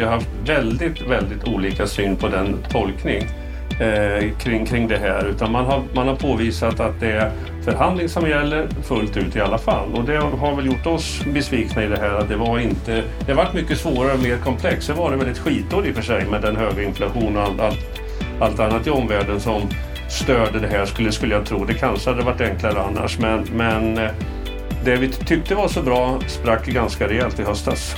vi 0.00 0.06
har 0.06 0.12
haft 0.12 0.28
väldigt, 0.44 1.00
väldigt 1.00 1.48
olika 1.48 1.86
syn 1.86 2.16
på 2.16 2.28
den 2.28 2.56
tolkning 2.70 3.22
eh, 3.80 4.30
kring, 4.38 4.66
kring 4.66 4.88
det 4.88 4.96
här. 4.96 5.26
Utan 5.26 5.52
man 5.52 5.64
har, 5.64 5.82
man 5.94 6.08
har 6.08 6.16
påvisat 6.16 6.80
att 6.80 7.00
det 7.00 7.12
är 7.12 7.30
förhandling 7.64 8.08
som 8.08 8.28
gäller 8.28 8.68
fullt 8.82 9.16
ut 9.16 9.36
i 9.36 9.40
alla 9.40 9.58
fall. 9.58 9.94
Och 9.94 10.04
det 10.04 10.16
har 10.16 10.56
väl 10.56 10.66
gjort 10.66 10.86
oss 10.86 11.24
besvikna 11.34 11.84
i 11.84 11.86
det 11.86 11.96
här 11.96 12.14
att 12.14 12.28
det 12.28 12.36
var 12.36 12.58
inte... 12.58 13.02
Det 13.26 13.34
varit 13.34 13.54
mycket 13.54 13.78
svårare 13.78 14.12
och 14.12 14.22
mer 14.22 14.36
komplext. 14.36 14.88
Det 14.88 14.94
var 14.94 15.10
det 15.10 15.16
väl 15.16 15.28
ett 15.28 15.38
skitår 15.38 15.86
i 15.86 15.90
och 15.90 15.94
för 15.94 16.02
sig 16.02 16.26
med 16.26 16.42
den 16.42 16.56
höga 16.56 16.82
inflationen 16.82 17.36
och 17.36 17.42
allt, 17.42 17.60
allt, 17.60 18.00
allt 18.40 18.60
annat 18.60 18.86
i 18.86 18.90
omvärlden 18.90 19.40
som 19.40 19.62
störde 20.08 20.58
det 20.58 20.68
här 20.68 20.86
skulle, 20.86 21.12
skulle 21.12 21.34
jag 21.34 21.46
tro. 21.46 21.64
Det 21.64 21.74
kanske 21.74 22.10
hade 22.10 22.22
varit 22.22 22.40
enklare 22.40 22.82
annars 22.82 23.18
men, 23.18 23.46
men 23.52 23.98
eh, 23.98 24.10
det 24.84 24.96
vi 24.96 25.08
tyckte 25.08 25.54
var 25.54 25.68
så 25.68 25.82
bra 25.82 26.20
sprack 26.26 26.66
ganska 26.66 27.08
rejält 27.08 27.40
i 27.40 27.42
höstas. 27.42 27.96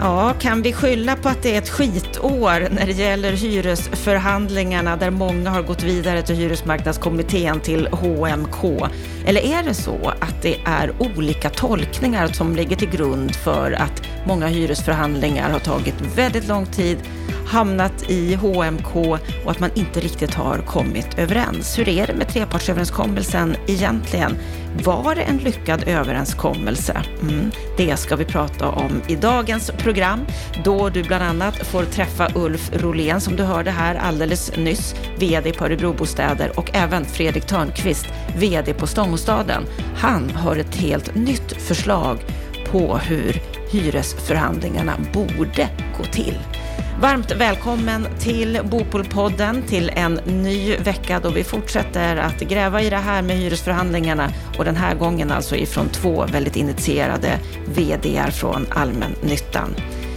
Ja, 0.00 0.34
kan 0.40 0.62
vi 0.62 0.72
skylla 0.72 1.16
på 1.16 1.28
att 1.28 1.42
det 1.42 1.54
är 1.54 1.58
ett 1.58 1.68
skitår 1.68 2.74
när 2.74 2.86
det 2.86 2.92
gäller 2.92 3.32
hyresförhandlingarna 3.32 4.96
där 4.96 5.10
många 5.10 5.50
har 5.50 5.62
gått 5.62 5.82
vidare 5.82 6.22
till 6.22 6.36
Hyresmarknadskommittén 6.36 7.60
till 7.60 7.86
HMK? 7.86 8.88
Eller 9.26 9.40
är 9.40 9.62
det 9.62 9.74
så 9.74 10.12
att 10.20 10.42
det 10.42 10.56
är 10.64 10.92
olika 10.98 11.50
tolkningar 11.50 12.26
som 12.26 12.56
ligger 12.56 12.76
till 12.76 12.90
grund 12.90 13.36
för 13.36 13.72
att 13.72 14.02
många 14.26 14.46
hyresförhandlingar 14.46 15.50
har 15.50 15.58
tagit 15.58 15.94
väldigt 16.16 16.48
lång 16.48 16.66
tid, 16.66 16.98
hamnat 17.46 18.10
i 18.10 18.34
HMK 18.34 18.96
och 19.44 19.50
att 19.50 19.60
man 19.60 19.70
inte 19.74 20.00
riktigt 20.00 20.34
har 20.34 20.58
kommit 20.58 21.18
överens? 21.18 21.78
Hur 21.78 21.88
är 21.88 22.06
det 22.06 22.14
med 22.14 22.28
trepartsöverenskommelsen 22.28 23.56
egentligen? 23.66 24.36
Var 24.84 25.14
det 25.14 25.22
en 25.22 25.36
lyckad 25.36 25.84
överenskommelse? 25.88 27.02
Mm, 27.22 27.50
det 27.76 27.96
ska 27.96 28.16
vi 28.16 28.24
prata 28.24 28.68
om 28.68 29.02
i 29.06 29.16
dagens 29.16 29.70
program, 29.70 30.26
då 30.64 30.88
du 30.88 31.02
bland 31.02 31.24
annat 31.24 31.66
får 31.66 31.84
träffa 31.84 32.28
Ulf 32.34 32.70
Rolén, 32.72 33.20
som 33.20 33.36
du 33.36 33.42
hörde 33.42 33.70
här 33.70 33.94
alldeles 33.94 34.56
nyss, 34.56 34.94
VD 35.18 35.52
på 35.52 35.64
Örebrobostäder 35.64 36.58
och 36.58 36.70
även 36.74 37.04
Fredrik 37.04 37.46
Törnqvist, 37.46 38.06
VD 38.36 38.74
på 38.74 38.86
Stångåstaden. 38.86 39.64
Han 39.96 40.30
har 40.30 40.56
ett 40.56 40.76
helt 40.76 41.14
nytt 41.14 41.52
förslag 41.52 42.18
på 42.70 42.98
hur 42.98 43.40
hyresförhandlingarna 43.70 44.92
borde 45.12 45.68
gå 45.98 46.04
till. 46.04 46.38
Varmt 47.00 47.30
välkommen 47.30 48.06
till 48.18 48.60
Bopolpodden, 48.64 49.62
till 49.62 49.90
en 49.94 50.14
ny 50.14 50.76
vecka 50.76 51.20
då 51.22 51.30
vi 51.30 51.44
fortsätter 51.44 52.16
att 52.16 52.40
gräva 52.40 52.82
i 52.82 52.90
det 52.90 52.96
här 52.96 53.22
med 53.22 53.36
hyresförhandlingarna 53.36 54.32
och 54.58 54.64
den 54.64 54.76
här 54.76 54.94
gången 54.94 55.30
alltså 55.30 55.56
ifrån 55.56 55.88
två 55.88 56.26
väldigt 56.32 56.56
initierade 56.56 57.40
VDR 57.66 58.30
från 58.30 58.66
allmännyttan. 58.70 59.74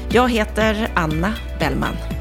Jag 0.10 0.32
heter 0.32 0.88
Anna 0.96 1.34
Bellman. 1.60 2.21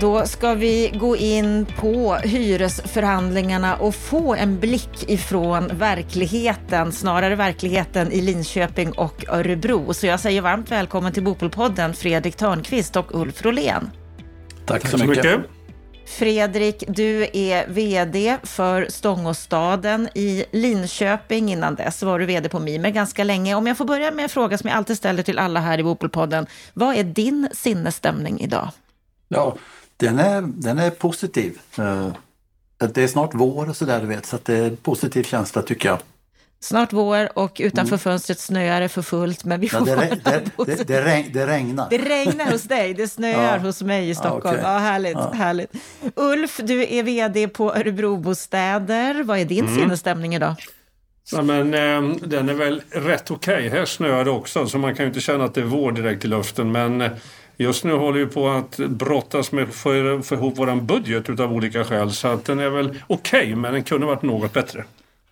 Då 0.00 0.26
ska 0.26 0.54
vi 0.54 0.92
gå 0.94 1.16
in 1.16 1.66
på 1.76 2.14
hyresförhandlingarna 2.14 3.76
och 3.76 3.94
få 3.94 4.34
en 4.34 4.60
blick 4.60 5.10
ifrån 5.10 5.70
verkligheten, 5.72 6.92
snarare 6.92 7.36
verkligheten 7.36 8.12
i 8.12 8.20
Linköping 8.20 8.92
och 8.92 9.24
Örebro. 9.28 9.94
Så 9.94 10.06
jag 10.06 10.20
säger 10.20 10.42
varmt 10.42 10.70
välkommen 10.70 11.12
till 11.12 11.22
Bopolpodden 11.22 11.94
Fredrik 11.94 12.36
Törnqvist 12.36 12.96
och 12.96 13.14
Ulf 13.20 13.42
Rolén. 13.42 13.90
Tack, 14.66 14.82
Tack 14.82 14.90
så 14.90 14.96
mycket. 14.96 15.24
mycket. 15.24 15.40
Fredrik, 16.06 16.84
du 16.88 17.26
är 17.32 17.68
VD 17.68 18.36
för 18.42 18.86
Stångåstaden 18.90 20.08
i 20.14 20.44
Linköping. 20.50 21.52
Innan 21.52 21.74
dess 21.74 22.02
var 22.02 22.18
du 22.18 22.26
VD 22.26 22.48
på 22.48 22.58
Mimer 22.58 22.90
ganska 22.90 23.24
länge. 23.24 23.54
Om 23.54 23.66
jag 23.66 23.76
får 23.76 23.84
börja 23.84 24.10
med 24.10 24.22
en 24.22 24.28
fråga 24.28 24.58
som 24.58 24.68
jag 24.68 24.76
alltid 24.76 24.96
ställer 24.96 25.22
till 25.22 25.38
alla 25.38 25.60
här 25.60 25.78
i 25.78 25.82
Bopolpodden. 25.82 26.46
Vad 26.74 26.96
är 26.96 27.04
din 27.04 27.48
sinnesstämning 27.52 28.40
idag? 28.40 28.68
Ja, 29.28 29.56
den 30.00 30.18
är, 30.18 30.42
den 30.42 30.78
är 30.78 30.90
positiv. 30.90 31.58
Det 32.78 33.02
är 33.02 33.06
snart 33.06 33.30
vår 33.34 33.68
och 33.68 33.76
sådär 33.76 34.00
du 34.00 34.06
vet, 34.06 34.26
så 34.26 34.38
det 34.42 34.54
är 34.54 34.66
en 34.66 34.76
positiv 34.76 35.22
känsla 35.22 35.62
tycker 35.62 35.88
jag. 35.88 35.98
Snart 36.62 36.92
vår 36.92 37.38
och 37.38 37.56
utanför 37.60 37.92
mm. 37.92 37.98
fönstret 37.98 38.38
snöar 38.38 38.80
det 38.80 38.88
för 38.88 39.02
fullt, 39.02 39.44
men 39.44 39.60
vi 39.60 39.68
får 39.68 39.88
ja, 39.88 39.96
det, 39.96 40.20
det, 40.24 40.66
det, 40.66 40.88
det, 40.88 41.04
regn, 41.04 41.30
det 41.32 41.46
regnar. 41.46 41.90
Det 41.90 41.98
regnar 41.98 42.52
hos 42.52 42.62
dig, 42.62 42.94
det 42.94 43.08
snöar 43.08 43.56
ja. 43.56 43.58
hos 43.58 43.82
mig 43.82 44.10
i 44.10 44.14
Stockholm. 44.14 44.42
Ja, 44.44 44.50
okay. 44.52 44.72
ja 44.72 44.78
härligt, 44.78 45.14
ja. 45.14 45.32
härligt. 45.34 45.72
Ulf, 46.14 46.60
du 46.62 46.94
är 46.94 47.02
VD 47.02 47.48
på 47.48 47.74
Örebrobostäder. 47.74 49.22
Vad 49.22 49.38
är 49.38 49.44
din 49.44 49.64
mm. 49.64 49.80
sinnesstämning 49.80 50.34
idag? 50.34 50.54
Ja, 51.32 51.42
men, 51.42 51.74
eh, 51.74 52.16
den 52.22 52.48
är 52.48 52.54
väl 52.54 52.82
rätt 52.90 53.30
okej. 53.30 53.66
Okay. 53.66 53.78
Här 53.78 53.86
snöar 53.86 54.24
det 54.24 54.30
också, 54.30 54.66
så 54.66 54.78
man 54.78 54.94
kan 54.94 55.04
ju 55.04 55.08
inte 55.08 55.20
känna 55.20 55.44
att 55.44 55.54
det 55.54 55.60
är 55.60 55.64
vår 55.64 55.92
direkt 55.92 56.24
i 56.24 56.28
luften. 56.28 56.72
Men 56.72 57.00
eh, 57.00 57.10
Just 57.60 57.84
nu 57.84 57.92
håller 57.92 58.18
vi 58.18 58.26
på 58.26 58.48
att 58.48 58.76
brottas 58.76 59.52
med 59.52 59.68
för 59.68 60.22
få 60.22 60.34
ihop 60.34 60.54
vår 60.56 60.80
budget 60.80 61.30
utav 61.30 61.52
olika 61.52 61.84
skäl. 61.84 62.12
Så 62.12 62.28
att 62.28 62.44
den 62.44 62.58
är 62.58 62.70
väl 62.70 63.02
okej, 63.06 63.40
okay, 63.40 63.54
men 63.56 63.72
den 63.72 63.82
kunde 63.82 64.06
varit 64.06 64.22
något 64.22 64.52
bättre. 64.52 64.84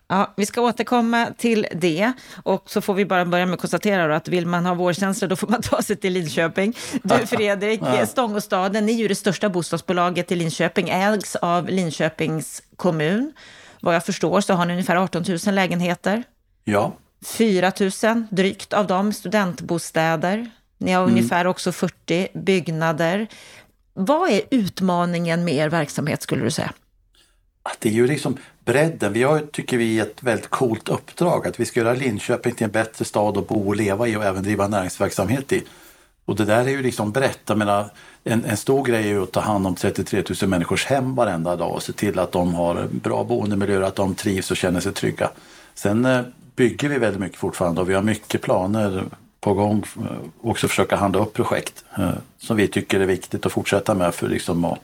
Ja, 0.07 0.33
vi 0.37 0.45
ska 0.45 0.61
återkomma 0.61 1.27
till 1.37 1.67
det 1.75 2.11
och 2.43 2.63
så 2.65 2.81
får 2.81 2.93
vi 2.93 3.05
bara 3.05 3.25
börja 3.25 3.45
med 3.45 3.53
att 3.53 3.59
konstatera 3.59 4.15
att 4.15 4.27
vill 4.27 4.45
man 4.45 4.65
ha 4.65 4.73
vårkänsla 4.73 5.27
då 5.27 5.35
får 5.35 5.47
man 5.47 5.61
ta 5.63 5.81
sig 5.81 5.95
till 5.95 6.13
Linköping. 6.13 6.73
Du 7.03 7.15
Fredrik, 7.27 7.81
Stångåstaden, 8.07 8.89
är 8.89 8.93
ju 8.93 9.07
det 9.07 9.15
största 9.15 9.49
bostadsbolaget 9.49 10.31
i 10.31 10.35
Linköping, 10.35 10.89
ägs 10.89 11.35
av 11.35 11.69
Linköpings 11.69 12.63
kommun. 12.75 13.33
Vad 13.81 13.95
jag 13.95 14.05
förstår 14.05 14.41
så 14.41 14.53
har 14.53 14.65
ni 14.65 14.73
ungefär 14.73 14.95
18 14.95 15.23
000 15.45 15.55
lägenheter. 15.55 16.23
Ja. 16.63 16.93
4 17.25 17.71
000 18.03 18.25
drygt 18.29 18.73
av 18.73 18.87
dem 18.87 19.13
studentbostäder. 19.13 20.49
Ni 20.79 20.91
har 20.91 21.03
mm. 21.03 21.15
ungefär 21.15 21.47
också 21.47 21.71
40 21.71 22.27
byggnader. 22.33 23.27
Vad 23.93 24.29
är 24.29 24.41
utmaningen 24.49 25.43
med 25.43 25.53
er 25.53 25.69
verksamhet 25.69 26.21
skulle 26.21 26.43
du 26.43 26.51
säga? 26.51 26.73
Det 27.79 27.89
är 27.89 27.93
ju 27.93 28.07
liksom 28.07 28.37
bredden. 28.65 29.13
Vi 29.13 29.23
har, 29.23 29.39
tycker 29.39 29.77
vi, 29.77 29.99
ett 29.99 30.23
väldigt 30.23 30.49
coolt 30.49 30.89
uppdrag 30.89 31.47
att 31.47 31.59
vi 31.59 31.65
ska 31.65 31.79
göra 31.79 31.93
Linköping 31.93 32.53
till 32.53 32.65
en 32.65 32.71
bättre 32.71 33.05
stad 33.05 33.37
att 33.37 33.47
bo 33.47 33.67
och 33.67 33.75
leva 33.75 34.07
i 34.07 34.15
och 34.15 34.23
även 34.23 34.43
driva 34.43 34.67
näringsverksamhet 34.67 35.53
i. 35.53 35.63
Och 36.25 36.35
det 36.35 36.45
där 36.45 36.65
är 36.65 36.69
ju 36.69 36.81
liksom 36.81 37.11
brett. 37.11 37.39
Jag 37.45 37.57
menar, 37.57 37.89
en, 38.23 38.45
en 38.45 38.57
stor 38.57 38.83
grej 38.83 39.03
är 39.03 39.07
ju 39.07 39.23
att 39.23 39.31
ta 39.31 39.39
hand 39.39 39.67
om 39.67 39.75
33 39.75 40.23
000 40.41 40.49
människors 40.49 40.85
hem 40.85 41.15
varenda 41.15 41.55
dag 41.55 41.71
och 41.71 41.83
se 41.83 41.93
till 41.93 42.19
att 42.19 42.31
de 42.31 42.53
har 42.53 42.87
bra 42.91 43.23
boendemiljöer, 43.23 43.81
att 43.81 43.95
de 43.95 44.15
trivs 44.15 44.51
och 44.51 44.57
känner 44.57 44.79
sig 44.79 44.93
trygga. 44.93 45.31
Sen 45.73 46.05
eh, 46.05 46.21
bygger 46.55 46.89
vi 46.89 46.97
väldigt 46.97 47.21
mycket 47.21 47.37
fortfarande 47.37 47.81
och 47.81 47.89
vi 47.89 47.93
har 47.93 48.01
mycket 48.01 48.41
planer 48.41 49.03
på 49.39 49.53
gång 49.53 49.83
eh, 49.97 50.49
också 50.49 50.67
försöka 50.67 50.95
handla 50.95 51.21
upp 51.21 51.33
projekt 51.33 51.83
eh, 51.97 52.11
som 52.37 52.57
vi 52.57 52.67
tycker 52.67 52.99
är 52.99 53.05
viktigt 53.05 53.45
att 53.45 53.51
fortsätta 53.51 53.93
med 53.93 54.15
för 54.15 54.27
liksom 54.27 54.65
att 54.65 54.79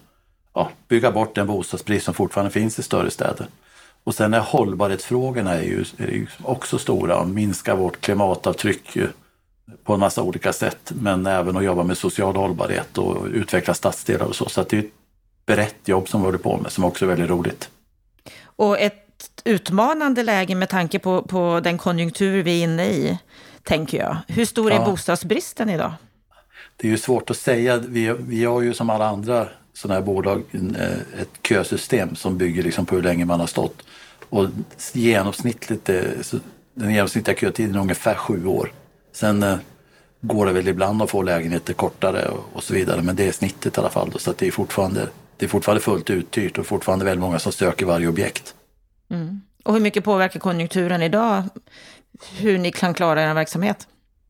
ja, 0.53 0.69
bygga 0.87 1.11
bort 1.11 1.35
den 1.35 1.47
bostadsbrist 1.47 2.05
som 2.05 2.13
fortfarande 2.13 2.51
finns 2.51 2.79
i 2.79 2.83
större 2.83 3.11
städer. 3.11 3.47
Och 4.03 4.15
sen 4.15 4.33
är 4.33 4.39
hållbarhetsfrågorna 4.39 5.53
är 5.53 5.63
ju, 5.63 5.85
är 5.97 6.07
ju 6.07 6.27
också 6.43 6.77
stora, 6.77 7.15
att 7.15 7.27
minska 7.27 7.75
vårt 7.75 8.01
klimatavtryck 8.01 8.95
eh, 8.95 9.07
på 9.83 9.93
en 9.93 9.99
massa 9.99 10.21
olika 10.21 10.53
sätt, 10.53 10.91
men 10.95 11.25
även 11.25 11.57
att 11.57 11.63
jobba 11.63 11.83
med 11.83 11.97
social 11.97 12.35
hållbarhet 12.35 12.97
och 12.97 13.25
utveckla 13.25 13.73
stadsdelar 13.73 14.25
och 14.25 14.35
så. 14.35 14.49
Så 14.49 14.63
det 14.63 14.77
är 14.77 14.79
ett 14.79 14.91
brett 15.45 15.87
jobb 15.87 16.09
som 16.09 16.21
vi 16.21 16.25
håller 16.25 16.37
på 16.37 16.57
med 16.57 16.71
som 16.71 16.83
också 16.83 17.05
är 17.05 17.09
väldigt 17.09 17.29
roligt. 17.29 17.69
Och 18.43 18.79
ett 18.79 19.41
utmanande 19.43 20.23
läge 20.23 20.55
med 20.55 20.69
tanke 20.69 20.99
på, 20.99 21.21
på 21.21 21.59
den 21.63 21.77
konjunktur 21.77 22.43
vi 22.43 22.59
är 22.59 22.63
inne 22.63 22.85
i 22.87 23.19
tänker 23.65 23.97
jag. 23.97 24.17
Hur 24.27 24.45
stor 24.45 24.71
är 24.71 24.75
ja. 24.75 24.85
bostadsbristen 24.85 25.69
idag? 25.69 25.93
Det 26.77 26.87
är 26.87 26.91
ju 26.91 26.97
svårt 26.97 27.29
att 27.29 27.37
säga. 27.37 27.77
Vi, 27.77 28.15
vi 28.19 28.45
har 28.45 28.61
ju 28.61 28.73
som 28.73 28.89
alla 28.89 29.07
andra 29.07 29.47
sådana 29.73 29.99
här 29.99 30.05
bolag 30.05 30.43
eh, 30.51 31.21
ett 31.21 31.29
kösystem 31.43 32.15
som 32.15 32.37
bygger 32.37 32.63
liksom 32.63 32.85
på 32.85 32.95
hur 32.95 33.03
länge 33.03 33.25
man 33.25 33.39
har 33.39 33.47
stått. 33.47 33.81
Och 34.29 34.47
genomsnittligt, 34.93 35.85
den 36.73 36.93
genomsnittliga 36.93 37.37
kötiden 37.37 37.75
är 37.75 37.79
ungefär 37.79 38.15
sju 38.15 38.45
år. 38.45 38.71
Sen 39.11 39.43
eh, 39.43 39.57
går 40.21 40.45
det 40.45 40.51
väl 40.51 40.67
ibland 40.67 41.01
att 41.01 41.09
få 41.09 41.21
lägenheter 41.21 41.73
kortare 41.73 42.27
och 42.53 42.63
så 42.63 42.73
vidare, 42.73 43.01
men 43.01 43.15
det 43.15 43.27
är 43.27 43.31
snittet 43.31 43.77
i 43.77 43.79
alla 43.79 43.89
fall. 43.89 44.19
Så 44.19 44.33
det 44.37 44.47
är 44.47 44.51
fortfarande, 44.51 45.07
det 45.37 45.45
är 45.45 45.49
fortfarande 45.49 45.81
fullt 45.81 46.09
uthyrt 46.09 46.57
och 46.57 46.65
fortfarande 46.65 47.05
väldigt 47.05 47.21
många 47.21 47.39
som 47.39 47.51
söker 47.51 47.85
varje 47.85 48.07
objekt. 48.07 48.55
Mm. 49.09 49.41
Och 49.63 49.73
hur 49.73 49.81
mycket 49.81 50.03
påverkar 50.03 50.39
konjunkturen 50.39 51.01
idag 51.01 51.43
hur 52.37 52.57
ni 52.57 52.71
kan 52.71 52.93
klara 52.93 53.23
er 53.23 53.33
verksamhet? 53.33 53.87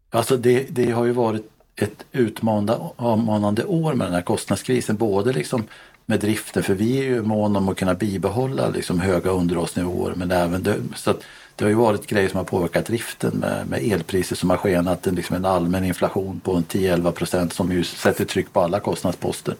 Alltså 0.09 0.37
det, 0.37 0.67
det 0.69 0.91
har 0.91 1.05
ju 1.05 1.11
varit 1.11 1.51
ett 1.75 2.05
utmanande 2.11 3.65
år 3.65 3.93
med 3.93 4.07
den 4.07 4.13
här 4.13 4.21
kostnadskrisen, 4.21 4.95
både 4.95 5.33
liksom 5.33 5.63
med 6.05 6.19
driften, 6.19 6.63
för 6.63 6.73
vi 6.73 6.99
är 6.99 7.03
ju 7.03 7.21
måna 7.21 7.59
om 7.59 7.69
att 7.69 7.77
kunna 7.77 7.93
bibehålla 7.93 8.69
liksom 8.69 8.99
höga 8.99 9.31
underhållsnivåer, 9.31 10.13
men 10.15 10.31
även 10.31 10.63
det, 10.63 10.77
så 10.95 11.11
att 11.11 11.23
det 11.55 11.65
har 11.65 11.69
ju 11.69 11.75
varit 11.75 12.07
grejer 12.07 12.29
som 12.29 12.37
har 12.37 12.43
påverkat 12.43 12.85
driften 12.85 13.37
med, 13.37 13.67
med 13.67 13.83
elpriser 13.83 14.35
som 14.35 14.49
har 14.49 14.57
skenat, 14.57 15.07
en, 15.07 15.15
liksom 15.15 15.35
en 15.35 15.45
allmän 15.45 15.83
inflation 15.83 16.39
på 16.39 16.59
10-11 16.59 17.11
procent 17.11 17.53
som 17.53 17.71
ju 17.71 17.83
sätter 17.83 18.25
tryck 18.25 18.53
på 18.53 18.61
alla 18.61 18.79
kostnadsposter. 18.79 19.55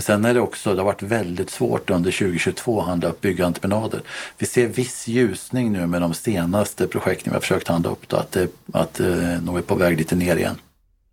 Men 0.00 0.04
sen 0.04 0.24
är 0.24 0.34
det 0.34 0.40
också, 0.40 0.74
det 0.74 0.80
har 0.80 0.86
varit 0.86 1.02
väldigt 1.02 1.50
svårt 1.50 1.90
under 1.90 2.10
2022 2.10 2.80
att 2.80 2.86
handla 2.86 3.08
upp 3.08 3.20
byggentreprenader. 3.20 4.00
Vi 4.38 4.46
ser 4.46 4.66
viss 4.66 5.08
ljusning 5.08 5.72
nu 5.72 5.86
med 5.86 6.00
de 6.00 6.14
senaste 6.14 6.86
projekten 6.86 7.30
vi 7.30 7.34
har 7.34 7.40
försökt 7.40 7.68
handla 7.68 7.90
upp, 7.90 8.08
då, 8.08 8.16
att, 8.16 8.32
det, 8.32 8.48
att 8.72 9.00
eh, 9.00 9.42
nog 9.42 9.58
är 9.58 9.62
på 9.62 9.74
väg 9.74 9.98
lite 9.98 10.14
ner 10.16 10.36
igen. 10.36 10.58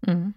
Mm. 0.07 0.33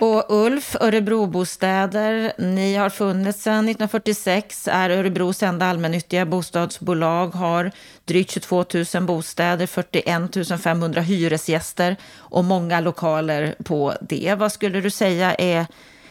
Och 0.00 0.24
Ulf, 0.28 0.76
Örebrobostäder, 0.80 2.32
ni 2.38 2.76
har 2.76 2.90
funnits 2.90 3.42
sedan 3.42 3.68
1946, 3.68 4.68
är 4.72 4.90
Örebros 4.90 5.42
enda 5.42 5.66
allmännyttiga 5.66 6.26
bostadsbolag, 6.26 7.28
har 7.28 7.70
drygt 8.04 8.30
22 8.30 8.64
000 8.94 9.02
bostäder, 9.02 9.66
41 9.66 10.62
500 10.62 11.00
hyresgäster 11.00 11.96
och 12.16 12.44
många 12.44 12.80
lokaler 12.80 13.54
på 13.64 13.94
det. 14.00 14.34
Vad 14.38 14.52
skulle 14.52 14.80
du 14.80 14.90
säga 14.90 15.34
är, 15.34 15.66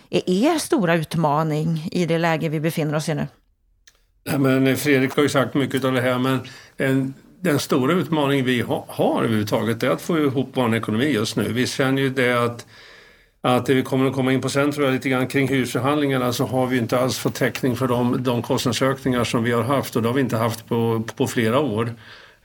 är 0.09 0.29
er 0.29 0.59
stora 0.59 0.95
utmaning 0.95 1.89
i 1.91 2.05
det 2.05 2.17
läge 2.17 2.49
vi 2.49 2.59
befinner 2.59 2.95
oss 2.95 3.09
i 3.09 3.13
nu? 3.13 3.27
Ja, 4.23 4.37
men 4.37 4.77
Fredrik 4.77 5.15
har 5.15 5.23
ju 5.23 5.29
sagt 5.29 5.53
mycket 5.53 5.83
av 5.83 5.93
det 5.93 6.01
här, 6.01 6.19
men 6.19 6.39
en, 6.77 7.13
den 7.41 7.59
stora 7.59 7.93
utmaning 7.93 8.45
vi 8.45 8.61
ha, 8.61 8.85
har 8.87 9.23
överhuvudtaget 9.23 9.83
är 9.83 9.89
att 9.89 10.01
få 10.01 10.17
ihop 10.17 10.49
vår 10.53 10.75
ekonomi 10.75 11.05
just 11.05 11.35
nu. 11.35 11.53
Vi 11.53 11.67
känner 11.67 12.01
ju 12.01 12.09
det 12.09 12.33
att 12.33 12.65
att 13.41 13.65
det 13.65 13.73
vi 13.73 13.83
kommer 13.83 14.07
att 14.07 14.15
komma 14.15 14.33
in 14.33 14.41
på 14.41 14.49
sen 14.49 14.71
tror 14.71 14.85
jag 14.85 14.93
lite 14.93 15.09
grann 15.09 15.27
kring 15.27 15.47
hyresförhandlingarna 15.47 16.33
så 16.33 16.45
har 16.45 16.67
vi 16.67 16.77
inte 16.77 16.99
alls 16.99 17.17
fått 17.17 17.35
täckning 17.35 17.75
för 17.75 17.87
de, 17.87 18.23
de 18.23 18.41
kostnadsökningar 18.41 19.23
som 19.23 19.43
vi 19.43 19.51
har 19.51 19.63
haft 19.63 19.95
och 19.95 20.01
det 20.01 20.07
har 20.09 20.13
vi 20.13 20.21
inte 20.21 20.37
haft 20.37 20.67
på, 20.67 21.03
på 21.15 21.27
flera 21.27 21.59
år. 21.59 21.95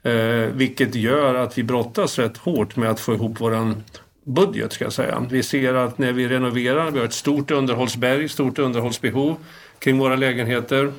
Eh, 0.03 0.49
vilket 0.53 0.95
gör 0.95 1.35
att 1.35 1.59
vi 1.59 1.63
brottas 1.63 2.19
rätt 2.19 2.37
hårt 2.37 2.77
med 2.77 2.91
att 2.91 3.01
få 3.01 3.15
ihop 3.15 3.41
våran 3.41 3.83
budget 4.25 4.73
ska 4.73 4.85
jag 4.85 4.93
säga. 4.93 5.27
Vi 5.31 5.43
ser 5.43 5.75
att 5.75 5.99
när 5.99 6.13
vi 6.13 6.29
renoverar, 6.29 6.91
vi 6.91 6.99
har 6.99 7.07
ett 7.07 7.13
stort 7.13 7.51
underhållsberg, 7.51 8.29
stort 8.29 8.59
underhållsbehov 8.59 9.37
kring 9.79 9.99
våra 9.99 10.17
lägenheter 10.17 10.93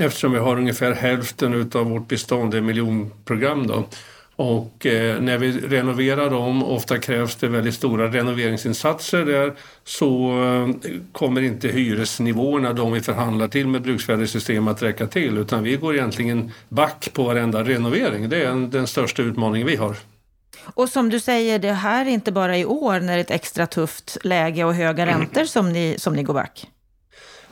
eftersom 0.00 0.32
vi 0.32 0.38
har 0.38 0.56
ungefär 0.56 0.92
hälften 0.92 1.54
utav 1.54 1.90
vårt 1.90 2.08
bestånd, 2.08 2.52
det 2.52 2.60
miljonprogram 2.60 3.66
då. 3.66 3.84
Och 4.36 4.86
eh, 4.86 5.20
när 5.20 5.38
vi 5.38 5.52
renoverar 5.52 6.30
dem, 6.30 6.64
ofta 6.64 6.98
krävs 6.98 7.36
det 7.36 7.48
väldigt 7.48 7.74
stora 7.74 8.06
renoveringsinsatser 8.12 9.24
där, 9.24 9.52
så 9.84 10.42
eh, 10.42 10.90
kommer 11.12 11.40
inte 11.40 11.68
hyresnivåerna, 11.68 12.72
de 12.72 12.92
vi 12.92 13.00
förhandlar 13.00 13.48
till 13.48 13.68
med 13.68 13.82
bruksvärdessystem 13.82 14.68
att 14.68 14.82
räcka 14.82 15.06
till. 15.06 15.38
Utan 15.38 15.62
vi 15.62 15.76
går 15.76 15.94
egentligen 15.94 16.52
back 16.68 17.10
på 17.12 17.22
varenda 17.22 17.64
renovering. 17.64 18.28
Det 18.28 18.42
är 18.42 18.50
en, 18.50 18.70
den 18.70 18.86
största 18.86 19.22
utmaningen 19.22 19.66
vi 19.66 19.76
har. 19.76 19.96
Och 20.74 20.88
som 20.88 21.08
du 21.08 21.20
säger, 21.20 21.58
det 21.58 21.72
här 21.72 22.06
är 22.06 22.10
inte 22.10 22.32
bara 22.32 22.58
i 22.58 22.64
år 22.64 23.00
när 23.00 23.12
det 23.12 23.18
är 23.18 23.20
ett 23.20 23.30
extra 23.30 23.66
tufft 23.66 24.16
läge 24.24 24.64
och 24.64 24.74
höga 24.74 25.06
räntor 25.06 25.44
som 25.44 25.72
ni, 25.72 25.94
som 25.98 26.14
ni 26.14 26.22
går 26.22 26.34
back. 26.34 26.66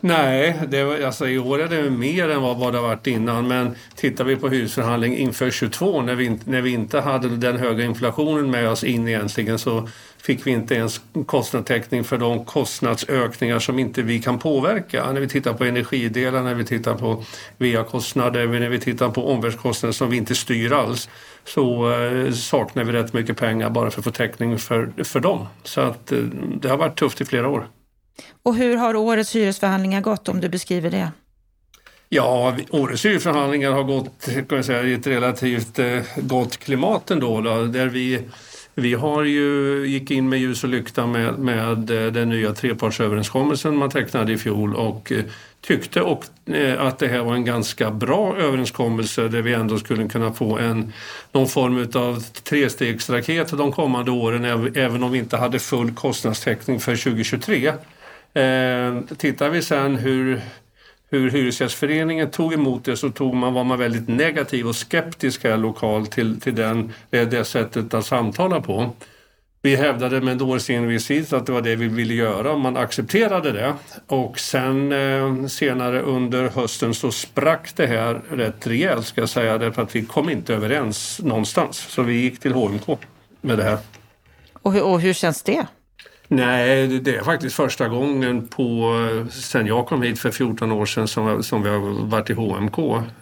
Nej, 0.01 0.61
det 0.69 1.07
alltså, 1.07 1.29
i 1.29 1.39
år 1.39 1.61
är 1.63 1.69
det 1.69 1.91
mer 1.91 2.29
än 2.29 2.43
vad, 2.43 2.59
vad 2.59 2.73
det 2.73 2.79
har 2.79 2.89
varit 2.89 3.07
innan. 3.07 3.49
Men 3.49 3.77
tittar 3.95 4.25
vi 4.25 4.37
på 4.37 4.49
hyresförhandling 4.49 5.17
inför 5.17 5.51
22 5.51 6.03
när 6.03 6.15
vi, 6.15 6.39
när 6.45 6.61
vi 6.61 6.71
inte 6.71 7.01
hade 7.01 7.37
den 7.37 7.57
höga 7.57 7.85
inflationen 7.85 8.51
med 8.51 8.69
oss 8.69 8.85
in 8.85 9.09
egentligen 9.09 9.59
så 9.59 9.89
fick 10.29 10.47
vi 10.47 10.51
inte 10.51 10.75
ens 10.75 11.01
kostnadstäckning 11.27 12.05
för 12.05 12.19
de 12.19 12.45
kostnadsökningar 12.45 13.59
som 13.59 13.79
inte 13.79 14.03
vi 14.03 14.23
kan 14.23 14.39
påverka. 14.39 15.13
När 15.13 15.21
vi 15.21 15.29
tittar 15.29 15.53
på 15.53 15.65
energidelar, 15.65 16.43
när 16.43 16.55
vi 16.55 16.65
tittar 16.65 16.95
på 16.95 17.25
VA-kostnader, 17.59 18.47
när 18.47 18.69
vi 18.69 18.81
tittar 18.81 19.09
på 19.09 19.33
omvärldskostnader 19.33 19.93
som 19.93 20.11
vi 20.11 20.17
inte 20.17 20.35
styr 20.35 20.73
alls 20.73 21.09
så 21.45 21.93
eh, 21.93 22.33
saknar 22.33 22.85
vi 22.85 22.93
rätt 22.93 23.13
mycket 23.13 23.37
pengar 23.37 23.71
bara 23.71 23.91
för 23.91 24.01
att 24.01 24.05
få 24.05 24.11
täckning 24.11 24.59
för, 24.59 25.05
för 25.05 25.21
dem. 25.21 25.47
Så 25.65 25.81
att 25.81 26.13
eh, 26.13 26.19
det 26.61 26.69
har 26.69 26.77
varit 26.77 26.99
tufft 26.99 27.21
i 27.21 27.25
flera 27.25 27.49
år. 27.49 27.69
Och 28.43 28.55
hur 28.55 28.77
har 28.77 28.97
årets 28.97 29.37
hyresförhandlingar 29.37 30.01
gått 30.01 30.29
om 30.29 30.41
du 30.41 30.49
beskriver 30.49 30.91
det? 30.91 31.13
Ja, 32.09 32.57
årets 32.71 33.05
hyresförhandlingar 33.05 33.73
har 33.73 33.85
gått 33.85 34.29
kan 34.49 34.57
jag 34.57 34.65
säga, 34.65 34.83
i 34.83 34.93
ett 34.93 35.07
relativt 35.07 35.79
eh, 35.79 36.01
gott 36.17 36.57
klimat 36.57 37.11
ändå. 37.11 37.41
Då, 37.41 37.65
där 37.65 37.87
vi, 37.87 38.23
vi 38.79 38.95
har 38.95 39.25
ju 39.25 39.85
gick 39.87 40.11
in 40.11 40.29
med 40.29 40.39
ljus 40.39 40.65
och 40.65 40.71
lykta 40.71 41.07
med, 41.07 41.39
med 41.39 41.91
eh, 41.91 42.13
den 42.13 42.29
nya 42.29 42.55
trepartsöverenskommelsen 42.55 43.77
man 43.77 43.91
tecknade 43.91 44.33
i 44.33 44.39
fjol 44.39 44.75
och 44.75 45.13
eh, 45.13 45.25
tyckte 45.61 46.01
och, 46.01 46.25
eh, 46.47 46.83
att 46.83 46.99
det 46.99 47.09
här 47.09 47.21
var 47.21 47.35
en 47.35 47.45
ganska 47.45 47.91
bra 47.91 48.37
överenskommelse 48.37 49.29
där 49.29 49.43
vi 49.43 49.53
ändå 49.53 49.79
skulle 49.79 50.09
kunna 50.09 50.33
få 50.33 50.59
en, 50.59 50.93
någon 51.33 51.49
form 51.49 51.89
av 51.95 52.21
trestegsraket 52.21 53.49
de 53.49 53.73
kommande 53.73 54.11
åren 54.11 54.45
även 54.75 55.03
om 55.03 55.13
vi 55.13 55.19
inte 55.19 55.37
hade 55.37 55.59
full 55.59 55.95
kostnadstäckning 55.95 56.81
för 56.81 56.97
2023. 56.97 57.67
Eh, 58.35 59.01
tittar 59.19 59.51
vi 59.51 59.63
sen 59.63 59.97
hur, 59.97 60.41
hur 61.11 61.31
Hyresgästföreningen 61.31 62.31
tog 62.31 62.53
emot 62.55 62.85
det 62.85 62.97
så 62.97 63.11
tog 63.11 63.35
man, 63.35 63.55
var 63.55 63.65
man 63.65 63.79
väldigt 63.79 64.09
negativ 64.09 64.67
och 64.67 64.77
skeptisk 64.77 65.45
här 65.45 65.57
lokalt 65.57 66.13
till, 66.13 66.41
till 66.41 66.55
den, 66.55 66.93
det, 67.11 67.25
det 67.25 67.45
sättet 67.45 67.95
att 67.95 68.07
samtala 68.07 68.61
på. 68.61 68.91
Vi 69.63 69.77
hävdade 69.77 70.21
med 70.21 70.39
dåres 70.39 70.71
envishet 70.71 71.33
att 71.33 71.47
det 71.47 71.53
var 71.53 71.63
det 71.63 71.77
vi 71.77 71.89
ville 71.89 72.15
göra 72.15 72.53
och 72.53 72.61
man 72.61 72.77
accepterade 72.77 73.53
det. 73.53 73.75
Och 74.07 74.39
sen 74.39 74.93
eh, 74.93 75.47
senare 75.47 76.01
under 76.03 76.49
hösten 76.49 76.95
så 76.95 77.13
sprack 77.13 77.77
det 77.77 77.87
här 77.87 78.21
rätt 78.31 78.67
rejält 78.67 79.07
ska 79.07 79.21
jag 79.21 79.29
säga 79.29 79.59
därför 79.59 79.83
att 79.83 79.97
vi 79.97 80.05
kom 80.05 80.31
inte 80.31 80.55
överens 80.55 81.21
någonstans. 81.25 81.77
Så 81.77 82.03
vi 82.03 82.15
gick 82.15 82.41
till 82.41 82.53
HMK 82.53 82.87
med 83.41 83.59
det 83.59 83.65
här. 83.65 83.79
Och 84.53 84.73
hur, 84.73 84.83
och 84.83 85.01
hur 85.01 85.13
känns 85.13 85.43
det? 85.43 85.67
Nej, 86.31 86.87
det 86.87 87.17
är 87.17 87.23
faktiskt 87.23 87.57
första 87.57 87.89
gången 87.89 88.49
på, 88.49 88.95
eh, 89.11 89.29
sen 89.29 89.67
jag 89.67 89.87
kom 89.87 90.03
hit 90.03 90.19
för 90.19 90.31
14 90.31 90.73
år 90.73 90.87
sedan 90.87 91.09
som, 91.09 91.43
som 91.43 91.63
vi 91.63 91.69
har 91.69 92.07
varit 92.07 92.31
i 92.31 92.33
HMK 92.33 92.79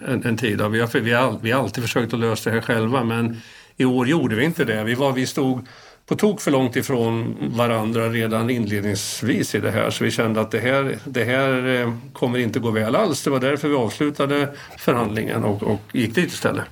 en, 0.07 0.25
en 0.25 0.37
tid. 0.37 0.61
Vi 0.61 0.79
har, 0.79 0.99
vi, 0.99 1.13
har, 1.13 1.39
vi 1.41 1.51
har 1.51 1.63
alltid 1.63 1.83
försökt 1.83 2.13
att 2.13 2.19
lösa 2.19 2.49
det 2.49 2.55
här 2.55 2.61
själva 2.61 3.03
men 3.03 3.41
i 3.77 3.85
år 3.85 4.07
gjorde 4.07 4.35
vi 4.35 4.45
inte 4.45 4.65
det. 4.65 4.83
Vi, 4.83 4.95
var, 4.95 5.11
vi 5.11 5.27
stod 5.27 5.67
på 6.05 6.15
tok 6.15 6.41
för 6.41 6.51
långt 6.51 6.75
ifrån 6.75 7.35
varandra 7.55 8.09
redan 8.09 8.49
inledningsvis 8.49 9.55
i 9.55 9.59
det 9.59 9.71
här 9.71 9.89
så 9.89 10.03
vi 10.03 10.11
kände 10.11 10.41
att 10.41 10.51
det 10.51 10.59
här, 10.59 10.99
det 11.05 11.23
här 11.23 11.81
eh, 11.81 11.93
kommer 12.13 12.39
inte 12.39 12.59
gå 12.59 12.71
väl 12.71 12.95
alls. 12.95 13.23
Det 13.23 13.29
var 13.29 13.39
därför 13.39 13.69
vi 13.69 13.75
avslutade 13.75 14.53
förhandlingen 14.77 15.43
och, 15.43 15.63
och 15.63 15.81
gick 15.91 16.15
dit 16.15 16.31
istället. 16.31 16.65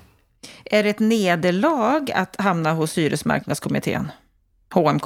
Är 0.66 0.84
det 0.84 0.90
ett 0.90 1.00
nederlag 1.00 2.12
att 2.16 2.36
hamna 2.40 2.74
hos 2.74 2.98
hyresmarknadskommittén, 2.98 4.12
HMK? 4.74 5.06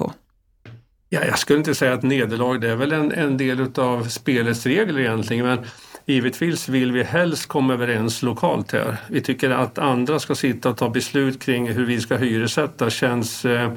Ja, 1.11 1.25
jag 1.25 1.39
skulle 1.39 1.59
inte 1.59 1.75
säga 1.75 1.93
att 1.93 2.03
nederlag, 2.03 2.57
det 2.61 2.69
är 2.69 2.75
väl 2.75 2.91
en, 2.91 3.11
en 3.11 3.37
del 3.37 3.67
av 3.75 4.03
spelets 4.03 4.65
regler 4.65 4.99
egentligen. 4.99 5.45
Men 5.45 5.65
givetvis 6.05 6.69
vill 6.69 6.91
vi 6.91 7.03
helst 7.03 7.47
komma 7.47 7.73
överens 7.73 8.21
lokalt 8.21 8.71
här. 8.71 8.97
Vi 9.07 9.21
tycker 9.21 9.49
att 9.49 9.77
andra 9.77 10.19
ska 10.19 10.35
sitta 10.35 10.69
och 10.69 10.77
ta 10.77 10.89
beslut 10.89 11.41
kring 11.41 11.71
hur 11.71 11.85
vi 11.85 12.01
ska 12.01 12.17
hyressätta 12.17 12.89
känns, 12.89 13.45
eh, 13.45 13.71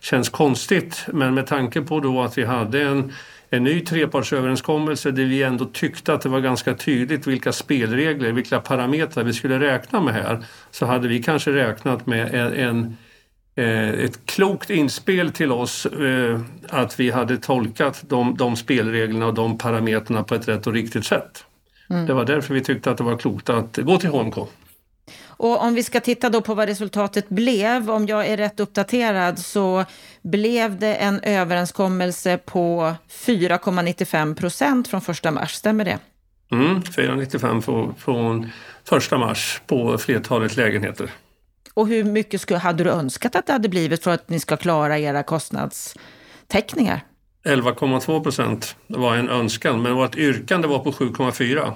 känns 0.00 0.28
konstigt. 0.28 1.06
Men 1.12 1.34
med 1.34 1.46
tanke 1.46 1.80
på 1.80 2.00
då 2.00 2.22
att 2.22 2.38
vi 2.38 2.44
hade 2.44 2.82
en, 2.82 3.12
en 3.50 3.64
ny 3.64 3.80
trepartsöverenskommelse 3.80 5.10
där 5.10 5.24
vi 5.24 5.42
ändå 5.42 5.64
tyckte 5.64 6.14
att 6.14 6.20
det 6.20 6.28
var 6.28 6.40
ganska 6.40 6.74
tydligt 6.74 7.26
vilka 7.26 7.52
spelregler, 7.52 8.32
vilka 8.32 8.60
parametrar 8.60 9.24
vi 9.24 9.32
skulle 9.32 9.60
räkna 9.60 10.00
med 10.00 10.14
här. 10.14 10.44
Så 10.70 10.86
hade 10.86 11.08
vi 11.08 11.22
kanske 11.22 11.52
räknat 11.52 12.06
med 12.06 12.34
en, 12.34 12.52
en 12.52 12.96
ett 13.56 14.26
klokt 14.26 14.70
inspel 14.70 15.32
till 15.32 15.52
oss 15.52 15.86
eh, 15.86 16.40
att 16.68 17.00
vi 17.00 17.10
hade 17.10 17.36
tolkat 17.36 18.04
de, 18.08 18.36
de 18.36 18.56
spelreglerna 18.56 19.26
och 19.26 19.34
de 19.34 19.58
parametrarna 19.58 20.22
på 20.22 20.34
ett 20.34 20.48
rätt 20.48 20.66
och 20.66 20.72
riktigt 20.72 21.06
sätt. 21.06 21.44
Mm. 21.90 22.06
Det 22.06 22.14
var 22.14 22.24
därför 22.24 22.54
vi 22.54 22.60
tyckte 22.60 22.90
att 22.90 22.98
det 22.98 23.04
var 23.04 23.18
klokt 23.18 23.50
att 23.50 23.76
gå 23.76 23.98
till 23.98 24.10
HMK. 24.10 24.36
Och 25.36 25.62
om 25.62 25.74
vi 25.74 25.82
ska 25.82 26.00
titta 26.00 26.30
då 26.30 26.40
på 26.40 26.54
vad 26.54 26.68
resultatet 26.68 27.28
blev, 27.28 27.90
om 27.90 28.06
jag 28.06 28.26
är 28.26 28.36
rätt 28.36 28.60
uppdaterad 28.60 29.38
så 29.38 29.84
blev 30.22 30.78
det 30.78 30.94
en 30.94 31.20
överenskommelse 31.20 32.38
på 32.38 32.94
4,95 33.10 34.34
procent 34.34 34.88
från 34.88 35.00
1 35.00 35.34
mars, 35.34 35.52
stämmer 35.52 35.84
det? 35.84 35.98
Mm, 36.52 36.82
4,95 36.82 37.94
från 37.98 38.50
1 38.92 39.10
mars 39.10 39.60
på 39.66 39.98
flertalet 39.98 40.56
lägenheter. 40.56 41.10
Och 41.74 41.88
hur 41.88 42.04
mycket 42.04 42.40
skulle, 42.40 42.58
hade 42.58 42.84
du 42.84 42.90
önskat 42.90 43.36
att 43.36 43.46
det 43.46 43.52
hade 43.52 43.68
blivit 43.68 44.04
för 44.04 44.10
att 44.10 44.28
ni 44.28 44.40
ska 44.40 44.56
klara 44.56 44.98
era 44.98 45.22
kostnadstäckningar? 45.22 47.00
11,2 47.44 48.22
procent 48.22 48.76
var 48.86 49.16
en 49.16 49.28
önskan, 49.28 49.82
men 49.82 49.94
vårt 49.94 50.16
yrkande 50.16 50.68
var 50.68 50.78
på 50.78 50.92
7,4. 50.92 51.72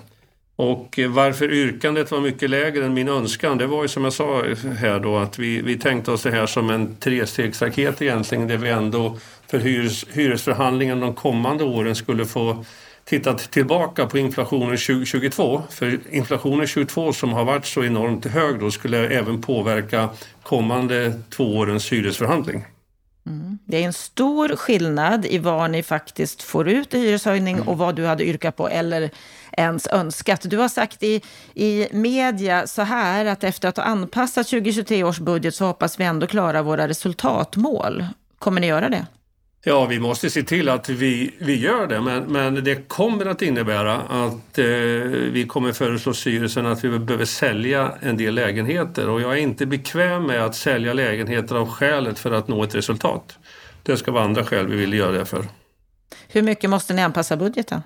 Och 0.56 0.98
eh, 0.98 1.10
varför 1.10 1.52
yrkandet 1.52 2.10
var 2.10 2.20
mycket 2.20 2.50
lägre 2.50 2.84
än 2.84 2.94
min 2.94 3.08
önskan, 3.08 3.58
det 3.58 3.66
var 3.66 3.82
ju 3.82 3.88
som 3.88 4.04
jag 4.04 4.12
sa 4.12 4.44
här 4.78 5.00
då 5.00 5.16
att 5.18 5.38
vi, 5.38 5.62
vi 5.62 5.78
tänkte 5.78 6.10
oss 6.10 6.22
det 6.22 6.30
här 6.30 6.46
som 6.46 6.70
en 6.70 6.96
trestegsraket 6.96 8.02
egentligen, 8.02 8.48
där 8.48 8.56
vi 8.56 8.70
ändå 8.70 9.18
för 9.46 9.58
hyres, 9.58 10.06
hyresförhandlingen 10.12 11.00
de 11.00 11.14
kommande 11.14 11.64
åren 11.64 11.94
skulle 11.94 12.24
få 12.24 12.64
tittat 13.08 13.50
tillbaka 13.50 14.06
på 14.06 14.18
inflationen 14.18 14.76
2022, 14.76 15.62
för 15.70 16.00
inflationen 16.10 16.66
2022 16.66 17.12
som 17.12 17.32
har 17.32 17.44
varit 17.44 17.66
så 17.66 17.84
enormt 17.84 18.26
hög 18.26 18.60
då 18.60 18.70
skulle 18.70 19.08
även 19.08 19.40
påverka 19.40 20.08
kommande 20.42 21.20
två 21.30 21.56
årens 21.56 21.92
hyresförhandling. 21.92 22.64
Mm. 23.26 23.58
Det 23.64 23.76
är 23.76 23.82
en 23.82 23.92
stor 23.92 24.56
skillnad 24.56 25.26
i 25.26 25.38
vad 25.38 25.70
ni 25.70 25.82
faktiskt 25.82 26.42
får 26.42 26.68
ut 26.68 26.94
i 26.94 26.98
hyreshöjning 26.98 27.56
mm. 27.56 27.68
och 27.68 27.78
vad 27.78 27.94
du 27.94 28.06
hade 28.06 28.24
yrkat 28.24 28.56
på 28.56 28.68
eller 28.68 29.10
ens 29.52 29.86
önskat. 29.86 30.40
Du 30.44 30.56
har 30.58 30.68
sagt 30.68 31.02
i, 31.02 31.22
i 31.54 31.88
media 31.92 32.66
så 32.66 32.82
här 32.82 33.24
att 33.24 33.44
efter 33.44 33.68
att 33.68 33.76
ha 33.76 33.84
anpassat 33.84 34.46
2023 34.46 35.04
års 35.04 35.18
budget 35.18 35.54
så 35.54 35.64
hoppas 35.64 36.00
vi 36.00 36.04
ändå 36.04 36.26
klara 36.26 36.62
våra 36.62 36.88
resultatmål. 36.88 38.06
Kommer 38.38 38.60
ni 38.60 38.66
göra 38.66 38.88
det? 38.88 39.06
Ja, 39.64 39.86
vi 39.86 40.00
måste 40.00 40.30
se 40.30 40.42
till 40.42 40.68
att 40.68 40.88
vi, 40.88 41.34
vi 41.38 41.60
gör 41.60 41.86
det, 41.86 42.00
men, 42.00 42.24
men 42.24 42.64
det 42.64 42.88
kommer 42.88 43.26
att 43.26 43.42
innebära 43.42 43.94
att 43.96 44.58
eh, 44.58 44.64
vi 45.32 45.46
kommer 45.48 45.72
föreslå 45.72 46.14
styrelsen 46.14 46.66
att 46.66 46.84
vi 46.84 46.98
behöver 46.98 47.24
sälja 47.24 47.92
en 48.00 48.16
del 48.16 48.34
lägenheter 48.34 49.08
och 49.08 49.20
jag 49.20 49.32
är 49.32 49.36
inte 49.36 49.66
bekväm 49.66 50.22
med 50.22 50.44
att 50.44 50.54
sälja 50.54 50.92
lägenheter 50.92 51.54
av 51.54 51.70
skälet 51.70 52.18
för 52.18 52.30
att 52.30 52.48
nå 52.48 52.64
ett 52.64 52.74
resultat. 52.74 53.38
Det 53.82 53.96
ska 53.96 54.12
vara 54.12 54.24
andra 54.24 54.44
skäl 54.44 54.66
vi 54.66 54.76
vill 54.76 54.92
göra 54.92 55.12
det 55.12 55.24
för. 55.24 55.44
Hur 56.28 56.42
mycket 56.42 56.70
måste 56.70 56.94
ni 56.94 57.02
anpassa 57.02 57.36
budgeten? 57.36 57.82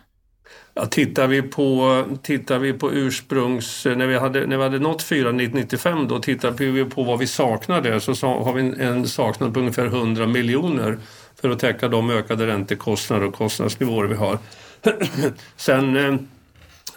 Ja, 0.75 0.87
tittar, 0.87 1.27
vi 1.27 1.43
på, 1.43 2.05
tittar 2.23 2.59
vi 2.59 2.73
på 2.73 2.93
ursprungs... 2.93 3.85
När 3.85 4.07
vi 4.07 4.19
hade, 4.19 4.47
när 4.47 4.57
vi 4.57 4.63
hade 4.63 4.79
nått 4.79 5.03
495 5.03 6.09
då 6.09 6.19
tittade 6.19 6.65
vi 6.65 6.85
på 6.85 7.03
vad 7.03 7.19
vi 7.19 7.27
saknade 7.27 8.01
så 8.01 8.15
har 8.27 8.53
vi 8.53 8.61
en, 8.61 8.81
en 8.81 9.09
saknad 9.09 9.55
på 9.55 9.61
ungefär 9.61 9.87
100 9.87 10.27
miljoner 10.27 10.99
för 11.43 11.51
att 11.51 11.59
täcka 11.59 11.89
de 11.89 12.11
ökade 12.11 12.47
räntekostnader 12.47 13.27
och 13.27 13.35
kostnadsnivåer 13.35 14.05
vi 14.05 14.15
har. 14.15 14.39
Sen 15.57 15.97
eh, 15.97 16.17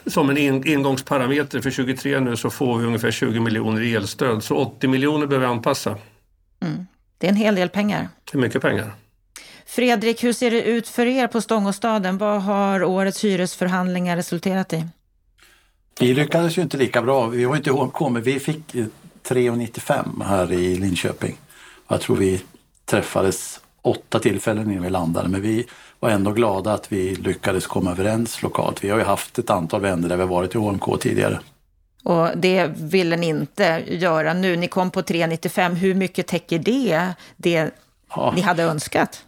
som 0.06 0.30
en 0.30 0.62
engångsparameter 0.66 1.60
för 1.60 1.70
23 1.70 2.20
nu 2.20 2.36
så 2.36 2.50
får 2.50 2.78
vi 2.78 2.86
ungefär 2.86 3.10
20 3.10 3.40
miljoner 3.40 3.80
i 3.80 3.94
elstöd. 3.94 4.44
Så 4.44 4.56
80 4.56 4.88
miljoner 4.88 5.26
behöver 5.26 5.46
vi 5.46 5.52
anpassa. 5.52 5.96
Mm. 6.60 6.86
Det 7.18 7.26
är 7.26 7.30
en 7.30 7.36
hel 7.36 7.54
del 7.54 7.68
pengar. 7.68 8.08
Det 8.24 8.38
är 8.38 8.40
mycket 8.40 8.62
pengar. 8.62 8.92
Fredrik, 9.66 10.24
hur 10.24 10.32
ser 10.32 10.50
det 10.50 10.62
ut 10.62 10.88
för 10.88 11.06
er 11.06 11.26
på 11.26 11.40
Stångåstaden? 11.40 12.18
Vad 12.18 12.42
har 12.42 12.84
årets 12.84 13.24
hyresförhandlingar 13.24 14.16
resulterat 14.16 14.72
i? 14.72 14.86
Vi 16.00 16.14
lyckades 16.14 16.58
ju 16.58 16.62
inte 16.62 16.76
lika 16.76 17.02
bra. 17.02 17.26
Vi 17.26 17.44
var 17.44 17.56
inte 17.56 17.70
HMK, 17.70 18.00
men 18.00 18.22
vi 18.22 18.40
fick 18.40 18.74
3,95 18.74 20.24
här 20.24 20.52
i 20.52 20.76
Linköping. 20.76 21.38
Jag 21.88 22.00
tror 22.00 22.16
vi 22.16 22.42
träffades 22.84 23.60
åtta 23.86 24.18
tillfällen 24.18 24.70
innan 24.70 24.82
vi 24.82 24.90
landade, 24.90 25.28
men 25.28 25.42
vi 25.42 25.66
var 26.00 26.10
ändå 26.10 26.32
glada 26.32 26.72
att 26.72 26.92
vi 26.92 27.14
lyckades 27.14 27.66
komma 27.66 27.90
överens 27.90 28.42
lokalt. 28.42 28.84
Vi 28.84 28.88
har 28.88 28.98
ju 28.98 29.04
haft 29.04 29.38
ett 29.38 29.50
antal 29.50 29.80
vänner 29.80 30.08
där 30.08 30.16
vi 30.16 30.24
varit 30.24 30.54
i 30.54 30.58
HMK 30.58 31.00
tidigare. 31.00 31.40
Och 32.04 32.28
det 32.36 32.66
ville 32.66 33.16
ni 33.16 33.26
inte 33.26 33.82
göra 33.86 34.34
nu. 34.34 34.56
Ni 34.56 34.68
kom 34.68 34.90
på 34.90 35.02
3,95. 35.02 35.74
Hur 35.74 35.94
mycket 35.94 36.26
täcker 36.26 36.58
det, 36.58 37.12
det 37.36 37.70
ja. 38.14 38.32
ni 38.36 38.40
hade 38.40 38.62
önskat? 38.62 39.24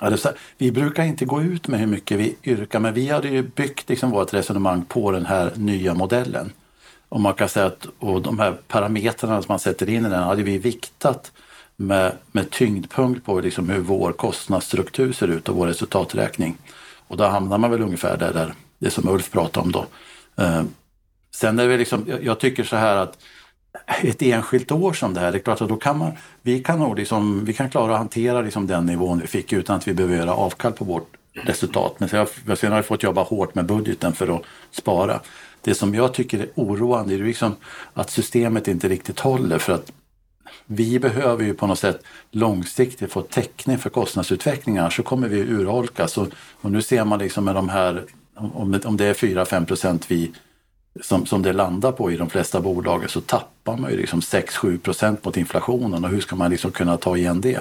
Ja, 0.00 0.16
vi 0.58 0.72
brukar 0.72 1.04
inte 1.04 1.24
gå 1.24 1.42
ut 1.42 1.68
med 1.68 1.80
hur 1.80 1.86
mycket 1.86 2.18
vi 2.18 2.36
yrkar, 2.44 2.80
men 2.80 2.94
vi 2.94 3.08
hade 3.08 3.28
ju 3.28 3.42
byggt 3.42 3.88
liksom 3.88 4.10
vårt 4.10 4.34
resonemang 4.34 4.84
på 4.84 5.10
den 5.10 5.26
här 5.26 5.52
nya 5.56 5.94
modellen. 5.94 6.52
Och 7.08 7.20
man 7.20 7.34
kan 7.34 7.48
säga 7.48 7.66
att 7.66 7.86
och 7.98 8.22
de 8.22 8.38
här 8.38 8.56
parametrarna 8.68 9.42
som 9.42 9.52
man 9.52 9.58
sätter 9.58 9.88
in 9.88 10.06
i 10.06 10.08
den 10.08 10.22
hade 10.22 10.42
vi 10.42 10.58
viktat 10.58 11.32
med, 11.82 12.12
med 12.32 12.50
tyngdpunkt 12.50 13.24
på 13.24 13.40
liksom 13.40 13.68
hur 13.68 13.80
vår 13.80 14.12
kostnadsstruktur 14.12 15.12
ser 15.12 15.28
ut 15.28 15.48
och 15.48 15.56
vår 15.56 15.66
resultaträkning. 15.66 16.56
Och 17.08 17.16
då 17.16 17.24
hamnar 17.24 17.58
man 17.58 17.70
väl 17.70 17.82
ungefär 17.82 18.16
där, 18.16 18.32
där 18.32 18.54
det 18.78 18.90
som 18.90 19.08
Ulf 19.08 19.30
pratade 19.30 19.66
om 19.66 19.72
då. 19.72 19.86
Eh, 20.42 20.62
sen 21.34 21.58
är 21.58 21.68
det 21.68 21.76
liksom, 21.76 22.04
jag, 22.06 22.24
jag 22.24 22.40
tycker 22.40 22.64
så 22.64 22.76
här 22.76 22.96
att 22.96 23.18
ett 24.02 24.22
enskilt 24.22 24.72
år 24.72 24.92
som 24.92 25.14
det 25.14 25.20
här, 25.20 25.32
det 25.32 25.38
är 25.38 25.42
klart 25.42 25.60
att 25.60 25.68
då 25.68 25.76
kan 25.76 25.98
man, 25.98 26.12
vi 26.42 26.62
kan 26.62 26.78
nog 26.78 26.98
liksom, 26.98 27.44
vi 27.44 27.52
kan 27.52 27.70
klara 27.70 27.92
att 27.92 27.98
hantera 27.98 28.40
liksom 28.40 28.66
den 28.66 28.86
nivån 28.86 29.20
vi 29.20 29.26
fick 29.26 29.52
utan 29.52 29.76
att 29.76 29.88
vi 29.88 29.94
behöver 29.94 30.16
göra 30.16 30.34
avkall 30.34 30.72
på 30.72 30.84
vårt 30.84 31.16
resultat. 31.32 31.94
Men 31.98 32.08
sen, 32.08 32.26
sen 32.56 32.72
har 32.72 32.78
vi 32.78 32.82
fått 32.82 33.02
jobba 33.02 33.22
hårt 33.22 33.54
med 33.54 33.66
budgeten 33.66 34.12
för 34.12 34.36
att 34.36 34.42
spara. 34.70 35.20
Det 35.60 35.74
som 35.74 35.94
jag 35.94 36.14
tycker 36.14 36.38
är 36.38 36.48
oroande 36.54 37.14
är 37.14 37.18
liksom 37.18 37.56
att 37.94 38.10
systemet 38.10 38.68
inte 38.68 38.88
riktigt 38.88 39.20
håller 39.20 39.58
för 39.58 39.72
att 39.72 39.92
vi 40.74 40.98
behöver 40.98 41.44
ju 41.44 41.54
på 41.54 41.66
något 41.66 41.78
sätt 41.78 42.02
långsiktigt 42.30 43.12
få 43.12 43.22
täckning 43.22 43.78
för 43.78 43.90
kostnadsutvecklingen, 43.90 44.90
så 44.90 45.02
kommer 45.02 45.28
vi 45.28 45.40
urholkas. 45.40 46.18
Och, 46.18 46.28
och 46.60 46.72
nu 46.72 46.82
ser 46.82 47.04
man 47.04 47.18
liksom 47.18 47.44
med 47.44 47.54
de 47.54 47.68
här, 47.68 48.04
om, 48.34 48.80
om 48.84 48.96
det 48.96 49.06
är 49.06 49.14
4-5 49.14 49.66
procent 49.66 50.04
vi 50.08 50.32
som, 51.00 51.26
som 51.26 51.42
det 51.42 51.52
landar 51.52 51.92
på 51.92 52.12
i 52.12 52.16
de 52.16 52.30
flesta 52.30 52.60
bolagen 52.60 53.08
så 53.08 53.20
tappar 53.20 53.76
man 53.76 53.90
ju 53.90 53.96
liksom 53.96 54.20
6-7 54.20 54.78
procent 54.78 55.24
mot 55.24 55.36
inflationen 55.36 56.04
och 56.04 56.10
hur 56.10 56.20
ska 56.20 56.36
man 56.36 56.50
liksom 56.50 56.70
kunna 56.70 56.96
ta 56.96 57.16
igen 57.16 57.40
det? 57.40 57.60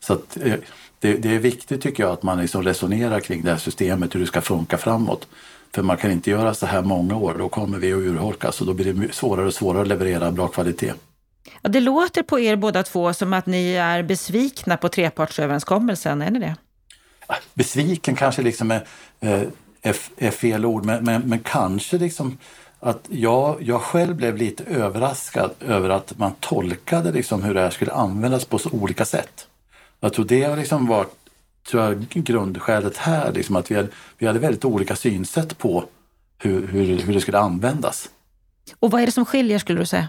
Så 0.00 0.12
att, 0.12 0.36
eh, 0.36 0.54
det, 0.98 1.14
det, 1.14 1.34
är 1.34 1.38
viktigt 1.38 1.82
tycker 1.82 2.02
jag 2.02 2.12
att 2.12 2.22
man 2.22 2.40
liksom 2.40 2.62
resonerar 2.62 3.20
kring 3.20 3.42
det 3.42 3.50
här 3.50 3.58
systemet, 3.58 4.14
hur 4.14 4.20
det 4.20 4.26
ska 4.26 4.40
funka 4.40 4.78
framåt. 4.78 5.28
För 5.74 5.82
man 5.82 5.96
kan 5.96 6.10
inte 6.10 6.30
göra 6.30 6.54
så 6.54 6.66
här 6.66 6.82
många 6.82 7.16
år, 7.16 7.34
då 7.38 7.48
kommer 7.48 7.78
vi 7.78 7.92
att 7.92 7.98
urholkas 7.98 8.60
och 8.60 8.66
då 8.66 8.74
blir 8.74 8.92
det 8.92 9.14
svårare 9.14 9.46
och 9.46 9.54
svårare 9.54 9.82
att 9.82 9.88
leverera 9.88 10.32
bra 10.32 10.48
kvalitet. 10.48 10.92
Ja, 11.62 11.68
det 11.68 11.80
låter 11.80 12.22
på 12.22 12.40
er 12.40 12.56
båda 12.56 12.82
två 12.82 13.12
som 13.12 13.32
att 13.32 13.46
ni 13.46 13.72
är 13.72 14.02
besvikna 14.02 14.76
på 14.76 14.88
trepartsöverenskommelsen, 14.88 16.22
är 16.22 16.30
ni 16.30 16.38
det? 16.38 16.56
Besviken 17.54 18.16
kanske 18.16 18.42
liksom 18.42 18.70
är, 18.70 18.86
eh, 19.20 19.42
är, 19.82 19.96
är 20.16 20.30
fel 20.30 20.64
ord, 20.64 20.84
men, 20.84 21.04
men, 21.04 21.22
men 21.22 21.38
kanske 21.38 21.98
liksom 21.98 22.38
att 22.80 23.06
jag, 23.08 23.62
jag 23.62 23.80
själv 23.80 24.16
blev 24.16 24.36
lite 24.36 24.64
överraskad 24.64 25.50
över 25.60 25.90
att 25.90 26.18
man 26.18 26.32
tolkade 26.40 27.12
liksom 27.12 27.42
hur 27.42 27.54
det 27.54 27.60
här 27.60 27.70
skulle 27.70 27.92
användas 27.92 28.44
på 28.44 28.58
så 28.58 28.70
olika 28.70 29.04
sätt. 29.04 29.46
Jag 30.00 30.12
tror 30.12 30.24
det 30.24 30.42
har 30.42 30.56
liksom 30.56 30.86
varit 30.86 31.14
tror 31.70 31.82
jag, 31.82 32.08
grundskälet 32.08 32.96
här, 32.96 33.32
liksom 33.32 33.56
att 33.56 33.70
vi 33.70 33.74
hade, 33.74 33.88
vi 34.18 34.26
hade 34.26 34.38
väldigt 34.38 34.64
olika 34.64 34.96
synsätt 34.96 35.58
på 35.58 35.84
hur, 36.38 36.66
hur, 36.66 36.98
hur 36.98 37.14
det 37.14 37.20
skulle 37.20 37.38
användas. 37.38 38.10
Och 38.78 38.90
vad 38.90 39.02
är 39.02 39.06
det 39.06 39.12
som 39.12 39.24
skiljer 39.24 39.58
skulle 39.58 39.80
du 39.80 39.86
säga? 39.86 40.08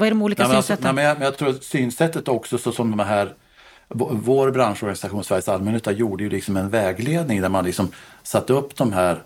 Vad 0.00 0.06
är 0.06 0.10
de 0.10 0.22
olika 0.22 0.42
nej, 0.42 0.52
synsätten? 0.52 0.86
Alltså, 0.86 0.94
nej, 0.94 0.94
men 0.94 1.04
jag, 1.04 1.28
jag, 1.28 1.38
tror 1.38 1.48
att 1.48 1.64
synsättet 1.64 2.28
också 2.28 2.58
så 2.58 2.72
som 2.72 2.90
de 2.90 3.00
här 3.00 3.34
vår 3.88 4.50
branschorganisation 4.50 5.24
Sveriges 5.24 5.48
Allmännytta 5.48 5.92
gjorde 5.92 6.24
ju 6.24 6.30
liksom 6.30 6.56
en 6.56 6.68
vägledning 6.68 7.40
där 7.40 7.48
man 7.48 7.64
liksom 7.64 7.88
satte 8.22 8.52
upp 8.52 8.76
de 8.76 8.92
här 8.92 9.22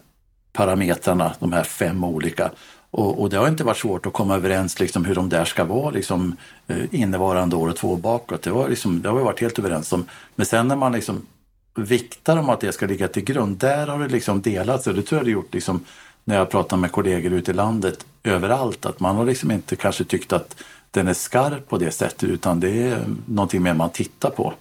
parametrarna, 0.53 1.35
de 1.39 1.53
här 1.53 1.63
fem 1.63 2.05
olika. 2.05 2.51
Och, 2.91 3.21
och, 3.21 3.31
det 3.31 3.37
har 3.37 3.49
inte 3.49 3.65
varit 3.65 3.77
svårt 3.77 4.07
att 4.07 4.13
komma 4.13 4.35
överens 4.35 4.81
liksom 4.81 5.05
hur 5.05 5.15
de 5.15 5.29
där 5.29 5.45
ska 5.45 5.65
vara 5.65 5.91
liksom, 5.91 6.37
eh, 6.67 6.77
innevarande 6.91 7.57
år 7.57 7.69
och 7.69 7.77
två 7.77 7.97
bakåt. 7.97 8.43
Det, 8.43 8.51
var 8.51 8.69
liksom, 8.69 9.03
det 9.03 9.09
har 9.09 9.17
vi 9.17 9.25
varit 9.25 9.41
helt 9.41 9.59
överens 9.59 9.93
om. 9.93 10.07
Men 10.35 10.47
sen 10.47 10.69
när 10.69 10.77
man 10.77 10.93
liksom 10.93 11.27
viktar 11.75 12.37
om 12.37 12.49
att 12.49 12.61
det 12.61 12.73
ska 12.73 12.87
ligga 12.87 13.09
till 13.09 13.25
grund, 13.25 13.57
där 13.57 13.87
har 13.87 13.99
det 13.99 14.09
liksom 14.09 14.43
delats. 14.43 14.87
Och 14.87 14.95
det 14.95 15.03
tror 15.03 15.19
jag 15.19 15.27
det 15.27 15.31
gjort 15.31 15.55
liksom, 15.55 15.85
när 16.25 16.37
jag 16.37 16.51
pratar 16.51 16.77
med 16.77 16.93
kollegor 16.93 17.33
ute 17.33 17.51
i 17.51 17.55
landet 17.55 18.07
överallt. 18.23 18.87
Att 18.87 19.01
man 19.01 19.17
har 19.17 19.25
liksom 19.25 19.51
inte 19.51 19.77
kanske 19.77 20.05
tyckt 20.05 20.33
att 20.33 20.57
den 20.91 21.09
är 21.09 21.15
skarp 21.15 21.69
på 21.69 21.79
det 21.79 21.91
sättet 21.91 22.25
utan 22.25 22.61
det 22.61 22.83
är 22.83 23.05
någonting 23.27 23.63
mer 23.63 23.75
man 23.75 23.91
tittar 23.91 24.31
på. 24.31 24.55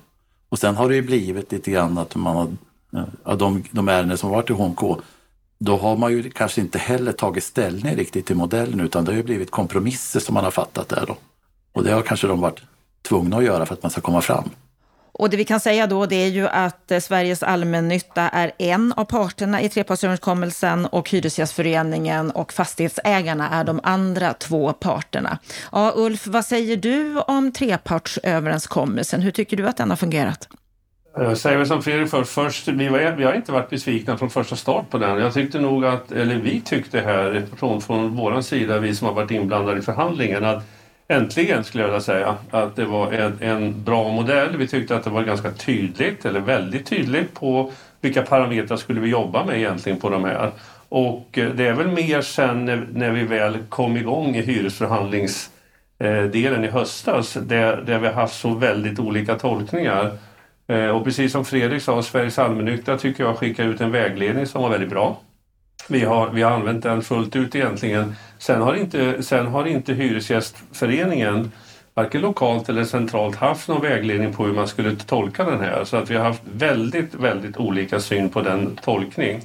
Och 0.49 0.59
sen 0.59 0.75
har 0.75 0.89
det 0.89 0.95
ju 0.95 1.01
blivit 1.01 1.51
lite 1.51 1.71
grann 1.71 1.97
att 1.97 2.15
man 2.15 2.35
har, 2.35 2.47
eh, 3.01 3.07
ja, 3.23 3.35
de, 3.35 3.63
de 3.71 3.87
ärenden 3.87 4.17
som 4.17 4.29
varit 4.29 4.49
i 4.49 4.53
HMK 4.53 5.01
då 5.57 5.77
har 5.77 5.97
man 5.97 6.11
ju 6.11 6.29
kanske 6.29 6.61
inte 6.61 6.77
heller 6.77 7.11
tagit 7.11 7.43
ställning 7.43 7.95
riktigt 7.95 8.25
till 8.25 8.35
modellen 8.35 8.79
utan 8.79 9.05
det 9.05 9.11
har 9.11 9.17
ju 9.17 9.23
blivit 9.23 9.51
kompromisser 9.51 10.19
som 10.19 10.33
man 10.33 10.43
har 10.43 10.51
fattat 10.51 10.89
där 10.89 11.03
då. 11.07 11.17
Och 11.71 11.83
det 11.83 11.91
har 11.91 12.01
kanske 12.01 12.27
de 12.27 12.41
varit 12.41 12.61
tvungna 13.01 13.37
att 13.37 13.43
göra 13.43 13.65
för 13.65 13.73
att 13.73 13.83
man 13.83 13.91
ska 13.91 14.01
komma 14.01 14.21
fram. 14.21 14.49
Och 15.15 15.29
det 15.29 15.37
vi 15.37 15.45
kan 15.45 15.59
säga 15.59 15.87
då 15.87 16.05
det 16.05 16.15
är 16.15 16.27
ju 16.27 16.47
att 16.47 16.91
eh, 16.91 16.99
Sveriges 16.99 17.43
allmännytta 17.43 18.29
är 18.29 18.51
en 18.57 18.93
av 18.93 19.05
parterna 19.05 19.61
i 19.61 19.69
trepartsöverenskommelsen 19.69 20.85
och 20.85 21.09
Hyresgästföreningen 21.09 22.31
och 22.31 22.53
fastighetsägarna 22.53 23.49
är 23.49 23.63
de 23.63 23.79
andra 23.83 24.33
två 24.33 24.73
parterna. 24.73 25.37
Ja, 25.71 25.93
Ulf, 25.95 26.27
vad 26.27 26.45
säger 26.45 26.77
du 26.77 27.19
om 27.19 27.51
trepartsöverenskommelsen? 27.51 29.21
Hur 29.21 29.31
tycker 29.31 29.57
du 29.57 29.67
att 29.67 29.77
den 29.77 29.89
har 29.89 29.97
fungerat? 29.97 30.47
Jag 31.15 31.37
säger 31.37 31.57
väl 31.57 31.67
som 31.67 31.81
Fredrik 31.81 32.09
först, 32.09 32.31
först 32.31 32.67
vi, 32.67 32.87
var, 32.87 33.11
vi 33.11 33.23
har 33.23 33.33
inte 33.33 33.51
varit 33.51 33.69
besvikna 33.69 34.17
från 34.17 34.29
första 34.29 34.55
start 34.55 34.89
på 34.89 34.97
den. 34.97 35.17
Jag 35.17 35.33
tyckte 35.33 35.59
nog 35.59 35.85
att, 35.85 36.11
eller 36.11 36.35
vi 36.35 36.61
tyckte 36.61 36.99
här 36.99 37.45
från, 37.57 37.81
från 37.81 38.15
vår 38.15 38.41
sida, 38.41 38.79
vi 38.79 38.95
som 38.95 39.07
har 39.07 39.13
varit 39.13 39.31
inblandade 39.31 39.79
i 39.79 39.81
förhandlingen, 39.81 40.45
att 40.45 40.63
äntligen 41.07 41.63
skulle 41.63 41.83
jag 41.83 41.87
vilja 41.87 42.01
säga 42.01 42.35
att 42.51 42.75
det 42.75 42.85
var 42.85 43.11
en, 43.11 43.37
en 43.41 43.83
bra 43.83 44.11
modell. 44.11 44.57
Vi 44.57 44.67
tyckte 44.67 44.95
att 44.95 45.03
det 45.03 45.09
var 45.09 45.23
ganska 45.23 45.51
tydligt, 45.51 46.25
eller 46.25 46.39
väldigt 46.39 46.85
tydligt, 46.85 47.33
på 47.33 47.71
vilka 48.01 48.21
parametrar 48.21 48.77
skulle 48.77 48.99
vi 48.99 49.09
jobba 49.09 49.45
med 49.45 49.57
egentligen 49.57 49.99
på 49.99 50.09
de 50.09 50.23
här. 50.23 50.51
Och 50.89 51.37
eh, 51.37 51.49
det 51.49 51.67
är 51.67 51.73
väl 51.73 51.87
mer 51.87 52.21
sen 52.21 52.65
när, 52.65 52.87
när 52.93 53.11
vi 53.11 53.23
väl 53.23 53.57
kom 53.69 53.97
igång 53.97 54.35
i 54.35 54.41
hyresförhandlingsdelen 54.41 56.63
eh, 56.63 56.69
i 56.69 56.71
höstas 56.71 57.33
där, 57.33 57.77
där 57.77 57.99
vi 57.99 58.07
haft 58.07 58.39
så 58.39 58.53
väldigt 58.53 58.99
olika 58.99 59.35
tolkningar 59.35 60.17
eh, 60.67 60.87
och 60.87 61.03
precis 61.03 61.31
som 61.31 61.45
Fredrik 61.45 61.81
sa, 61.81 62.03
Sveriges 62.03 62.39
allmännytta 62.39 62.97
tycker 62.97 63.23
jag 63.23 63.37
skickar 63.37 63.63
ut 63.63 63.81
en 63.81 63.91
vägledning 63.91 64.45
som 64.45 64.61
var 64.61 64.69
väldigt 64.69 64.89
bra. 64.89 65.19
Vi 65.87 66.03
har, 66.03 66.29
vi 66.29 66.41
har 66.41 66.51
använt 66.51 66.83
den 66.83 67.01
fullt 67.01 67.35
ut 67.35 67.55
egentligen. 67.55 68.15
Sen 68.37 68.61
har 68.61 68.75
inte, 68.75 69.23
sen 69.23 69.47
har 69.47 69.65
inte 69.65 69.93
Hyresgästföreningen 69.93 71.51
varken 71.93 72.21
lokalt 72.21 72.69
eller 72.69 72.83
centralt 72.83 73.35
haft 73.35 73.67
någon 73.67 73.81
vägledning 73.81 74.33
på 74.33 74.45
hur 74.45 74.53
man 74.53 74.67
skulle 74.67 74.95
tolka 74.95 75.43
den 75.43 75.59
här. 75.59 75.83
Så 75.83 75.97
att 75.97 76.09
vi 76.09 76.15
har 76.15 76.25
haft 76.25 76.41
väldigt, 76.53 77.15
väldigt 77.15 77.57
olika 77.57 77.99
syn 77.99 78.29
på 78.29 78.41
den 78.41 78.75
tolkning 78.75 79.41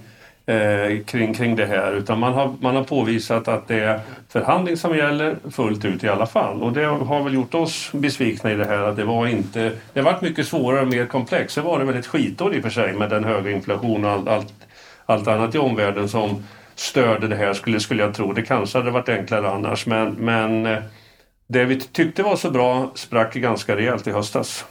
eh, 0.46 1.04
kring, 1.04 1.34
kring 1.34 1.56
det 1.56 1.66
här. 1.66 1.92
Utan 1.92 2.18
man 2.18 2.32
har, 2.32 2.54
man 2.60 2.76
har 2.76 2.84
påvisat 2.84 3.48
att 3.48 3.68
det 3.68 3.80
är 3.80 4.00
förhandling 4.28 4.76
som 4.76 4.96
gäller 4.96 5.36
fullt 5.50 5.84
ut 5.84 6.04
i 6.04 6.08
alla 6.08 6.26
fall. 6.26 6.62
Och 6.62 6.72
det 6.72 6.84
har 6.84 7.24
väl 7.24 7.34
gjort 7.34 7.54
oss 7.54 7.90
besvikna 7.92 8.52
i 8.52 8.54
det 8.54 8.64
här 8.64 8.78
att 8.78 8.96
det 8.96 9.04
var 9.04 9.26
inte... 9.26 9.72
Det 9.92 10.00
har 10.00 10.12
varit 10.12 10.22
mycket 10.22 10.46
svårare 10.46 10.80
och 10.80 10.88
mer 10.88 11.06
komplext. 11.06 11.54
Det 11.54 11.60
var 11.60 11.78
det 11.78 11.84
väl 11.84 11.96
ett 11.96 12.06
skitår 12.06 12.54
i 12.54 12.58
och 12.58 12.62
för 12.62 12.70
sig 12.70 12.92
med 12.92 13.10
den 13.10 13.24
höga 13.24 13.50
inflationen 13.50 14.04
och 14.04 14.10
allt, 14.10 14.28
allt, 14.28 14.54
allt 15.12 15.28
annat 15.28 15.54
i 15.54 15.58
omvärlden 15.58 16.08
som 16.08 16.44
störde 16.74 17.28
det 17.28 17.36
här 17.36 17.54
skulle, 17.54 17.80
skulle 17.80 18.02
jag 18.02 18.14
tro. 18.14 18.32
Det 18.32 18.42
kanske 18.42 18.78
hade 18.78 18.90
varit 18.90 19.08
enklare 19.08 19.50
annars 19.50 19.86
men, 19.86 20.12
men 20.12 20.66
eh, 20.66 20.78
det 21.48 21.64
vi 21.64 21.80
tyckte 21.80 22.22
var 22.22 22.36
så 22.36 22.50
bra 22.50 22.92
sprack 22.94 23.34
ganska 23.34 23.76
rejält 23.76 24.06
i 24.06 24.10
höstas. 24.10 24.64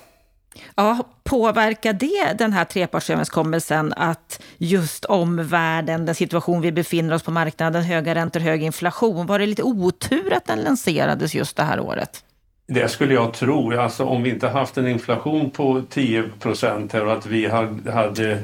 Ja, 0.76 1.08
påverkar 1.24 1.94
det 1.94 2.38
den 2.38 2.54
här 2.54 2.66
trepartsöverenskommelsen 2.66 3.94
att 3.94 4.42
just 4.58 5.06
omvärlden, 5.06 6.06
den 6.06 6.16
situation 6.16 6.62
vi 6.62 6.72
befinner 6.72 7.16
oss 7.16 7.24
på 7.24 7.32
marknaden, 7.32 7.84
höga 7.84 8.16
räntor, 8.16 8.40
hög 8.40 8.64
inflation, 8.64 9.26
var 9.26 9.40
det 9.40 9.46
lite 9.46 9.64
otur 9.64 10.34
att 10.34 10.46
den 10.46 10.60
lanserades 10.60 11.36
just 11.36 11.58
det 11.58 11.64
här 11.64 11.80
året? 11.80 12.24
Det 12.68 12.90
skulle 12.90 13.14
jag 13.14 13.34
tro. 13.34 13.80
Alltså 13.80 14.06
om 14.06 14.24
vi 14.24 14.30
inte 14.30 14.48
haft 14.48 14.78
en 14.78 14.88
inflation 14.88 15.50
på 15.50 15.84
10 15.90 16.24
procent 16.40 16.94
och 16.94 17.14
att 17.14 17.26
vi 17.26 17.48
hade 17.92 18.44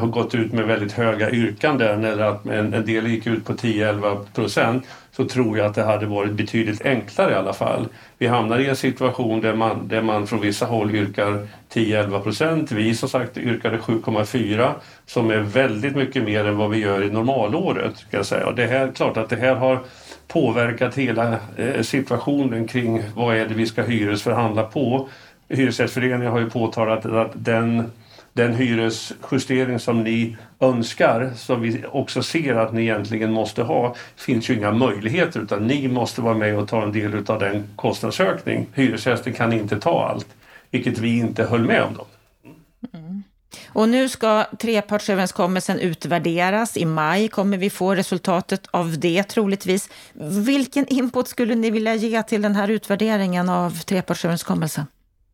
har 0.00 0.06
gått 0.06 0.34
ut 0.34 0.52
med 0.52 0.66
väldigt 0.66 0.92
höga 0.92 1.30
yrkanden 1.30 2.04
eller 2.04 2.24
att 2.24 2.46
en, 2.46 2.74
en 2.74 2.86
del 2.86 3.06
gick 3.06 3.26
ut 3.26 3.44
på 3.44 3.52
10-11 3.52 4.24
procent 4.34 4.86
så 5.16 5.24
tror 5.24 5.58
jag 5.58 5.66
att 5.66 5.74
det 5.74 5.82
hade 5.82 6.06
varit 6.06 6.32
betydligt 6.32 6.86
enklare 6.86 7.32
i 7.32 7.34
alla 7.34 7.52
fall. 7.52 7.88
Vi 8.18 8.26
hamnar 8.26 8.58
i 8.58 8.68
en 8.68 8.76
situation 8.76 9.40
där 9.40 9.54
man, 9.54 9.88
där 9.88 10.02
man 10.02 10.26
från 10.26 10.40
vissa 10.40 10.66
håll 10.66 10.94
yrkar 10.94 11.48
10-11 11.72 12.20
procent. 12.20 12.72
Vi 12.72 12.94
som 12.94 13.08
sagt 13.08 13.36
yrkade 13.38 13.78
7,4 13.78 14.72
som 15.06 15.30
är 15.30 15.38
väldigt 15.38 15.96
mycket 15.96 16.24
mer 16.24 16.44
än 16.44 16.56
vad 16.56 16.70
vi 16.70 16.78
gör 16.78 17.02
i 17.02 17.10
normalåret. 17.10 17.96
Ska 17.96 18.16
jag 18.16 18.26
säga. 18.26 18.46
Och 18.46 18.54
det 18.54 18.64
är 18.64 18.92
klart 18.92 19.16
att 19.16 19.28
det 19.28 19.36
här 19.36 19.54
har 19.54 19.80
påverkat 20.28 20.94
hela 20.94 21.36
eh, 21.56 21.82
situationen 21.82 22.68
kring 22.68 23.02
vad 23.14 23.36
är 23.36 23.46
det 23.46 23.54
vi 23.54 23.66
ska 23.66 23.82
hyresförhandla 23.82 24.62
på. 24.62 25.08
Hyresgästföreningen 25.48 26.32
har 26.32 26.40
ju 26.40 26.50
påtalat 26.50 27.06
att 27.06 27.32
den 27.34 27.90
den 28.32 28.54
hyresjustering 28.54 29.78
som 29.78 30.02
ni 30.02 30.36
önskar, 30.60 31.32
som 31.36 31.60
vi 31.60 31.84
också 31.92 32.22
ser 32.22 32.54
att 32.54 32.72
ni 32.72 32.82
egentligen 32.82 33.32
måste 33.32 33.62
ha, 33.62 33.94
finns 34.16 34.50
ju 34.50 34.54
inga 34.54 34.72
möjligheter 34.72 35.40
utan 35.40 35.66
ni 35.66 35.88
måste 35.88 36.20
vara 36.20 36.34
med 36.34 36.58
och 36.58 36.68
ta 36.68 36.82
en 36.82 36.92
del 36.92 37.24
av 37.26 37.38
den 37.38 37.68
kostnadsökning. 37.76 38.66
Hyresgästen 38.74 39.32
kan 39.32 39.52
inte 39.52 39.80
ta 39.80 40.08
allt, 40.08 40.26
vilket 40.70 40.98
vi 40.98 41.18
inte 41.18 41.44
höll 41.44 41.66
med 41.66 41.82
om. 41.82 41.94
Då. 41.94 42.06
Mm. 42.98 43.22
Och 43.66 43.88
nu 43.88 44.08
ska 44.08 44.44
trepartsöverenskommelsen 44.58 45.78
utvärderas. 45.78 46.76
I 46.76 46.84
maj 46.84 47.28
kommer 47.28 47.56
vi 47.56 47.70
få 47.70 47.94
resultatet 47.94 48.66
av 48.70 48.98
det 48.98 49.22
troligtvis. 49.22 49.88
Vilken 50.46 50.86
input 50.86 51.28
skulle 51.28 51.54
ni 51.54 51.70
vilja 51.70 51.94
ge 51.94 52.22
till 52.22 52.42
den 52.42 52.54
här 52.54 52.68
utvärderingen 52.68 53.48
av 53.48 53.70
trepartsöverenskommelsen? 53.70 54.86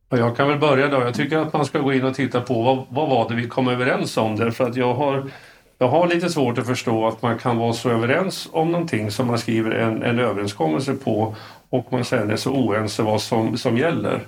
Jag 0.08 0.36
kan 0.36 0.48
väl 0.48 0.58
börja 0.58 0.88
då. 0.88 1.00
Jag 1.00 1.14
tycker 1.14 1.38
att 1.38 1.52
man 1.52 1.64
ska 1.64 1.78
gå 1.78 1.92
in 1.92 2.04
och 2.04 2.14
titta 2.14 2.40
på 2.40 2.62
vad, 2.62 2.86
vad 2.90 3.08
var 3.08 3.28
det 3.28 3.34
vi 3.34 3.48
kom 3.48 3.68
överens 3.68 4.16
om 4.16 4.36
därför 4.36 4.64
att 4.64 4.76
jag 4.76 4.94
har 4.94 5.30
jag 5.80 5.88
har 5.88 6.08
lite 6.08 6.28
svårt 6.28 6.58
att 6.58 6.66
förstå 6.66 7.06
att 7.06 7.22
man 7.22 7.38
kan 7.38 7.56
vara 7.56 7.72
så 7.72 7.90
överens 7.90 8.48
om 8.52 8.72
någonting 8.72 9.10
som 9.10 9.26
man 9.26 9.38
skriver 9.38 9.70
en, 9.70 10.02
en 10.02 10.18
överenskommelse 10.18 10.94
på 10.94 11.34
och 11.70 11.92
man 11.92 12.04
sen 12.04 12.30
är 12.30 12.36
så 12.36 12.50
oense 12.50 13.02
vad 13.02 13.22
som, 13.22 13.58
som 13.58 13.78
gäller. 13.78 14.20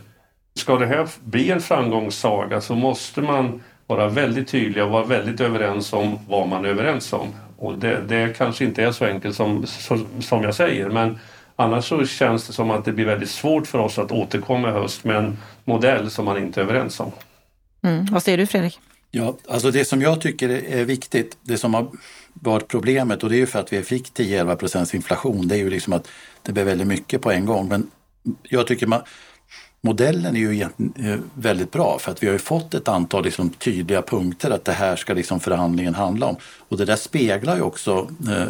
Ska 0.55 0.77
det 0.77 0.87
här 0.87 1.09
bli 1.21 1.51
en 1.51 1.61
framgångssaga 1.61 2.61
så 2.61 2.75
måste 2.75 3.21
man 3.21 3.63
vara 3.87 4.09
väldigt 4.09 4.49
tydlig 4.49 4.85
och 4.85 4.91
vara 4.91 5.05
väldigt 5.05 5.41
överens 5.41 5.93
om 5.93 6.19
vad 6.29 6.49
man 6.49 6.65
är 6.65 6.69
överens 6.69 7.13
om. 7.13 7.29
Och 7.59 7.79
det, 7.79 8.01
det 8.09 8.37
kanske 8.37 8.65
inte 8.65 8.83
är 8.83 8.93
så 8.93 9.05
enkelt 9.05 9.37
som, 9.37 9.67
som, 9.67 10.07
som 10.21 10.43
jag 10.43 10.55
säger 10.55 10.89
men 10.89 11.19
Annars 11.61 11.89
så 11.89 12.07
känns 12.07 12.47
det 12.47 12.53
som 12.53 12.71
att 12.71 12.85
det 12.85 12.93
blir 12.93 13.05
väldigt 13.05 13.31
svårt 13.31 13.67
för 13.67 13.79
oss 13.79 13.99
att 13.99 14.13
återkomma 14.13 14.69
i 14.69 14.73
höst 14.73 15.05
med 15.05 15.17
en 15.17 15.39
modell 15.65 16.11
som 16.11 16.25
man 16.25 16.39
inte 16.39 16.61
är 16.61 16.65
överens 16.65 17.01
om. 17.01 17.13
Mm. 17.83 18.07
Vad 18.11 18.23
säger 18.23 18.39
du 18.39 18.47
Fredrik? 18.47 18.81
Ja, 19.11 19.37
alltså 19.49 19.71
det 19.71 19.85
som 19.85 20.03
jag 20.03 20.21
tycker 20.21 20.49
är 20.49 20.85
viktigt, 20.85 21.37
det 21.43 21.59
som 21.59 21.75
har 21.75 21.89
varit 22.33 22.69
problemet 22.69 23.23
och 23.23 23.31
det 23.31 23.37
är 23.37 23.39
ju 23.39 23.47
för 23.47 23.59
att 23.59 23.73
vi 23.73 23.83
fick 23.83 24.13
10-11 24.13 24.57
procents 24.57 24.95
inflation, 24.95 25.49
det 25.49 25.55
är 25.55 25.59
ju 25.59 25.71
liksom 25.71 25.93
att 25.93 26.09
det 26.43 26.53
blev 26.53 26.67
väldigt 26.67 26.87
mycket 26.87 27.23
på 27.23 27.31
en 27.31 27.47
gång. 27.47 27.69
Men 27.69 27.91
jag 28.43 28.67
tycker 28.67 28.87
man, 28.87 29.03
modellen 29.81 30.37
är 30.37 30.41
ju 30.41 30.63
eh, 30.63 31.19
väldigt 31.35 31.71
bra 31.71 31.99
för 32.01 32.13
att 32.13 32.23
vi 32.23 32.27
har 32.27 32.33
ju 32.33 32.39
fått 32.39 32.75
ett 32.75 32.89
antal 32.89 33.25
liksom 33.25 33.51
tydliga 33.51 34.03
punkter 34.03 34.51
att 34.51 34.65
det 34.65 34.73
här 34.73 34.97
ska 34.97 35.15
liksom 35.15 35.41
förhandlingen 35.41 35.95
handla 35.95 36.27
om. 36.27 36.37
Och 36.69 36.77
det 36.77 36.85
där 36.85 36.97
speglar 36.97 37.57
ju 37.57 37.63
också 37.63 38.11
eh, 38.31 38.49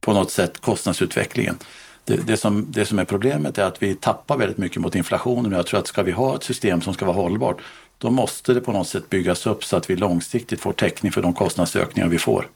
på 0.00 0.12
något 0.12 0.30
sätt 0.30 0.60
kostnadsutvecklingen 0.60 1.58
det, 2.04 2.16
det, 2.16 2.36
som, 2.36 2.66
det 2.68 2.86
som 2.86 2.98
är 2.98 3.04
problemet 3.04 3.58
är 3.58 3.64
att 3.64 3.82
vi 3.82 3.94
tappar 3.94 4.36
väldigt 4.36 4.58
mycket 4.58 4.82
mot 4.82 4.94
inflationen 4.94 5.52
jag 5.52 5.66
tror 5.66 5.80
att 5.80 5.86
ska 5.86 6.02
vi 6.02 6.12
ha 6.12 6.36
ett 6.36 6.44
system 6.44 6.80
som 6.80 6.94
ska 6.94 7.04
vara 7.04 7.16
hållbart 7.16 7.60
då 7.98 8.10
måste 8.10 8.54
det 8.54 8.60
på 8.60 8.72
något 8.72 8.88
sätt 8.88 9.10
byggas 9.10 9.46
upp 9.46 9.64
så 9.64 9.76
att 9.76 9.90
vi 9.90 9.96
långsiktigt 9.96 10.60
får 10.60 10.72
täckning 10.72 11.12
för 11.12 11.22
de 11.22 11.32
kostnadsökningar 11.32 12.08
vi 12.08 12.18
får. 12.18 12.48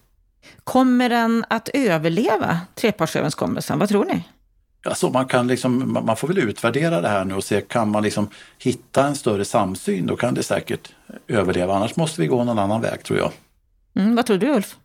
Kommer 0.65 1.09
den 1.09 1.45
att 1.51 1.69
överleva 1.75 2.61
trepartsöverenskommelsen? 2.75 3.79
Vad 3.79 3.89
tror 3.89 4.05
ni? 4.05 4.25
Alltså 4.85 5.11
man, 5.11 5.27
kan 5.27 5.47
liksom, 5.47 5.99
man 6.07 6.17
får 6.17 6.29
väl 6.29 6.39
utvärdera 6.39 7.01
det 7.01 7.09
här 7.09 7.25
nu 7.25 7.35
och 7.35 7.45
se, 7.45 7.61
kan 7.61 7.91
man 7.91 8.03
liksom 8.03 8.29
hitta 8.59 9.07
en 9.07 9.17
större 9.17 9.45
samsyn, 9.45 10.07
då 10.07 10.17
kan 10.17 10.35
det 10.35 10.43
säkert 10.43 10.93
överleva. 11.29 11.75
Annars 11.75 11.97
måste 11.97 12.21
vi 12.21 12.27
gå 12.27 12.45
någon 12.45 12.59
annan 12.59 12.81
väg 12.81 13.03
tror 13.03 13.19
jag. 13.19 13.33
Mm, 13.95 14.17
vad 14.17 14.27
tror 14.27 14.39
du 14.39 14.55
Ulf? 14.55 14.77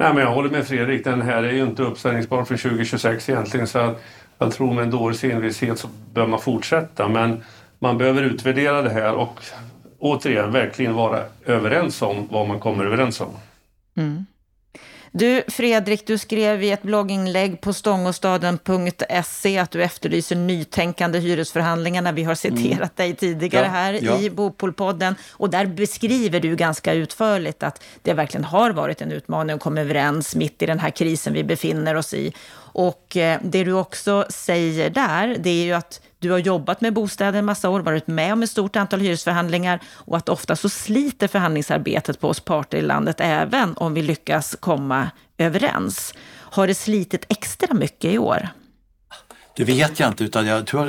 Nej, 0.00 0.14
men 0.14 0.22
jag 0.22 0.30
håller 0.30 0.50
med 0.50 0.66
Fredrik. 0.66 1.04
Den 1.04 1.22
här 1.22 1.42
är 1.42 1.52
ju 1.52 1.62
inte 1.62 1.82
uppställningsbar 1.82 2.44
för 2.44 2.56
2026 2.56 3.28
egentligen. 3.28 3.66
Så 3.66 3.78
att 3.78 4.02
jag 4.38 4.52
tror 4.52 4.74
med 4.74 4.84
en 4.84 4.90
dåres 4.90 5.24
envishet 5.24 5.78
så 5.78 5.88
bör 6.12 6.26
man 6.26 6.40
fortsätta. 6.40 7.08
Men 7.08 7.44
man 7.78 7.98
behöver 7.98 8.22
utvärdera 8.22 8.82
det 8.82 8.90
här 8.90 9.14
och 9.14 9.40
återigen 9.98 10.52
verkligen 10.52 10.94
vara 10.94 11.22
överens 11.44 12.02
om 12.02 12.28
vad 12.30 12.48
man 12.48 12.60
kommer 12.60 12.84
överens 12.84 13.20
om. 13.20 13.30
Mm. 13.96 14.26
Du 15.12 15.42
Fredrik, 15.48 16.06
du 16.06 16.18
skrev 16.18 16.62
i 16.62 16.70
ett 16.70 16.82
blogginlägg 16.82 17.60
på 17.60 17.72
stångostaden.se 17.72 19.58
att 19.58 19.70
du 19.70 19.82
efterlyser 19.82 20.36
nytänkande 20.36 21.18
hyresförhandlingarna. 21.18 22.12
Vi 22.12 22.24
har 22.24 22.34
citerat 22.34 22.72
mm. 22.72 22.88
dig 22.96 23.14
tidigare 23.16 23.64
ja, 23.64 23.70
här 23.70 23.98
ja. 24.02 24.18
i 24.18 24.30
Bopolpodden 24.30 25.14
och 25.30 25.50
där 25.50 25.66
beskriver 25.66 26.40
du 26.40 26.56
ganska 26.56 26.92
utförligt 26.92 27.62
att 27.62 27.82
det 28.02 28.14
verkligen 28.14 28.44
har 28.44 28.70
varit 28.70 29.00
en 29.00 29.12
utmaning 29.12 29.56
att 29.56 29.62
komma 29.62 29.80
överens 29.80 30.34
mitt 30.34 30.62
i 30.62 30.66
den 30.66 30.78
här 30.78 30.90
krisen 30.90 31.32
vi 31.32 31.44
befinner 31.44 31.94
oss 31.94 32.14
i. 32.14 32.32
Och 32.78 33.16
eh, 33.16 33.40
det 33.42 33.64
du 33.64 33.72
också 33.72 34.26
säger 34.30 34.90
där, 34.90 35.36
det 35.38 35.50
är 35.50 35.64
ju 35.64 35.72
att 35.72 36.00
du 36.18 36.30
har 36.30 36.38
jobbat 36.38 36.80
med 36.80 36.92
bostäder 36.92 37.38
en 37.38 37.44
massa 37.44 37.68
år, 37.68 37.80
varit 37.80 38.06
med 38.06 38.32
om 38.32 38.42
ett 38.42 38.50
stort 38.50 38.76
antal 38.76 39.00
hyresförhandlingar 39.00 39.80
och 39.86 40.16
att 40.16 40.28
ofta 40.28 40.56
så 40.56 40.68
sliter 40.68 41.28
förhandlingsarbetet 41.28 42.20
på 42.20 42.28
oss 42.28 42.40
parter 42.40 42.78
i 42.78 42.82
landet, 42.82 43.16
även 43.18 43.76
om 43.76 43.94
vi 43.94 44.02
lyckas 44.02 44.56
komma 44.60 45.10
överens. 45.38 46.14
Har 46.28 46.66
det 46.66 46.74
slitit 46.74 47.24
extra 47.28 47.74
mycket 47.74 48.12
i 48.12 48.18
år? 48.18 48.48
Det 49.56 49.64
vet 49.64 50.00
jag 50.00 50.08
inte, 50.08 50.24
utan 50.24 50.46
jag 50.46 50.66
tror, 50.66 50.86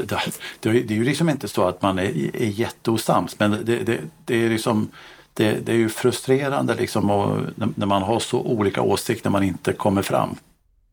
det, 0.59 0.71
det 0.71 0.93
är 0.93 0.97
ju 0.97 1.03
liksom 1.03 1.29
inte 1.29 1.47
så 1.47 1.63
att 1.63 1.81
man 1.81 1.99
är, 1.99 2.35
är 2.35 2.49
jätteosams, 2.49 3.39
men 3.39 3.51
det, 3.51 3.75
det, 3.75 3.97
det 4.25 4.45
är 4.45 4.49
liksom 4.49 4.91
det, 5.33 5.65
det, 5.65 5.71
är 5.71 5.77
ju 5.77 5.89
frustrerande 5.89 6.75
liksom 6.75 7.11
och, 7.11 7.37
när 7.55 7.85
man 7.85 8.01
har 8.01 8.19
så 8.19 8.41
olika 8.41 8.81
åsikter 8.81 9.29
man 9.29 9.43
inte 9.43 9.73
kommer 9.73 10.01
fram. 10.01 10.37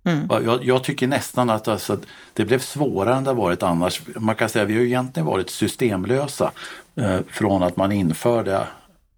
Mm. 0.06 0.26
Jag, 0.44 0.64
jag, 0.64 0.84
tycker 0.84 1.06
nästan 1.06 1.50
att 1.50 1.68
alltså, 1.68 1.98
det 2.32 2.44
blev 2.44 2.58
svårare 2.58 3.14
än 3.14 3.24
det 3.24 3.32
varit 3.32 3.62
annars. 3.62 4.00
Man 4.16 4.34
kan 4.34 4.48
säga 4.48 4.62
att 4.62 4.70
vi 4.70 4.76
har 4.76 4.82
egentligen 4.82 5.26
varit 5.26 5.50
systemlösa 5.50 6.52
eh, 6.94 7.18
från 7.28 7.62
att 7.62 7.76
man 7.76 7.92
införde 7.92 8.66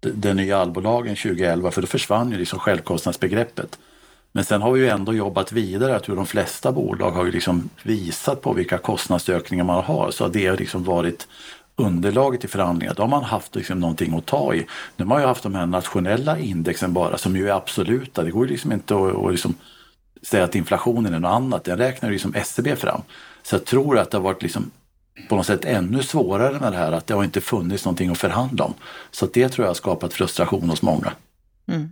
den 0.01 0.37
nya 0.37 0.57
allbolagen 0.57 1.15
2011 1.15 1.71
för 1.71 1.81
då 1.81 1.87
försvann 1.87 2.31
ju 2.31 2.37
liksom 2.37 2.59
självkostnadsbegreppet. 2.59 3.79
Men 4.31 4.43
sen 4.43 4.61
har 4.61 4.71
vi 4.71 4.79
ju 4.79 4.89
ändå 4.89 5.13
jobbat 5.13 5.51
vidare. 5.51 5.91
Jag 5.91 6.03
tror 6.03 6.15
de 6.15 6.25
flesta 6.25 6.71
bolag 6.71 7.11
har 7.11 7.25
ju 7.25 7.31
liksom 7.31 7.69
visat 7.83 8.41
på 8.41 8.53
vilka 8.53 8.77
kostnadsökningar 8.77 9.63
man 9.63 9.83
har 9.83 10.11
så 10.11 10.27
det 10.27 10.47
har 10.47 10.57
liksom 10.57 10.83
varit 10.83 11.27
underlaget 11.75 12.43
i 12.43 12.47
förhandlingar. 12.47 12.93
Då 12.93 13.03
har 13.03 13.07
man 13.07 13.23
haft 13.23 13.55
liksom 13.55 13.79
någonting 13.79 14.17
att 14.17 14.25
ta 14.25 14.53
i. 14.53 14.65
Nu 14.95 15.05
har 15.05 15.09
man 15.09 15.21
ju 15.21 15.27
haft 15.27 15.43
de 15.43 15.55
här 15.55 15.65
nationella 15.65 16.39
indexen 16.39 16.93
bara 16.93 17.17
som 17.17 17.35
ju 17.35 17.49
är 17.49 17.53
absoluta. 17.53 18.23
Det 18.23 18.31
går 18.31 18.45
ju 18.45 18.51
liksom 18.51 18.71
inte 18.71 18.95
att, 18.95 19.15
att 19.15 19.31
liksom 19.31 19.55
säga 20.21 20.43
att 20.43 20.55
inflationen 20.55 21.13
är 21.13 21.19
något 21.19 21.31
annat. 21.31 21.63
Den 21.63 21.77
räknar 21.77 22.11
ju 22.11 22.19
som 22.19 22.35
SCB 22.35 22.75
fram. 22.75 23.01
Så 23.43 23.55
jag 23.55 23.65
tror 23.65 23.97
att 23.97 24.11
det 24.11 24.17
har 24.17 24.23
varit 24.23 24.43
liksom 24.43 24.71
på 25.29 25.35
något 25.35 25.45
sätt 25.45 25.65
ännu 25.65 26.03
svårare 26.03 26.59
med 26.59 26.71
det 26.71 26.77
här 26.77 26.91
att 26.91 27.07
det 27.07 27.13
har 27.13 27.23
inte 27.23 27.41
funnits 27.41 27.85
någonting 27.85 28.09
att 28.09 28.17
förhandla 28.17 28.65
om. 28.65 28.73
Så 29.11 29.25
det 29.25 29.49
tror 29.49 29.65
jag 29.65 29.69
har 29.69 29.75
skapat 29.75 30.13
frustration 30.13 30.69
hos 30.69 30.81
många. 30.81 31.11
Mm. 31.67 31.89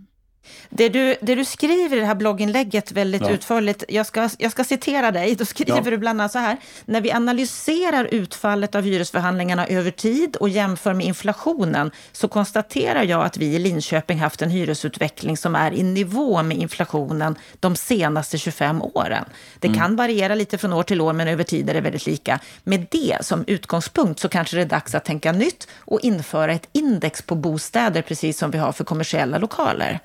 Det 0.70 0.88
du, 0.88 1.16
det 1.20 1.34
du 1.34 1.44
skriver 1.44 1.96
i 1.96 2.00
det 2.00 2.06
här 2.06 2.14
blogginlägget 2.14 2.92
väldigt 2.92 3.22
ja. 3.22 3.30
utförligt, 3.30 3.84
jag 3.88 4.06
ska, 4.06 4.28
jag 4.38 4.52
ska 4.52 4.64
citera 4.64 5.10
dig, 5.10 5.34
då 5.34 5.44
skriver 5.44 5.82
ja. 5.84 5.90
du 5.90 5.96
bland 5.96 6.20
annat 6.20 6.32
så 6.32 6.38
här. 6.38 6.56
När 6.84 7.00
vi 7.00 7.12
analyserar 7.12 8.04
utfallet 8.04 8.74
av 8.74 8.82
hyresförhandlingarna 8.82 9.66
över 9.66 9.90
tid 9.90 10.36
och 10.36 10.48
jämför 10.48 10.94
med 10.94 11.06
inflationen 11.06 11.90
så 12.12 12.28
konstaterar 12.28 13.02
jag 13.02 13.24
att 13.24 13.36
vi 13.36 13.46
i 13.46 13.58
Linköping 13.58 14.18
haft 14.18 14.42
en 14.42 14.50
hyresutveckling 14.50 15.36
som 15.36 15.54
är 15.54 15.72
i 15.72 15.82
nivå 15.82 16.42
med 16.42 16.56
inflationen 16.56 17.36
de 17.60 17.76
senaste 17.76 18.38
25 18.38 18.82
åren. 18.82 19.24
Det 19.58 19.68
mm. 19.68 19.80
kan 19.80 19.96
variera 19.96 20.34
lite 20.34 20.58
från 20.58 20.72
år 20.72 20.82
till 20.82 21.00
år, 21.00 21.12
men 21.12 21.28
över 21.28 21.44
tid 21.44 21.70
är 21.70 21.74
det 21.74 21.80
väldigt 21.80 22.06
lika. 22.06 22.40
Med 22.64 22.86
det 22.90 23.18
som 23.20 23.44
utgångspunkt 23.46 24.20
så 24.20 24.28
kanske 24.28 24.56
det 24.56 24.62
är 24.62 24.66
dags 24.66 24.94
att 24.94 25.04
tänka 25.04 25.32
nytt 25.32 25.68
och 25.76 26.00
införa 26.00 26.52
ett 26.52 26.68
index 26.72 27.22
på 27.22 27.34
bostäder, 27.34 28.02
precis 28.02 28.38
som 28.38 28.50
vi 28.50 28.58
har 28.58 28.72
för 28.72 28.84
kommersiella 28.84 29.38
lokaler. 29.38 30.00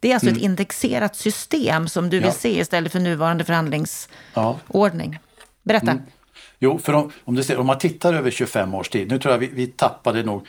Det 0.00 0.10
är 0.10 0.14
alltså 0.14 0.28
mm. 0.28 0.36
ett 0.36 0.42
indexerat 0.42 1.16
system 1.16 1.88
som 1.88 2.10
du 2.10 2.16
vill 2.16 2.26
ja. 2.26 2.32
se 2.32 2.58
istället 2.58 2.92
för 2.92 3.00
nuvarande 3.00 3.44
förhandlingsordning. 3.44 5.12
Ja. 5.12 5.18
Berätta. 5.62 5.90
Mm. 5.90 6.02
Jo, 6.58 6.78
för 6.78 6.92
om, 6.92 7.12
om, 7.24 7.42
ser, 7.42 7.58
om, 7.58 7.66
man 7.66 7.78
tittar 7.78 8.14
över 8.14 8.30
25 8.30 8.74
års 8.74 8.88
tid, 8.88 9.08
nu 9.08 9.18
tror 9.18 9.32
jag 9.32 9.38
vi, 9.38 9.46
vi 9.46 9.66
tappade 9.66 10.22
nog 10.22 10.46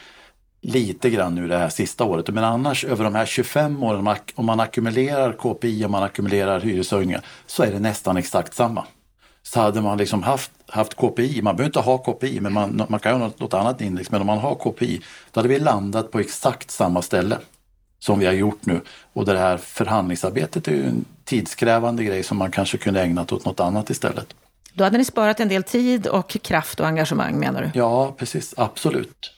lite 0.61 1.09
grann 1.09 1.35
nu 1.35 1.47
det 1.47 1.57
här 1.57 1.69
sista 1.69 2.03
året, 2.03 2.27
men 2.27 2.43
annars 2.43 2.85
över 2.85 3.03
de 3.03 3.15
här 3.15 3.25
25 3.25 3.83
åren, 3.83 4.15
om 4.35 4.45
man 4.45 4.59
ackumulerar 4.59 5.33
KPI 5.33 5.85
och 5.85 5.91
man 5.91 6.03
ackumulerar 6.03 6.59
hyreshöjningar, 6.59 7.21
så 7.45 7.63
är 7.63 7.71
det 7.71 7.79
nästan 7.79 8.17
exakt 8.17 8.53
samma. 8.53 8.85
Så 9.43 9.59
hade 9.59 9.81
man 9.81 9.97
liksom 9.97 10.23
haft, 10.23 10.51
haft 10.67 10.95
KPI, 10.95 11.41
man 11.41 11.55
behöver 11.55 11.69
inte 11.69 11.79
ha 11.79 11.97
KPI, 11.97 12.39
men 12.39 12.53
man, 12.53 12.83
man 12.89 12.99
kan 12.99 13.11
ha 13.11 13.27
något, 13.27 13.39
något 13.39 13.53
annat 13.53 13.81
index, 13.81 14.11
men 14.11 14.21
om 14.21 14.27
man 14.27 14.37
har 14.37 14.55
KPI, 14.55 15.01
då 15.31 15.39
hade 15.39 15.49
vi 15.49 15.59
landat 15.59 16.11
på 16.11 16.19
exakt 16.19 16.71
samma 16.71 17.01
ställe 17.01 17.37
som 18.05 18.19
vi 18.19 18.25
har 18.25 18.33
gjort 18.33 18.65
nu. 18.65 18.81
Och 19.13 19.25
det 19.25 19.37
här 19.37 19.57
förhandlingsarbetet 19.57 20.67
är 20.67 20.71
ju 20.71 20.83
en 20.83 21.05
tidskrävande 21.23 22.03
grej 22.03 22.23
som 22.23 22.37
man 22.37 22.51
kanske 22.51 22.77
kunde 22.77 23.01
ägnat 23.01 23.31
åt 23.31 23.45
något 23.45 23.59
annat 23.59 23.89
istället. 23.89 24.35
Då 24.73 24.83
hade 24.83 24.97
ni 24.97 25.05
sparat 25.05 25.39
en 25.39 25.49
del 25.49 25.63
tid 25.63 26.07
och 26.07 26.29
kraft 26.29 26.79
och 26.79 26.87
engagemang 26.87 27.39
menar 27.39 27.61
du? 27.61 27.79
Ja, 27.79 28.15
precis. 28.17 28.53
Absolut. 28.57 29.31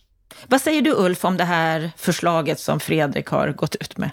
Vad 0.47 0.61
säger 0.61 0.81
du 0.81 0.91
Ulf 0.91 1.25
om 1.25 1.37
det 1.37 1.43
här 1.43 1.91
förslaget 1.97 2.59
som 2.59 2.79
Fredrik 2.79 3.27
har 3.27 3.51
gått 3.51 3.75
ut 3.75 3.97
med? 3.97 4.09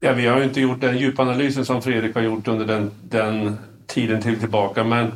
Ja, 0.00 0.12
vi 0.12 0.26
har 0.26 0.38
ju 0.38 0.44
inte 0.44 0.60
gjort 0.60 0.80
den 0.80 0.98
djupanalysen 0.98 1.64
som 1.64 1.82
Fredrik 1.82 2.14
har 2.14 2.22
gjort 2.22 2.48
under 2.48 2.66
den, 2.66 2.90
den 3.02 3.58
tiden 3.86 4.22
till 4.22 4.40
tillbaka 4.40 4.84
men 4.84 5.12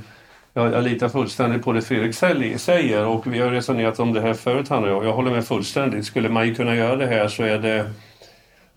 jag, 0.55 0.73
jag 0.73 0.85
litar 0.85 1.09
fullständigt 1.09 1.63
på 1.63 1.73
det 1.73 1.83
Fredrik 1.83 2.15
säger 2.61 3.07
och 3.07 3.27
vi 3.27 3.39
har 3.39 3.51
resonerat 3.51 3.99
om 3.99 4.13
det 4.13 4.21
här 4.21 4.35
förut 4.35 4.69
han 4.69 4.85
och 4.85 4.91
jag. 4.91 5.05
Jag 5.05 5.13
håller 5.13 5.31
med 5.31 5.45
fullständigt. 5.45 6.07
Skulle 6.07 6.29
man 6.29 6.47
ju 6.47 6.55
kunna 6.55 6.77
göra 6.77 6.97
det 6.97 7.07
här 7.07 7.29
så 7.29 7.43
är 7.43 7.59
det 7.59 7.91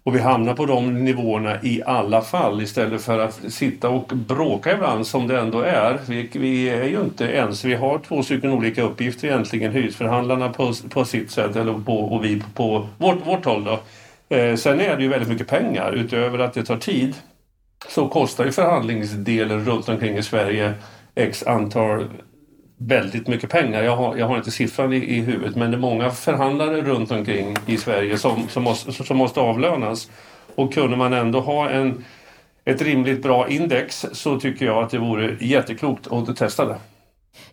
och 0.06 0.16
vi 0.16 0.20
hamnar 0.20 0.54
på 0.54 0.66
de 0.66 1.04
nivåerna 1.04 1.64
i 1.64 1.82
alla 1.86 2.22
fall 2.22 2.62
istället 2.62 3.02
för 3.02 3.20
att 3.20 3.54
sitta 3.54 3.90
och 3.90 4.08
bråka 4.08 4.74
ibland 4.74 5.08
som 5.08 5.28
det 5.28 5.40
ändå 5.40 5.62
är. 5.62 6.00
Vi, 6.08 6.30
vi 6.34 6.70
är 6.70 6.84
ju 6.84 7.02
inte 7.02 7.26
ens, 7.26 7.66
vi 7.66 7.76
har 7.76 8.00
två 8.00 8.24
stycken 8.24 8.52
olika 8.52 8.84
uppgifter 8.84 9.28
egentligen, 9.28 9.72
hyresförhandlarna 9.72 10.50
på, 10.50 10.74
på 10.90 11.06
sitt 11.06 11.32
sätt 11.32 11.56
eller 11.56 11.74
på, 11.74 12.00
och 12.00 12.26
vi 12.26 12.44
på 12.54 12.88
vårt, 12.98 13.28
vårt 13.28 13.46
håll. 13.46 13.64
Då. 13.64 13.80
Eh, 14.36 14.56
sen 14.56 14.82
är 14.82 14.96
det 14.96 15.04
ju 15.04 15.10
väldigt 15.10 15.30
mycket 15.30 15.48
pengar 15.48 15.92
utöver 15.92 16.40
att 16.40 16.54
det 16.54 16.64
tar 16.64 16.78
tid 16.78 17.16
så 17.90 18.08
kostar 18.08 18.46
ju 18.46 18.52
förhandlingsdelen 18.52 19.66
runt 19.66 19.90
omkring 19.90 20.18
i 20.18 20.24
Sverige 20.24 20.74
x 21.16 21.44
antal 21.44 22.06
väldigt 22.78 23.28
mycket 23.28 23.50
pengar. 23.50 23.84
Jag 23.84 23.96
har, 23.96 24.16
jag 24.18 24.28
har 24.28 24.38
inte 24.38 24.52
siffran 24.52 24.94
i, 24.94 24.98
i 24.98 25.22
huvudet 25.22 25.56
men 25.56 25.72
det 25.72 25.78
är 25.78 25.82
många 25.82 26.10
förhandlare 26.10 26.82
runt 26.82 27.12
omkring 27.12 27.56
i 27.66 27.78
Sverige 27.78 28.18
som, 28.18 28.48
som, 28.50 28.64
måste, 28.64 28.92
som 29.04 29.18
måste 29.18 29.40
avlönas. 29.40 30.10
Och 30.56 30.74
kunde 30.74 30.98
man 30.98 31.14
ändå 31.14 31.40
ha 31.40 31.70
en, 31.70 32.06
ett 32.66 32.82
rimligt 32.82 33.24
bra 33.24 33.50
index 33.50 34.06
så 34.12 34.40
tycker 34.40 34.66
jag 34.66 34.84
att 34.84 34.90
det 34.90 34.98
vore 34.98 35.38
jätteklokt 35.40 36.08
att 36.08 36.38
testa 36.38 36.66
det. 36.66 36.78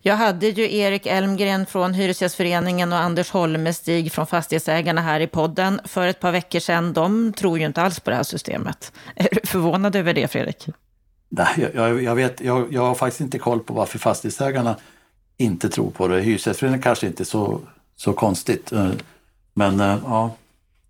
Jag 0.01 0.17
hade 0.17 0.49
ju 0.49 0.77
Erik 0.77 1.07
Elmgren 1.07 1.67
från 1.67 1.95
Hyresgästföreningen 1.95 2.93
och 2.93 2.99
Anders 2.99 3.31
Holmestig 3.31 4.13
från 4.13 4.27
Fastighetsägarna 4.27 5.01
här 5.01 5.21
i 5.21 5.27
podden 5.27 5.81
för 5.85 6.07
ett 6.07 6.21
par 6.21 6.33
veckor 6.33 6.59
sedan. 6.59 6.93
De 6.93 7.33
tror 7.33 7.59
ju 7.59 7.67
inte 7.67 7.83
alls 7.83 8.01
på 8.01 8.11
det 8.11 8.17
här 8.17 8.23
systemet. 8.23 8.93
Är 9.17 9.29
du 9.33 9.41
förvånad 9.45 9.97
över 9.97 10.15
det, 10.15 10.29
Fredrik? 10.29 10.69
Nej, 11.29 11.71
jag, 11.75 12.03
jag 12.03 12.15
vet, 12.15 12.41
jag, 12.41 12.73
jag 12.73 12.83
har 12.83 12.95
faktiskt 12.95 13.21
inte 13.21 13.39
koll 13.39 13.61
på 13.61 13.75
varför 13.75 13.99
Fastighetsägarna 13.99 14.77
inte 15.37 15.69
tror 15.69 15.91
på 15.91 16.09
det. 16.09 16.21
Hyresgästföreningen 16.21 16.83
kanske 16.83 17.07
inte 17.07 17.23
är 17.23 17.25
så, 17.25 17.61
så 17.97 18.13
konstigt. 18.13 18.73
Eh, 18.73 18.91
men 19.55 19.81
eh, 19.81 19.99
ja, 20.05 20.35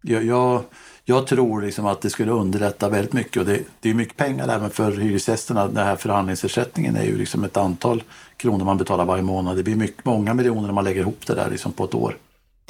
jag, 0.02 0.62
jag 1.04 1.26
tror 1.26 1.62
liksom 1.62 1.86
att 1.86 2.00
det 2.00 2.10
skulle 2.10 2.32
underlätta 2.32 2.88
väldigt 2.88 3.12
mycket 3.12 3.36
och 3.36 3.46
det, 3.46 3.60
det 3.80 3.90
är 3.90 3.94
mycket 3.94 4.16
pengar 4.16 4.48
även 4.48 4.70
för 4.70 4.92
hyresgästerna. 4.92 5.66
Den 5.66 5.86
här 5.86 5.96
förhandlingsersättningen 5.96 6.96
är 6.96 7.04
ju 7.04 7.18
liksom 7.18 7.44
ett 7.44 7.56
antal 7.56 8.02
kronor 8.36 8.64
man 8.64 8.78
betalar 8.78 9.04
varje 9.04 9.22
månad. 9.22 9.56
Det 9.56 9.62
blir 9.62 9.76
mycket, 9.76 10.04
många 10.04 10.34
miljoner 10.34 10.66
när 10.66 10.72
man 10.74 10.84
lägger 10.84 11.00
ihop 11.00 11.26
det 11.26 11.34
där 11.34 11.50
liksom 11.50 11.72
på 11.72 11.84
ett 11.84 11.94
år. 11.94 12.16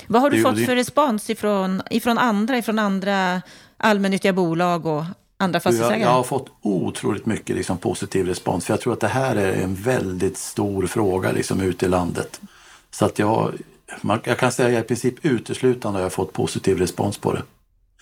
Vad 0.06 0.22
har 0.22 0.30
du 0.30 0.36
det, 0.36 0.42
fått 0.42 0.66
för 0.66 0.76
respons 0.76 1.30
ifrån, 1.30 1.82
ifrån 1.90 2.18
andra, 2.18 2.58
ifrån 2.58 2.78
andra 2.78 3.42
allmännyttiga 3.76 4.32
bolag 4.32 4.86
och 4.86 5.04
andra 5.42 5.60
fastighetsägare? 5.60 6.00
Jag, 6.00 6.10
jag 6.10 6.14
har 6.14 6.22
fått 6.22 6.48
otroligt 6.62 7.26
mycket 7.26 7.56
liksom, 7.56 7.78
positiv 7.78 8.26
respons 8.26 8.66
för 8.66 8.72
jag 8.72 8.80
tror 8.80 8.92
att 8.92 9.00
det 9.00 9.08
här 9.08 9.36
är 9.36 9.52
en 9.52 9.74
väldigt 9.74 10.38
stor 10.38 10.86
fråga 10.86 11.32
liksom, 11.32 11.60
ute 11.60 11.86
i 11.86 11.88
landet. 11.88 12.40
Så 12.90 13.04
att 13.04 13.18
jag, 13.18 13.52
man, 14.00 14.20
jag 14.24 14.38
kan 14.38 14.52
säga 14.52 14.78
att 14.78 14.84
i 14.84 14.88
princip 14.88 15.24
uteslutande 15.24 15.98
har 15.98 16.02
jag 16.02 16.12
fått 16.12 16.32
positiv 16.32 16.78
respons 16.78 17.18
på 17.18 17.32
det. 17.32 17.42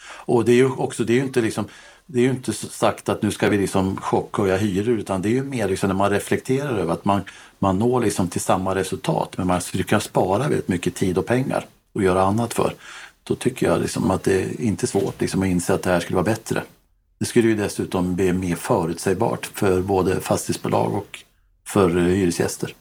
Och 0.02 0.44
det 0.44 0.52
är 0.52 0.56
ju 0.56 0.70
också, 0.70 1.04
det 1.04 1.12
är 1.12 1.14
ju 1.14 1.24
inte 1.24 1.40
liksom 1.40 1.64
det 2.12 2.18
är 2.18 2.22
ju 2.22 2.30
inte 2.30 2.52
sagt 2.52 3.08
att 3.08 3.22
nu 3.22 3.30
ska 3.30 3.48
vi 3.48 3.58
liksom 3.58 3.96
chockhöja 3.96 4.56
hyror 4.56 4.98
utan 4.98 5.22
det 5.22 5.28
är 5.28 5.30
ju 5.30 5.44
mer 5.44 5.68
liksom 5.68 5.88
när 5.88 5.94
man 5.94 6.10
reflekterar 6.10 6.78
över 6.78 6.92
att 6.92 7.04
man, 7.04 7.20
man 7.58 7.78
når 7.78 8.00
liksom 8.00 8.28
till 8.28 8.40
samma 8.40 8.74
resultat 8.74 9.38
men 9.38 9.46
man 9.46 9.60
skulle 9.60 9.84
kunna 9.84 10.00
spara 10.00 10.42
väldigt 10.42 10.68
mycket 10.68 10.94
tid 10.94 11.18
och 11.18 11.26
pengar 11.26 11.66
och 11.92 12.02
göra 12.02 12.22
annat 12.22 12.54
för. 12.54 12.74
Då 13.24 13.34
tycker 13.34 13.66
jag 13.66 13.80
liksom 13.80 14.10
att 14.10 14.22
det 14.22 14.42
är 14.42 14.60
inte 14.60 14.86
svårt 14.86 15.20
liksom 15.20 15.42
att 15.42 15.48
inse 15.48 15.74
att 15.74 15.82
det 15.82 15.90
här 15.90 16.00
skulle 16.00 16.14
vara 16.16 16.24
bättre. 16.24 16.62
Det 17.20 17.26
skulle 17.26 17.48
ju 17.48 17.54
dessutom 17.54 18.14
bli 18.14 18.32
mer 18.32 18.54
förutsägbart 18.54 19.46
för 19.46 19.82
både 19.82 20.20
fastighetsbolag 20.20 20.94
och 20.94 21.18
för 21.66 21.96
eh, 21.96 22.04
hyresgäster. 22.04 22.74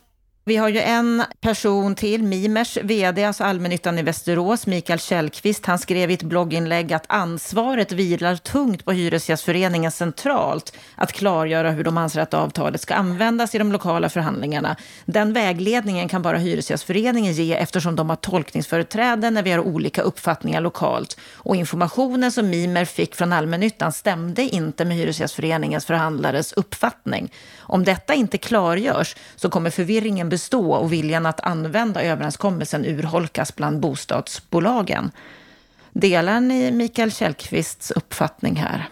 Vi 0.50 0.58
har 0.58 0.70
ju 0.70 0.80
en 0.80 1.24
person 1.42 1.96
till, 1.96 2.24
Mimers 2.24 2.78
VD, 2.84 3.24
alltså 3.24 3.44
allmännyttan 3.44 4.00
i 4.00 4.02
Västerås, 4.02 4.68
Mikael 4.68 5.00
Källqvist. 5.00 5.66
Han 5.66 5.80
skrev 5.80 6.12
i 6.12 6.14
ett 6.14 6.24
blogginlägg 6.24 6.94
att 6.94 7.04
ansvaret 7.08 7.92
vilar 7.92 8.36
tungt 8.36 8.86
på 8.86 8.92
Hyresgästföreningen 8.92 9.92
centralt 9.92 10.78
att 10.96 11.14
klargöra 11.14 11.72
hur 11.72 11.84
de 11.84 11.98
anser 11.98 12.22
att 12.22 12.34
avtalet 12.34 12.82
ska 12.82 12.94
användas 12.94 13.56
i 13.56 13.58
de 13.58 13.72
lokala 13.72 14.10
förhandlingarna. 14.10 14.76
Den 15.06 15.34
vägledningen 15.34 16.10
kan 16.10 16.22
bara 16.22 16.38
Hyresgästföreningen 16.38 17.34
ge 17.34 17.54
eftersom 17.54 17.96
de 17.96 18.10
har 18.10 18.18
tolkningsföreträde 18.18 19.30
när 19.30 19.44
vi 19.44 19.52
har 19.52 19.60
olika 19.60 20.02
uppfattningar 20.02 20.62
lokalt. 20.62 21.20
Och 21.34 21.56
informationen 21.56 22.32
som 22.32 22.50
Mimer 22.50 22.86
fick 22.86 23.16
från 23.16 23.34
allmännyttan 23.34 23.92
stämde 23.92 24.42
inte 24.42 24.86
med 24.86 24.98
Hyresgästföreningens 24.98 25.86
förhandlares 25.86 26.54
uppfattning. 26.54 27.32
Om 27.60 27.84
detta 27.84 28.14
inte 28.14 28.38
klargörs 28.38 29.16
så 29.36 29.50
kommer 29.50 29.70
förvirringen 29.70 30.30
bestå 30.40 30.74
och 30.74 30.94
viljan 30.94 31.26
att 31.26 31.40
använda 31.40 32.04
överenskommelsen 32.04 32.86
urholkas 32.86 33.56
bland 33.56 33.80
bostadsbolagen. 33.80 35.12
Delar 35.92 36.40
ni 36.40 36.72
Mikael 36.72 37.12
Källqvists 37.12 37.92
uppfattning 37.92 38.56
här? 38.56 38.90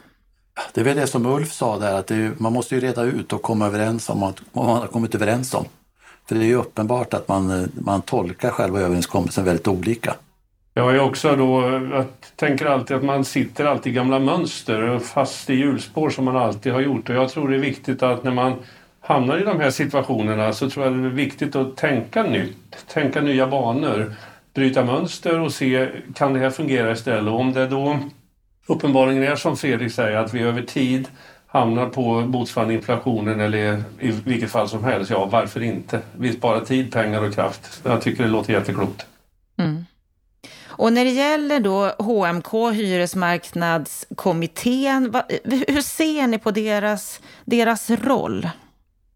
Det 0.73 0.81
är 0.81 0.85
väl 0.85 0.97
det 0.97 1.07
som 1.07 1.25
Ulf 1.25 1.51
sa 1.53 1.79
där, 1.79 1.93
att 1.93 2.11
är, 2.11 2.31
man 2.37 2.53
måste 2.53 2.75
ju 2.75 2.81
reda 2.81 3.03
ut 3.03 3.33
och 3.33 3.41
komma 3.41 3.65
överens 3.65 4.09
om 4.09 4.19
vad 4.19 4.65
man 4.65 4.77
har 4.77 4.87
kommit 4.87 5.15
överens 5.15 5.53
om. 5.53 5.65
För 6.27 6.35
det 6.35 6.41
är 6.41 6.47
ju 6.47 6.55
uppenbart 6.55 7.13
att 7.13 7.27
man, 7.27 7.71
man 7.73 8.01
tolkar 8.01 8.49
själva 8.49 8.79
överenskommelsen 8.79 9.45
väldigt 9.45 9.67
olika. 9.67 10.15
Jag 10.73 10.95
är 10.95 10.99
också 10.99 11.35
då, 11.35 11.61
jag 11.91 12.05
tänker 12.35 12.65
alltid 12.65 12.97
att 12.97 13.03
man 13.03 13.25
sitter 13.25 13.65
alltid 13.65 13.93
i 13.93 13.95
gamla 13.95 14.19
mönster 14.19 14.99
fast 14.99 15.49
i 15.49 15.53
hjulspår 15.53 16.09
som 16.09 16.25
man 16.25 16.37
alltid 16.37 16.73
har 16.73 16.81
gjort. 16.81 17.09
Och 17.09 17.15
jag 17.15 17.29
tror 17.29 17.49
det 17.49 17.55
är 17.55 17.59
viktigt 17.59 18.03
att 18.03 18.23
när 18.23 18.31
man 18.31 18.53
hamnar 19.07 19.37
i 19.37 19.43
de 19.43 19.59
här 19.59 19.69
situationerna 19.69 20.53
så 20.53 20.69
tror 20.69 20.85
jag 20.85 20.97
det 20.97 21.05
är 21.05 21.09
viktigt 21.09 21.55
att 21.55 21.77
tänka 21.77 22.23
nytt, 22.23 22.87
tänka 22.87 23.21
nya 23.21 23.47
banor, 23.47 24.13
bryta 24.53 24.85
mönster 24.85 25.39
och 25.39 25.51
se 25.51 25.89
kan 26.15 26.33
det 26.33 26.39
här 26.39 26.49
fungera 26.49 26.91
istället. 26.91 27.33
Och 27.33 27.39
om 27.39 27.53
det 27.53 27.67
då 27.67 27.99
uppenbarligen 28.67 29.23
är 29.23 29.35
som 29.35 29.57
Fredrik 29.57 29.91
säger 29.91 30.17
att 30.17 30.33
vi 30.33 30.41
över 30.41 30.61
tid 30.61 31.07
hamnar 31.47 31.89
på 31.89 32.21
motsvarande 32.21 32.73
inflationen 32.73 33.39
eller 33.39 33.83
i 33.99 34.11
vilket 34.11 34.51
fall 34.51 34.69
som 34.69 34.83
helst, 34.83 35.11
ja 35.11 35.25
varför 35.25 35.63
inte? 35.63 35.99
Vi 36.17 36.33
sparar 36.33 36.61
tid, 36.61 36.91
pengar 36.91 37.23
och 37.23 37.33
kraft. 37.33 37.81
Jag 37.83 38.01
tycker 38.01 38.23
det 38.23 38.29
låter 38.29 38.53
jätteklokt. 38.53 39.05
Mm. 39.57 39.85
Och 40.67 40.93
när 40.93 41.05
det 41.05 41.11
gäller 41.11 41.59
då 41.59 41.91
HMK, 41.99 42.73
Hyresmarknadskommittén, 42.73 45.13
hur 45.43 45.81
ser 45.81 46.27
ni 46.27 46.39
på 46.39 46.51
deras, 46.51 47.21
deras 47.45 47.89
roll? 47.89 48.47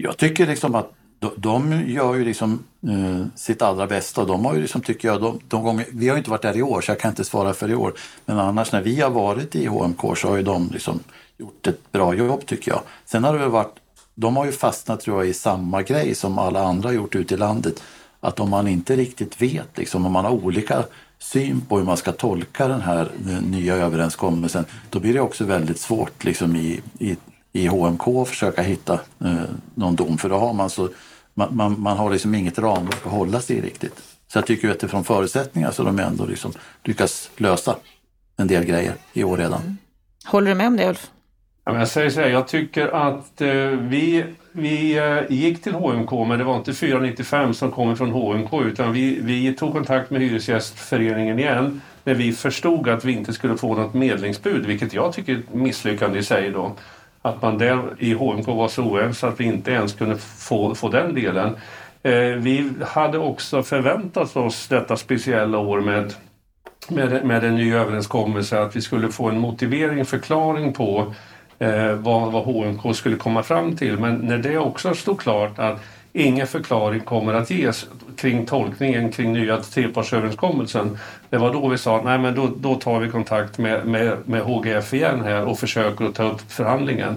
Jag 0.04 0.18
tycker 0.18 0.48
liksom 0.48 0.76
att 0.76 0.94
de, 1.20 1.32
de 1.38 1.84
gör 1.88 2.16
ju 2.16 2.26
liksom 2.26 2.64
eh, 2.88 3.26
sitt 3.36 3.62
allra 3.62 3.88
bästa. 3.88 4.26
De 4.26 4.46
har 4.46 4.56
ju 4.56 4.62
liksom, 4.62 4.82
tycker 4.82 5.08
jag, 5.08 5.22
de, 5.22 5.40
de 5.48 5.64
gånger, 5.64 5.86
vi 5.92 6.08
har 6.08 6.16
ju 6.16 6.18
inte 6.18 6.30
varit 6.30 6.42
där 6.42 6.58
i 6.58 6.62
år 6.62 6.82
så 6.82 6.92
jag 6.92 7.00
kan 7.00 7.12
inte 7.12 7.24
svara 7.24 7.54
för 7.54 7.72
i 7.72 7.76
år. 7.76 7.94
Men 8.26 8.40
annars 8.40 8.72
när 8.72 8.82
vi 8.82 9.02
har 9.02 9.10
varit 9.10 9.56
i 9.56 9.66
HMK 9.66 10.18
så 10.18 10.28
har 10.28 10.38
ju 10.38 10.44
de 10.44 10.70
liksom 10.74 11.00
gjort 11.38 11.68
ett 11.68 11.92
bra 11.92 12.14
jobb 12.14 12.46
tycker 12.46 12.72
jag. 12.72 12.82
Sen 13.06 13.24
har 13.24 13.40
det 13.40 13.48
varit, 13.48 13.76
de 14.16 14.38
har 14.38 14.46
ju 14.46 14.52
fastnat 14.52 15.00
tror 15.00 15.18
jag 15.18 15.30
i 15.30 15.34
samma 15.34 15.82
grej 15.82 16.16
som 16.16 16.40
alla 16.40 16.64
andra 16.64 16.90
har 16.90 16.94
gjort 16.94 17.16
ute 17.16 17.34
i 17.34 17.38
landet. 17.38 17.84
Att 18.20 18.40
om 18.40 18.50
man 18.50 18.68
inte 18.68 18.96
riktigt 18.96 19.42
vet, 19.42 19.78
liksom, 19.78 20.06
om 20.06 20.12
man 20.12 20.26
har 20.26 20.32
olika 20.32 20.84
syn 21.20 21.62
på 21.62 21.78
hur 21.78 21.86
man 21.86 21.98
ska 21.98 22.12
tolka 22.12 22.68
den 22.68 22.82
här 22.82 23.12
den 23.18 23.44
nya 23.44 23.76
överenskommelsen, 23.76 24.66
då 24.90 25.00
blir 25.00 25.14
det 25.14 25.22
också 25.22 25.46
väldigt 25.46 25.80
svårt 25.80 26.24
liksom, 26.24 26.56
i, 26.56 26.82
i, 27.00 27.18
i 27.54 27.68
HMK 27.68 28.08
att 28.08 28.28
försöka 28.28 28.62
hitta 28.62 28.94
eh, 28.94 29.34
någon 29.76 29.96
dom. 29.96 30.18
För 30.18 30.30
då 30.30 30.38
har 30.38 30.54
man 30.54 30.70
så 30.70 30.90
man, 31.34 31.56
man, 31.56 31.82
man, 31.82 31.98
har 31.98 32.12
liksom 32.12 32.36
inget 32.36 32.60
ramverk 32.60 33.06
att 33.06 33.12
hålla 33.12 33.42
sig 33.42 33.58
i 33.58 33.62
riktigt. 33.62 34.02
Så 34.28 34.38
jag 34.38 34.46
tycker 34.46 34.70
att 34.70 34.76
utifrån 34.76 35.04
förutsättningar 35.04 35.72
så 35.72 35.84
de 35.84 36.00
ändå 36.00 36.26
liksom 36.26 36.54
lyckats 36.84 37.32
lösa 37.38 37.76
en 38.38 38.48
del 38.48 38.64
grejer 38.64 38.94
i 39.14 39.24
år 39.24 39.38
redan. 39.38 39.62
Mm. 39.62 39.78
Håller 40.26 40.50
du 40.50 40.56
med 40.56 40.68
om 40.68 40.78
det 40.78 40.90
Ulf? 40.90 41.10
jag 41.66 41.88
säger 41.88 42.10
så 42.10 42.22
här, 42.22 42.30
jag 42.30 42.48
tycker 42.48 42.88
att 42.88 43.42
eh, 43.42 43.48
vi, 43.68 44.26
vi 44.52 44.98
eh, 44.98 45.38
gick 45.38 45.64
till 45.64 45.74
HMK 45.74 46.12
men 46.12 46.40
det 46.40 46.44
var 46.44 46.58
inte 46.58 46.74
495 46.74 47.54
som 47.54 47.72
kom 47.72 47.98
från 47.98 48.12
HMK 48.12 48.54
utan 48.54 48.94
vi, 48.94 49.20
vi 49.22 49.54
tog 49.54 49.74
kontakt 49.74 50.12
med 50.12 50.22
Hyresgästföreningen 50.22 51.40
igen 51.40 51.82
när 52.04 52.14
vi 52.14 52.32
förstod 52.34 52.90
att 52.90 53.06
vi 53.06 53.12
inte 53.12 53.34
skulle 53.34 53.58
få 53.58 53.76
något 53.76 53.94
medlingsbud, 53.94 54.66
vilket 54.66 54.94
jag 54.94 55.14
tycker 55.14 55.34
är 55.34 55.40
ett 55.40 55.54
misslyckande 55.54 56.20
i 56.20 56.24
sig 56.24 56.52
då. 56.52 56.76
Att 57.22 57.42
man 57.42 57.58
där 57.58 57.82
i 58.00 58.14
HMK 58.14 58.48
var 58.48 58.68
så 58.68 58.84
oense 58.84 59.28
att 59.28 59.40
vi 59.40 59.44
inte 59.44 59.72
ens 59.72 59.94
kunde 59.94 60.18
få, 60.18 60.76
få 60.76 60.90
den 60.90 61.14
delen. 61.14 61.56
Eh, 62.04 62.14
vi 62.22 62.72
hade 62.82 63.18
också 63.18 63.64
förväntat 63.64 64.36
oss 64.36 64.68
detta 64.68 64.98
speciella 64.98 65.58
år 65.58 65.82
med 65.82 66.14
med, 66.90 67.26
med 67.26 67.44
en 67.44 67.56
ny 67.56 67.74
överenskommelse 67.74 68.60
att 68.60 68.76
vi 68.76 68.82
skulle 68.82 69.12
få 69.12 69.30
en 69.30 69.40
motivering, 69.40 70.06
förklaring 70.06 70.74
på 70.74 71.14
eh, 71.60 71.94
vad, 71.94 72.32
vad 72.32 72.44
HMK 72.44 72.96
skulle 72.96 73.16
komma 73.16 73.44
fram 73.44 73.76
till. 73.76 74.00
Men 74.00 74.16
när 74.16 74.38
det 74.38 74.58
också 74.58 74.94
stod 74.94 75.20
klart 75.20 75.60
att 75.60 75.84
ingen 76.13 76.47
förklaring 76.47 77.02
kommer 77.02 77.34
att 77.34 77.50
ges 77.50 77.88
kring 78.17 78.45
tolkningen 78.45 79.12
kring 79.12 79.34
nya 79.34 79.58
trepartsöverenskommelsen. 79.58 80.97
Det 81.30 81.38
var 81.38 81.54
då 81.54 81.67
vi 81.67 81.78
sa 81.78 82.02
nej 82.06 82.19
men 82.19 82.36
då, 82.36 82.50
då 82.58 82.76
tar 82.76 83.00
vi 83.00 83.10
kontakt 83.10 83.58
med, 83.58 83.86
med, 83.86 84.17
med 84.26 84.41
HGF 84.41 84.93
igen 84.93 85.21
här 85.21 85.45
och 85.45 85.60
försöker 85.60 86.06
att 86.06 86.15
ta 86.15 86.24
upp 86.24 86.52
förhandlingen. 86.52 87.15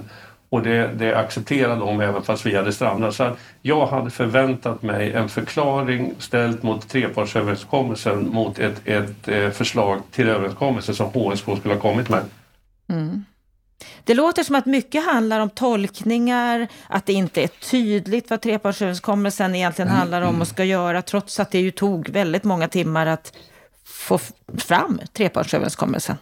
Och 0.48 0.62
det, 0.62 0.90
det 0.94 1.14
accepterade 1.14 1.80
de 1.80 2.00
även 2.00 2.22
fast 2.22 2.46
vi 2.46 2.56
hade 2.56 2.72
strandat. 2.72 3.14
Så 3.14 3.30
jag 3.62 3.86
hade 3.86 4.10
förväntat 4.10 4.82
mig 4.82 5.12
en 5.12 5.28
förklaring 5.28 6.14
ställt 6.18 6.62
mot 6.62 6.88
trepartsöverenskommelsen 6.88 8.28
mot 8.28 8.58
ett, 8.58 8.80
ett 8.84 9.28
eh, 9.28 9.50
förslag 9.50 10.00
till 10.10 10.28
överenskommelse 10.28 10.94
som 10.94 11.06
HSK 11.06 11.44
skulle 11.58 11.74
ha 11.74 11.80
kommit 11.80 12.08
med. 12.08 12.22
Mm. 12.88 13.24
Det 14.04 14.14
låter 14.14 14.42
som 14.42 14.54
att 14.54 14.66
mycket 14.66 15.04
handlar 15.04 15.40
om 15.40 15.50
tolkningar, 15.50 16.68
att 16.88 17.06
det 17.06 17.12
inte 17.12 17.42
är 17.42 17.46
tydligt 17.46 18.30
vad 18.30 18.40
trepartsöverenskommelsen 18.40 19.54
egentligen 19.54 19.88
mm. 19.88 19.98
handlar 19.98 20.22
om 20.22 20.40
och 20.40 20.48
ska 20.48 20.64
göra, 20.64 21.02
trots 21.02 21.40
att 21.40 21.50
det 21.50 21.60
ju 21.60 21.70
tog 21.70 22.08
väldigt 22.08 22.44
många 22.44 22.68
timmar 22.68 23.06
att 23.06 23.32
få 23.84 24.18
fram 24.58 25.00
trepartsöverenskommelsen. 25.12 26.16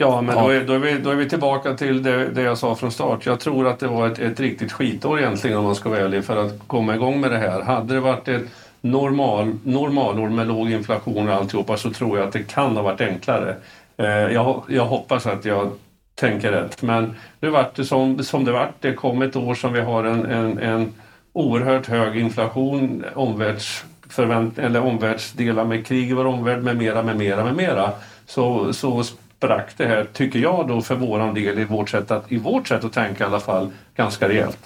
Ja, 0.00 0.20
men 0.20 0.36
Då, 0.36 0.48
är, 0.48 0.64
då, 0.64 0.72
är 0.72 0.78
vi, 0.78 0.98
då 0.98 1.10
är 1.10 1.14
vi 1.14 1.28
tillbaka 1.28 1.74
till 1.74 2.02
det, 2.02 2.28
det 2.28 2.42
jag 2.42 2.58
sa 2.58 2.74
från 2.74 2.92
start. 2.92 3.26
Jag 3.26 3.40
tror 3.40 3.66
att 3.66 3.78
det 3.78 3.88
var 3.88 4.06
ett, 4.06 4.18
ett 4.18 4.40
riktigt 4.40 4.72
skitår 4.72 5.20
egentligen 5.20 5.58
om 5.58 5.64
man 5.64 5.74
ska 5.74 5.88
vara 5.88 6.00
ärlig 6.00 6.24
för 6.24 6.46
att 6.46 6.52
komma 6.66 6.94
igång 6.94 7.20
med 7.20 7.30
det 7.30 7.38
här. 7.38 7.62
Hade 7.62 7.94
det 7.94 8.00
varit 8.00 8.28
ett 8.28 8.42
normal, 8.80 9.56
normalår 9.64 10.28
med 10.28 10.46
låg 10.46 10.70
inflation 10.70 11.28
och 11.28 11.34
alltihopa 11.34 11.76
så 11.76 11.90
tror 11.90 12.18
jag 12.18 12.26
att 12.26 12.32
det 12.32 12.42
kan 12.42 12.76
ha 12.76 12.82
varit 12.82 13.00
enklare. 13.00 13.56
Eh, 13.96 14.06
jag, 14.06 14.62
jag 14.68 14.84
hoppas 14.84 15.26
att 15.26 15.44
jag 15.44 15.70
tänka 16.18 16.52
rätt. 16.52 16.82
Men 16.82 17.14
nu 17.40 17.50
vart 17.50 17.74
det 17.74 17.84
som, 17.84 18.24
som 18.24 18.44
det 18.44 18.52
vart. 18.52 18.74
Det 18.80 18.92
kom 18.92 19.22
ett 19.22 19.36
år 19.36 19.54
som 19.54 19.72
vi 19.72 19.80
har 19.80 20.04
en, 20.04 20.26
en, 20.26 20.58
en 20.58 20.92
oerhört 21.32 21.86
hög 21.86 22.16
inflation, 22.16 23.04
omvärldsförvänt 23.14 24.58
eller 24.58 24.80
omvärldsdelar 24.80 25.64
med 25.64 25.86
krig 25.86 26.10
i 26.10 26.12
vår 26.12 26.24
omvärld 26.24 26.62
med 26.62 26.76
mera, 26.76 27.02
med 27.02 27.16
mera, 27.16 27.44
med 27.44 27.54
mera. 27.56 27.92
Så, 28.26 28.72
så 28.72 29.04
sprack 29.04 29.70
det 29.76 29.86
här, 29.86 30.04
tycker 30.12 30.38
jag 30.38 30.68
då 30.68 30.80
för 30.80 30.94
våran 30.94 31.34
del 31.34 31.58
i 31.58 31.64
vårt 31.64 31.90
sätt 31.90 32.10
att, 32.10 32.32
i 32.32 32.36
vårt 32.36 32.68
sätt 32.68 32.84
att 32.84 32.92
tänka 32.92 33.24
i 33.24 33.26
alla 33.26 33.40
fall, 33.40 33.70
ganska 33.96 34.28
rejält. 34.28 34.58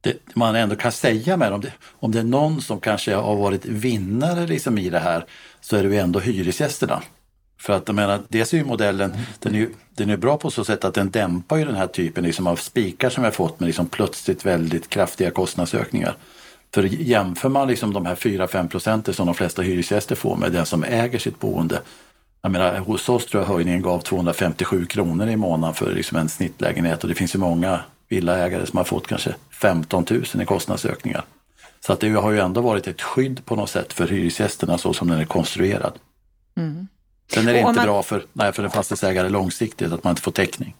Det 0.00 0.36
man 0.36 0.56
ändå 0.56 0.76
kan 0.76 0.92
säga 0.92 1.36
med 1.36 1.52
om 1.52 1.60
det, 1.60 1.72
om 2.00 2.12
det 2.12 2.18
är 2.18 2.24
någon 2.24 2.60
som 2.60 2.80
kanske 2.80 3.14
har 3.14 3.36
varit 3.36 3.64
vinnare 3.64 4.46
liksom 4.46 4.78
i 4.78 4.90
det 4.90 4.98
här 4.98 5.24
så 5.60 5.76
är 5.76 5.82
det 5.82 5.88
ju 5.88 5.96
ändå 5.96 6.20
hyresgästerna. 6.20 7.02
För 7.58 7.72
att 7.72 7.82
jag 7.86 7.94
menar, 7.94 8.20
dels 8.28 8.52
är 8.52 8.58
ju 8.58 8.64
modellen, 8.64 9.16
den 9.38 9.54
är, 9.54 9.58
ju, 9.58 9.70
den 9.94 10.10
är 10.10 10.16
bra 10.16 10.36
på 10.36 10.50
så 10.50 10.64
sätt 10.64 10.84
att 10.84 10.94
den 10.94 11.10
dämpar 11.10 11.56
ju 11.56 11.64
den 11.64 11.74
här 11.74 11.86
typen 11.86 12.24
liksom 12.24 12.46
av 12.46 12.56
spikar 12.56 13.10
som 13.10 13.22
vi 13.22 13.26
har 13.26 13.32
fått 13.32 13.60
med 13.60 13.66
liksom 13.66 13.86
plötsligt 13.86 14.46
väldigt 14.46 14.88
kraftiga 14.88 15.30
kostnadsökningar. 15.30 16.16
För 16.74 16.82
jämför 16.82 17.48
man 17.48 17.68
liksom 17.68 17.92
de 17.92 18.06
här 18.06 18.14
4-5 18.14 18.68
procenten 18.68 19.14
som 19.14 19.26
de 19.26 19.34
flesta 19.34 19.62
hyresgäster 19.62 20.14
får 20.14 20.36
med 20.36 20.52
den 20.52 20.66
som 20.66 20.84
äger 20.84 21.18
sitt 21.18 21.40
boende. 21.40 21.80
Jag 22.42 22.52
menar, 22.52 22.78
hos 22.78 23.08
oss 23.08 23.26
tror 23.26 23.42
jag 23.42 23.48
höjningen 23.48 23.82
gav 23.82 24.00
257 24.00 24.86
kronor 24.86 25.28
i 25.28 25.36
månaden 25.36 25.74
för 25.74 25.94
liksom 25.94 26.18
en 26.18 26.28
snittlägenhet 26.28 27.02
och 27.02 27.08
det 27.08 27.14
finns 27.14 27.34
ju 27.34 27.38
många 27.38 27.80
villaägare 28.08 28.66
som 28.66 28.76
har 28.76 28.84
fått 28.84 29.06
kanske 29.06 29.34
15 29.50 30.04
000 30.10 30.22
i 30.42 30.44
kostnadsökningar. 30.44 31.24
Så 31.80 31.92
att 31.92 32.00
det 32.00 32.10
har 32.10 32.30
ju 32.30 32.38
ändå 32.38 32.60
varit 32.60 32.86
ett 32.86 33.02
skydd 33.02 33.44
på 33.44 33.56
något 33.56 33.70
sätt 33.70 33.92
för 33.92 34.08
hyresgästerna 34.08 34.78
så 34.78 34.92
som 34.92 35.08
den 35.08 35.18
är 35.20 35.24
konstruerad. 35.24 35.92
Mm. 36.56 36.88
Sen 37.32 37.48
är 37.48 37.52
det 37.52 37.58
inte 37.58 37.72
man... 37.72 37.84
bra 37.84 38.02
för, 38.02 38.24
nej, 38.32 38.52
för 38.52 38.64
en 38.64 38.70
fastighetsägare 38.70 39.28
långsiktigt 39.28 39.92
att 39.92 40.04
man 40.04 40.10
inte 40.10 40.22
får 40.22 40.32
täckning. 40.32 40.74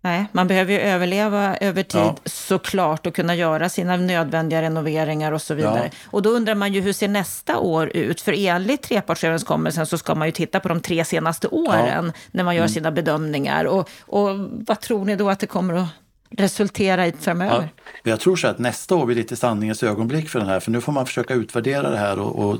Nej, 0.00 0.26
man 0.32 0.48
behöver 0.48 0.72
ju 0.72 0.78
överleva 0.78 1.56
över 1.56 1.82
tid 1.82 2.00
ja. 2.00 2.16
såklart 2.24 3.06
och 3.06 3.14
kunna 3.14 3.34
göra 3.34 3.68
sina 3.68 3.96
nödvändiga 3.96 4.62
renoveringar 4.62 5.32
och 5.32 5.42
så 5.42 5.54
vidare. 5.54 5.90
Ja. 5.92 5.98
Och 6.10 6.22
då 6.22 6.30
undrar 6.30 6.54
man 6.54 6.72
ju 6.72 6.80
hur 6.80 6.92
ser 6.92 7.08
nästa 7.08 7.58
år 7.58 7.96
ut? 7.96 8.20
För 8.20 8.34
enligt 8.36 8.82
trepartsöverenskommelsen 8.82 9.86
så 9.86 9.98
ska 9.98 10.14
man 10.14 10.28
ju 10.28 10.32
titta 10.32 10.60
på 10.60 10.68
de 10.68 10.80
tre 10.80 11.04
senaste 11.04 11.48
åren 11.48 12.12
ja. 12.14 12.20
när 12.30 12.44
man 12.44 12.54
gör 12.54 12.62
mm. 12.62 12.68
sina 12.68 12.90
bedömningar. 12.90 13.64
Och, 13.64 13.90
och 14.00 14.28
vad 14.66 14.80
tror 14.80 15.04
ni 15.04 15.16
då 15.16 15.30
att 15.30 15.40
det 15.40 15.46
kommer 15.46 15.74
att 15.74 15.88
resultera 16.30 17.06
i 17.06 17.12
framöver? 17.12 17.68
Ja, 18.02 18.10
jag 18.10 18.20
tror 18.20 18.36
så 18.36 18.48
att 18.48 18.58
nästa 18.58 18.94
år 18.94 19.06
blir 19.06 19.16
lite 19.16 19.36
sanningens 19.36 19.82
ögonblick 19.82 20.28
för 20.28 20.38
den 20.38 20.48
här, 20.48 20.60
för 20.60 20.70
nu 20.70 20.80
får 20.80 20.92
man 20.92 21.06
försöka 21.06 21.34
utvärdera 21.34 21.90
det 21.90 21.98
här 21.98 22.18
och, 22.18 22.48
och 22.48 22.56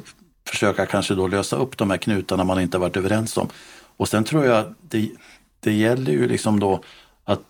försöka 0.48 0.86
kanske 0.86 1.14
då 1.14 1.28
lösa 1.28 1.56
upp 1.56 1.78
de 1.78 1.90
här 1.90 1.98
knutarna 1.98 2.44
man 2.44 2.60
inte 2.60 2.78
varit 2.78 2.96
överens 2.96 3.36
om. 3.36 3.48
Och 3.96 4.08
sen 4.08 4.24
tror 4.24 4.44
jag 4.44 4.74
det, 4.80 5.10
det 5.60 5.72
gäller 5.72 6.12
ju 6.12 6.28
liksom 6.28 6.60
då 6.60 6.82
att 7.24 7.40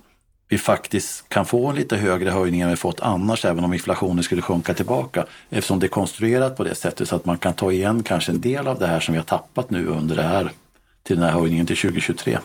vi 0.48 0.58
faktiskt 0.58 1.28
kan 1.28 1.46
få 1.46 1.66
en 1.66 1.76
lite 1.76 1.96
högre 1.96 2.30
höjning 2.30 2.60
än 2.60 2.70
vi 2.70 2.76
fått 2.76 3.00
annars, 3.00 3.44
även 3.44 3.64
om 3.64 3.72
inflationen 3.74 4.24
skulle 4.24 4.42
sjunka 4.42 4.74
tillbaka. 4.74 5.26
Eftersom 5.50 5.78
det 5.78 5.86
är 5.86 5.88
konstruerat 5.88 6.56
på 6.56 6.64
det 6.64 6.74
sättet 6.74 7.08
så 7.08 7.16
att 7.16 7.24
man 7.24 7.38
kan 7.38 7.54
ta 7.54 7.72
igen 7.72 8.02
kanske 8.02 8.32
en 8.32 8.40
del 8.40 8.68
av 8.68 8.78
det 8.78 8.86
här 8.86 9.00
som 9.00 9.12
vi 9.12 9.18
har 9.18 9.24
tappat 9.24 9.70
nu 9.70 9.86
under 9.86 10.16
det 10.16 10.22
här 10.22 10.52
till 11.02 11.16
den 11.16 11.24
här 11.24 11.32
höjningen 11.32 11.66
till 11.66 11.76
2023. 11.76 12.38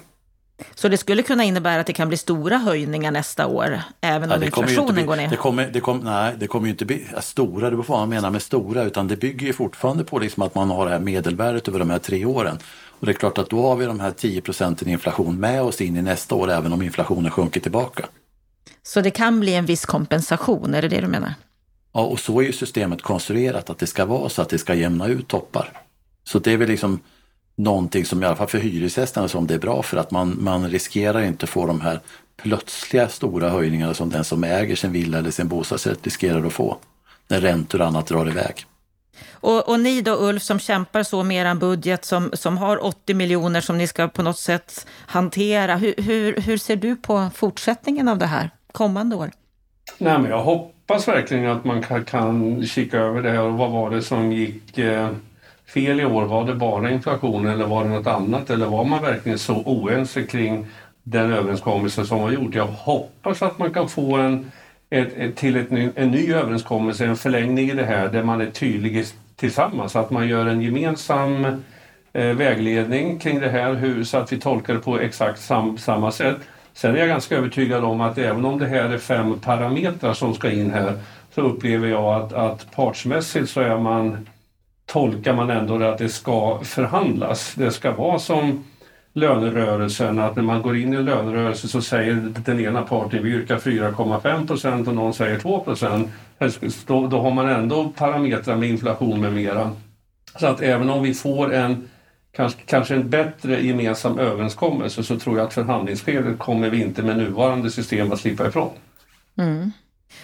Så 0.76 0.88
det 0.88 0.98
skulle 0.98 1.24
kunna 1.24 1.44
innebära 1.44 1.80
att 1.80 1.88
det 1.88 1.94
kan 1.94 2.08
bli 2.08 2.18
stora 2.18 2.58
höjningar 2.58 3.12
nästa 3.12 3.48
år, 3.48 3.80
även 4.02 4.32
om 4.32 4.44
inflationen 4.44 4.96
bli, 4.96 5.04
går 5.04 5.16
ner? 5.16 5.30
Det 5.30 5.36
kommer, 5.36 5.68
det 5.68 5.80
kommer, 5.80 6.04
nej, 6.04 6.36
det 6.40 6.48
kommer 6.48 6.68
ju 6.68 6.72
inte 6.72 6.86
bli 6.86 7.08
stora, 7.22 7.70
det 7.70 7.72
beror 7.72 7.84
på 7.84 7.94
vad 7.94 8.02
man 8.02 8.10
menar 8.10 8.30
med 8.30 8.42
stora, 8.42 8.84
utan 8.84 9.08
det 9.08 9.18
bygger 9.18 9.48
ju 9.48 9.54
fortfarande 9.54 10.04
på 10.04 10.20
liksom 10.20 10.44
att 10.44 10.56
man 10.56 10.70
har 10.70 10.86
det 10.86 10.92
här 10.92 11.00
medelvärdet 11.00 11.68
över 11.68 11.80
de 11.80 11.90
här 11.90 12.00
tre 12.00 12.26
åren. 12.26 12.58
Och 13.00 13.06
det 13.06 13.12
är 13.12 13.14
klart 13.14 13.38
att 13.38 13.50
då 13.50 13.68
har 13.68 13.76
vi 13.76 13.86
de 13.86 14.00
här 14.00 14.12
10 14.12 14.42
procenten 14.42 14.90
inflation 14.90 15.40
med 15.40 15.62
oss 15.62 15.82
in 15.82 15.98
i 15.98 16.02
nästa 16.02 16.36
år, 16.36 16.52
även 16.52 16.74
om 16.74 16.82
inflationen 16.82 17.32
sjunker 17.32 17.60
tillbaka. 17.60 18.06
Så 18.84 19.02
det 19.02 19.12
kan 19.12 19.40
bli 19.40 19.54
en 19.54 19.66
viss 19.66 19.86
kompensation, 19.86 20.74
är 20.74 20.82
det 20.82 20.88
det 20.88 21.02
du 21.02 21.08
menar? 21.08 21.34
Ja, 21.94 22.02
och 22.02 22.20
så 22.20 22.40
är 22.40 22.46
ju 22.46 22.54
systemet 22.54 23.02
konstruerat, 23.02 23.70
att 23.70 23.80
det 23.80 23.88
ska 23.88 24.06
vara 24.06 24.30
så 24.30 24.42
att 24.42 24.50
det 24.50 24.58
ska 24.58 24.74
jämna 24.74 25.08
ut 25.08 25.28
toppar. 25.28 25.82
Så 26.24 26.40
det 26.40 26.52
är 26.52 26.58
väl 26.58 26.68
liksom 26.70 27.00
någonting 27.56 28.06
som 28.06 28.24
i 28.24 28.26
alla 28.26 28.36
fall 28.36 28.48
för 28.48 28.58
hyresgästerna 28.58 29.28
som 29.28 29.48
det 29.48 29.54
är 29.54 29.60
bra 29.60 29.84
för 29.84 29.98
att 29.98 30.12
man, 30.12 30.38
man 30.40 30.70
riskerar 30.70 31.22
inte 31.22 31.48
få 31.48 31.66
de 31.66 31.82
här 31.82 32.00
plötsliga 32.38 33.10
stora 33.10 33.50
höjningarna 33.50 33.94
som 33.94 34.10
den 34.10 34.24
som 34.24 34.44
äger 34.44 34.76
sin 34.76 34.92
villa 34.92 35.18
eller 35.18 35.32
sin 35.32 35.48
bostadsrätt 35.48 36.06
riskerar 36.06 36.46
att 36.46 36.54
få 36.54 36.78
när 37.28 37.42
räntor 37.42 37.82
och 37.82 37.88
annat 37.88 38.08
drar 38.08 38.30
iväg. 38.30 38.66
Och, 39.32 39.70
och 39.70 39.80
ni 39.80 40.02
då 40.02 40.16
Ulf 40.16 40.44
som 40.44 40.60
kämpar 40.60 41.04
så 41.04 41.24
med 41.24 41.46
er 41.46 41.56
budget 41.56 42.06
som, 42.06 42.32
som 42.34 42.58
har 42.58 42.86
80 42.86 43.14
miljoner 43.14 43.62
som 43.62 43.78
ni 43.78 43.88
ska 43.88 44.08
på 44.08 44.24
något 44.24 44.40
sätt 44.40 44.88
hantera. 45.06 45.76
Hur, 45.76 45.94
hur, 45.98 46.42
hur 46.42 46.58
ser 46.58 46.76
du 46.76 46.96
på 46.96 47.30
fortsättningen 47.36 48.08
av 48.08 48.18
det 48.18 48.26
här 48.26 48.50
kommande 48.72 49.16
år? 49.16 49.32
Nej, 49.98 50.20
men 50.20 50.32
jag 50.32 50.44
hoppas 50.44 51.08
verkligen 51.08 51.52
att 51.52 51.66
man 51.66 51.84
kan, 51.84 52.06
kan 52.06 52.66
kika 52.66 52.98
över 52.98 53.22
det 53.22 53.32
här 53.32 53.42
och 53.42 53.54
vad 53.54 53.72
var 53.72 53.90
det 53.90 54.02
som 54.02 54.32
gick 54.32 54.78
eh 54.78 55.10
fel 55.74 56.00
i 56.00 56.06
år? 56.06 56.26
Var 56.26 56.46
det 56.46 56.56
bara 56.56 56.92
inflation 56.92 57.48
eller 57.48 57.66
var 57.66 57.84
det 57.84 57.90
något 57.90 58.08
annat? 58.08 58.50
Eller 58.50 58.66
var 58.66 58.84
man 58.84 59.02
verkligen 59.02 59.40
så 59.40 59.56
oense 59.56 60.24
kring 60.24 60.68
den 61.04 61.34
överenskommelse 61.34 62.06
som 62.06 62.22
var 62.22 62.32
gjord? 62.32 62.56
Jag 62.56 62.68
hoppas 62.68 63.42
att 63.42 63.60
man 63.60 63.74
kan 63.74 63.90
få 63.90 64.16
en, 64.18 64.52
ett, 64.90 65.14
ett, 65.18 65.36
till 65.36 65.56
ett, 65.56 65.72
en 65.96 66.12
ny 66.12 66.34
överenskommelse, 66.34 67.06
en 67.06 67.16
förlängning 67.16 67.70
i 67.70 67.74
det 67.74 67.86
här 67.86 68.08
där 68.08 68.24
man 68.24 68.42
är 68.42 68.52
tydlig 68.52 69.06
tillsammans. 69.36 69.96
Att 69.96 70.12
man 70.12 70.28
gör 70.28 70.46
en 70.46 70.62
gemensam 70.62 71.46
eh, 72.14 72.26
vägledning 72.26 73.20
kring 73.20 73.40
det 73.40 73.50
här 73.50 73.74
hur, 73.74 74.04
så 74.04 74.18
att 74.18 74.34
vi 74.34 74.40
tolkar 74.40 74.74
det 74.74 74.80
på 74.80 75.00
exakt 75.00 75.42
sam, 75.42 75.78
samma 75.78 76.12
sätt. 76.12 76.38
Sen 76.74 76.96
är 76.96 77.00
jag 77.00 77.08
ganska 77.08 77.38
övertygad 77.38 77.84
om 77.84 78.02
att 78.02 78.18
även 78.18 78.46
om 78.46 78.60
det 78.60 78.66
här 78.66 78.90
är 78.90 78.98
fem 78.98 79.40
parametrar 79.40 80.14
som 80.14 80.34
ska 80.34 80.52
in 80.52 80.72
här 80.72 80.94
så 81.36 81.42
upplever 81.42 81.88
jag 81.88 82.22
att, 82.22 82.34
att 82.34 82.72
partsmässigt 82.72 83.50
så 83.50 83.62
är 83.62 83.78
man, 83.78 84.28
tolkar 84.86 85.34
man 85.34 85.50
ändå 85.50 85.78
det 85.78 85.90
att 85.90 85.98
det 85.98 86.10
ska 86.10 86.60
förhandlas. 86.64 87.54
Det 87.56 87.72
ska 87.72 87.92
vara 87.92 88.20
som 88.20 88.64
lönerörelsen, 89.14 90.20
att 90.20 90.36
när 90.36 90.44
man 90.44 90.62
går 90.62 90.78
in 90.78 90.94
i 90.94 90.98
en 90.98 91.06
lönerörelse 91.06 91.68
så 91.68 91.82
säger 91.82 92.34
den 92.46 92.60
ena 92.60 92.82
parten 92.82 93.24
vi 93.24 93.30
yrkar 93.30 93.58
4,5 93.58 94.48
procent 94.48 94.88
och 94.88 94.96
någon 94.96 95.14
säger 95.14 95.40
2 95.40 95.60
procent. 95.60 96.12
Då, 96.86 97.08
då 97.08 97.22
har 97.22 97.32
man 97.32 97.50
ändå 97.50 97.90
parametrar 97.90 98.56
med 98.56 98.70
inflation 98.70 99.22
med 99.22 99.34
mera. 99.34 99.72
Så 100.40 100.48
att 100.48 100.62
även 100.62 100.90
om 100.90 101.04
vi 101.04 101.14
får 101.14 101.54
en 101.54 101.90
kanske, 102.32 102.62
kanske 102.66 102.96
en 102.96 103.10
bättre 103.10 103.66
gemensam 103.66 104.20
överenskommelse 104.20 105.04
så 105.04 105.20
tror 105.20 105.38
jag 105.38 105.48
att 105.48 105.54
förhandlingsskedet 105.54 106.40
kommer 106.40 106.70
vi 106.70 106.82
inte 106.82 107.04
med 107.04 107.18
nuvarande 107.18 107.72
system 107.72 108.12
att 108.12 108.20
slippa 108.20 108.48
ifrån. 108.48 108.70
Mm. 109.38 109.72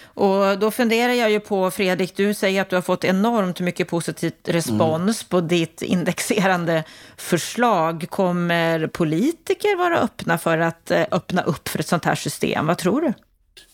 Och 0.04 0.58
då 0.58 0.70
funderar 0.70 1.12
jag 1.12 1.30
ju 1.30 1.40
på, 1.40 1.70
Fredrik, 1.70 2.16
du 2.16 2.34
säger 2.34 2.62
att 2.62 2.70
du 2.70 2.76
har 2.76 2.82
fått 2.82 3.04
enormt 3.04 3.60
mycket 3.60 3.88
positivt 3.88 4.48
respons 4.48 5.22
mm. 5.22 5.28
på 5.28 5.40
ditt 5.40 5.82
indexerande 5.82 6.84
förslag. 7.16 8.06
Kommer 8.10 8.86
politiker 8.86 9.76
vara 9.76 9.98
öppna 9.98 10.38
för 10.38 10.58
att 10.58 10.90
eh, 10.90 11.04
öppna 11.10 11.42
upp 11.42 11.68
för 11.68 11.78
ett 11.78 11.86
sånt 11.86 12.04
här 12.04 12.14
system? 12.14 12.66
Vad 12.66 12.78
tror 12.78 13.00
du? 13.00 13.12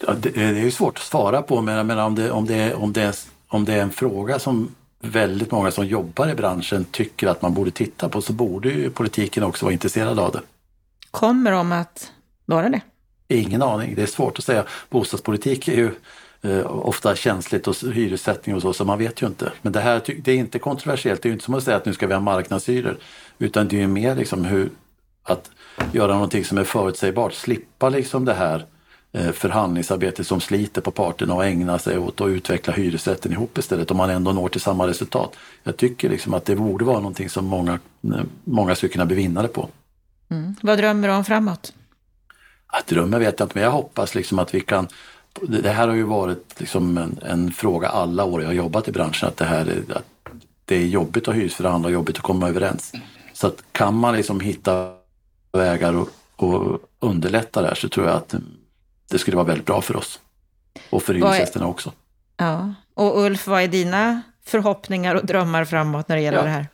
Ja, 0.06 0.14
det, 0.20 0.36
är 0.36 0.52
ju 0.52 0.70
svårt 0.70 0.98
att 0.98 1.04
svara 1.04 1.42
på, 1.42 1.60
men, 1.60 1.86
men 1.86 1.98
om, 1.98 2.14
det, 2.14 2.30
om, 2.30 2.46
det, 2.46 2.74
om, 2.74 2.92
det, 2.92 3.26
om 3.48 3.64
det 3.64 3.74
är 3.74 3.82
en 3.82 3.90
fråga 3.90 4.38
som 4.38 4.74
väldigt 5.00 5.50
många 5.50 5.70
som 5.70 5.86
jobbar 5.86 6.28
i 6.28 6.34
branschen 6.34 6.84
tycker 6.84 7.26
att 7.26 7.42
man 7.42 7.54
borde 7.54 7.70
titta 7.70 8.08
på 8.08 8.22
så 8.22 8.32
borde 8.32 8.68
ju 8.68 8.90
politiken 8.90 9.42
också 9.42 9.64
vara 9.64 9.72
intresserad 9.72 10.18
av 10.18 10.32
det. 10.32 10.40
Kommer 11.10 11.52
de 11.52 11.72
att 11.72 12.12
vara 12.44 12.68
det? 12.68 12.80
Ingen 13.28 13.62
aning, 13.62 13.94
det 13.94 14.02
är 14.02 14.06
svårt 14.06 14.38
att 14.38 14.44
säga. 14.44 14.64
Bostadspolitik 14.90 15.68
är 15.68 15.76
ju 15.76 15.90
eh, 16.42 16.66
ofta 16.66 17.16
känsligt 17.16 17.66
och 17.68 17.76
hyressättning 17.94 18.56
och 18.56 18.62
så, 18.62 18.72
så 18.72 18.84
man 18.84 18.98
vet 18.98 19.22
ju 19.22 19.26
inte. 19.26 19.52
Men 19.62 19.72
det 19.72 19.80
här 19.80 20.02
det 20.18 20.32
är 20.32 20.36
inte 20.36 20.58
kontroversiellt, 20.58 21.22
det 21.22 21.26
är 21.26 21.30
ju 21.30 21.34
inte 21.34 21.44
som 21.44 21.54
att 21.54 21.64
säga 21.64 21.76
att 21.76 21.86
nu 21.86 21.94
ska 21.94 22.06
vi 22.06 22.14
ha 22.14 22.20
marknadshyror. 22.20 22.98
Utan 23.38 23.68
det 23.68 23.76
är 23.76 23.80
ju 23.80 23.86
mer 23.86 24.16
liksom 24.16 24.44
hur, 24.44 24.70
att 25.22 25.50
göra 25.92 26.14
någonting 26.14 26.44
som 26.44 26.58
är 26.58 26.64
förutsägbart, 26.64 27.34
slippa 27.34 27.88
liksom 27.88 28.24
det 28.24 28.34
här 28.34 28.54
eh, 28.54 28.62
förhandlingsarbete 28.62 29.40
förhandlingsarbetet 29.40 30.26
som 30.26 30.40
sliter 30.40 30.80
på 30.80 30.90
parterna 30.90 31.34
och 31.34 31.44
ägna 31.44 31.78
sig 31.78 31.98
åt 31.98 32.20
att 32.20 32.28
utveckla 32.28 32.72
hyresrätten 32.72 33.32
ihop 33.32 33.58
istället 33.58 33.90
om 33.90 33.96
man 33.96 34.10
ändå 34.10 34.32
når 34.32 34.48
till 34.48 34.60
samma 34.60 34.86
resultat. 34.86 35.36
Jag 35.62 35.76
tycker 35.76 36.08
liksom 36.08 36.34
att 36.34 36.44
det 36.44 36.56
borde 36.56 36.84
vara 36.84 36.98
någonting 36.98 37.30
som 37.30 37.44
många, 37.44 37.78
många 38.44 38.74
skulle 38.74 38.92
kunna 38.92 39.06
bli 39.06 39.16
vinnare 39.16 39.48
på. 39.48 39.68
Mm. 40.28 40.54
Vad 40.62 40.78
drömmer 40.78 41.08
du 41.08 41.14
om 41.14 41.24
framåt? 41.24 41.72
Att 42.78 42.86
drömmen 42.86 43.20
vet 43.20 43.40
jag 43.40 43.44
inte, 43.44 43.58
men 43.58 43.64
jag 43.64 43.70
hoppas 43.70 44.14
liksom 44.14 44.38
att 44.38 44.54
vi 44.54 44.60
kan 44.60 44.88
det 45.40 45.70
här 45.70 45.88
har 45.88 45.94
ju 45.94 46.02
varit 46.02 46.54
liksom 46.60 46.98
en, 46.98 47.18
en, 47.22 47.52
fråga 47.52 47.88
alla 47.88 48.24
år 48.24 48.40
jag 48.40 48.48
har 48.48 48.54
jobbat 48.54 48.88
i 48.88 48.92
branschen, 48.92 49.28
att 49.28 49.36
det 49.36 49.44
här 49.44 49.66
är, 49.66 49.96
att 49.96 50.04
det 50.64 50.76
är 50.76 50.86
jobbigt 50.86 51.28
att 51.28 51.34
hyresförhandla 51.34 51.86
och 51.86 51.92
jobbigt 51.92 52.16
att 52.16 52.22
komma 52.22 52.48
överens. 52.48 52.92
Så 53.32 53.46
att 53.46 53.62
kan 53.72 53.94
man 53.94 54.16
liksom 54.16 54.40
hitta 54.40 54.92
vägar 55.52 55.96
och, 55.96 56.08
och 56.36 56.80
underlätta 57.00 57.62
det 57.62 57.68
här 57.68 57.74
så 57.74 57.88
tror 57.88 58.06
jag 58.06 58.16
att 58.16 58.34
det 59.10 59.18
skulle 59.18 59.36
vara 59.36 59.46
väldigt 59.46 59.66
bra 59.66 59.80
för 59.80 59.96
oss. 59.96 60.20
Och 60.90 61.02
för 61.02 61.14
hyresgästerna 61.14 61.66
också. 61.66 61.92
Ja, 62.36 62.74
och 62.94 63.20
Ulf, 63.20 63.46
vad 63.46 63.62
är 63.62 63.68
dina 63.68 64.22
förhoppningar 64.44 65.14
och 65.14 65.26
drömmar 65.26 65.64
framåt 65.64 66.08
när 66.08 66.16
det 66.16 66.22
gäller 66.22 66.38
ja. 66.38 66.44
det 66.44 66.50
här? 66.50 66.66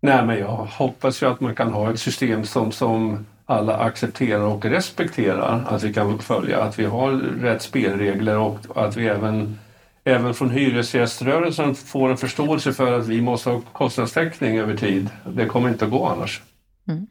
Nej, 0.00 0.26
men 0.26 0.38
jag 0.38 0.56
hoppas 0.56 1.22
ju 1.22 1.26
att 1.26 1.40
man 1.40 1.54
kan 1.54 1.72
ha 1.72 1.92
ett 1.92 2.00
system 2.00 2.44
som, 2.44 2.72
som 2.72 3.26
alla 3.52 3.76
accepterar 3.76 4.40
och 4.40 4.64
respekterar 4.64 5.64
att 5.68 5.82
vi 5.82 5.94
kan 5.94 6.18
följa, 6.18 6.62
att 6.62 6.78
vi 6.78 6.84
har 6.84 7.12
rätt 7.40 7.62
spelregler 7.62 8.38
och 8.38 8.58
att 8.74 8.96
vi 8.96 9.06
även, 9.06 9.58
även 10.04 10.34
från 10.34 10.50
hyresgäströrelsen 10.50 11.74
får 11.74 12.10
en 12.10 12.16
förståelse 12.16 12.72
för 12.72 12.98
att 12.98 13.06
vi 13.06 13.20
måste 13.20 13.50
ha 13.50 13.60
kostnadstäckning 13.72 14.58
över 14.58 14.76
tid. 14.76 15.08
Det 15.26 15.46
kommer 15.46 15.68
inte 15.68 15.84
att 15.84 15.90
gå 15.90 16.06
annars. 16.06 16.42
Mm. 16.88 17.06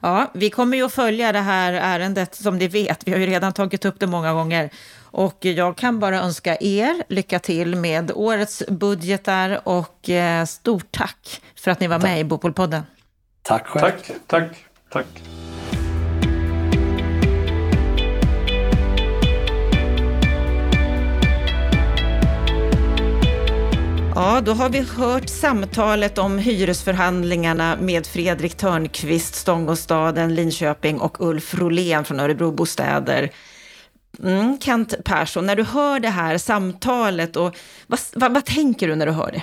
Ja, 0.00 0.30
vi 0.34 0.50
kommer 0.50 0.76
ju 0.76 0.84
att 0.84 0.92
följa 0.92 1.32
det 1.32 1.38
här 1.38 1.72
ärendet 1.72 2.34
som 2.34 2.58
ni 2.58 2.68
vet. 2.68 3.08
Vi 3.08 3.12
har 3.12 3.18
ju 3.18 3.26
redan 3.26 3.52
tagit 3.52 3.84
upp 3.84 4.00
det 4.00 4.06
många 4.06 4.32
gånger. 4.32 4.70
Och 5.10 5.44
jag 5.44 5.76
kan 5.76 5.98
bara 5.98 6.20
önska 6.20 6.56
er 6.60 7.02
lycka 7.08 7.38
till 7.38 7.76
med 7.76 8.12
årets 8.14 8.62
budgetar 8.68 9.60
och 9.68 10.10
eh, 10.10 10.44
stort 10.44 10.86
tack 10.90 11.42
för 11.56 11.70
att 11.70 11.80
ni 11.80 11.86
var 11.86 11.98
med 11.98 12.20
i 12.20 12.24
Bopolpodden. 12.24 12.82
Tack 13.42 13.66
själv. 13.66 13.82
Tack, 13.82 14.10
tack, 14.26 14.64
tack. 14.90 15.06
Ja, 24.18 24.40
då 24.40 24.52
har 24.52 24.68
vi 24.68 24.80
hört 24.80 25.28
samtalet 25.28 26.18
om 26.18 26.38
hyresförhandlingarna 26.38 27.76
med 27.80 28.06
Fredrik 28.06 28.54
Törnqvist, 28.54 29.34
Stångåstaden, 29.34 30.34
Linköping 30.34 31.00
och 31.00 31.20
Ulf 31.20 31.54
Rolén 31.54 32.04
från 32.04 32.20
Örebro 32.20 32.52
Bostäder. 32.52 33.30
Mm, 34.22 34.58
Kent 34.60 34.94
Persson, 35.04 35.46
när 35.46 35.56
du 35.56 35.64
hör 35.64 36.00
det 36.00 36.08
här 36.08 36.38
samtalet, 36.38 37.36
och 37.36 37.56
vad, 37.86 38.00
vad, 38.14 38.34
vad 38.34 38.44
tänker 38.44 38.88
du 38.88 38.94
när 38.94 39.06
du 39.06 39.12
hör 39.12 39.32
det? 39.32 39.42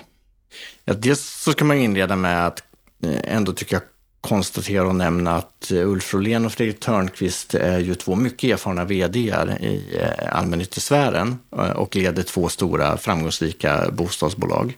Ja, 0.85 0.93
dels 0.93 1.43
så 1.43 1.51
ska 1.51 1.65
man 1.65 1.77
inleda 1.77 2.15
med 2.15 2.47
att 2.47 2.63
eh, 3.03 3.35
ändå 3.35 3.53
ändå 3.53 3.75
jag 3.75 3.81
konstatera 4.25 4.87
och 4.87 4.95
nämna 4.95 5.35
att 5.35 5.71
eh, 5.71 5.89
Ulf 5.89 6.13
Rolén 6.13 6.45
och 6.45 6.51
Fredrik 6.51 6.79
Törnqvist 6.79 7.53
är 7.53 7.79
ju 7.79 7.95
två 7.95 8.15
mycket 8.15 8.53
erfarna 8.53 8.85
vd 8.85 9.19
i 9.19 9.97
eh, 9.99 10.37
allmännyttesfären 10.37 11.37
eh, 11.57 11.69
och 11.69 11.95
leder 11.95 12.23
två 12.23 12.49
stora 12.49 12.97
framgångsrika 12.97 13.91
bostadsbolag 13.91 14.77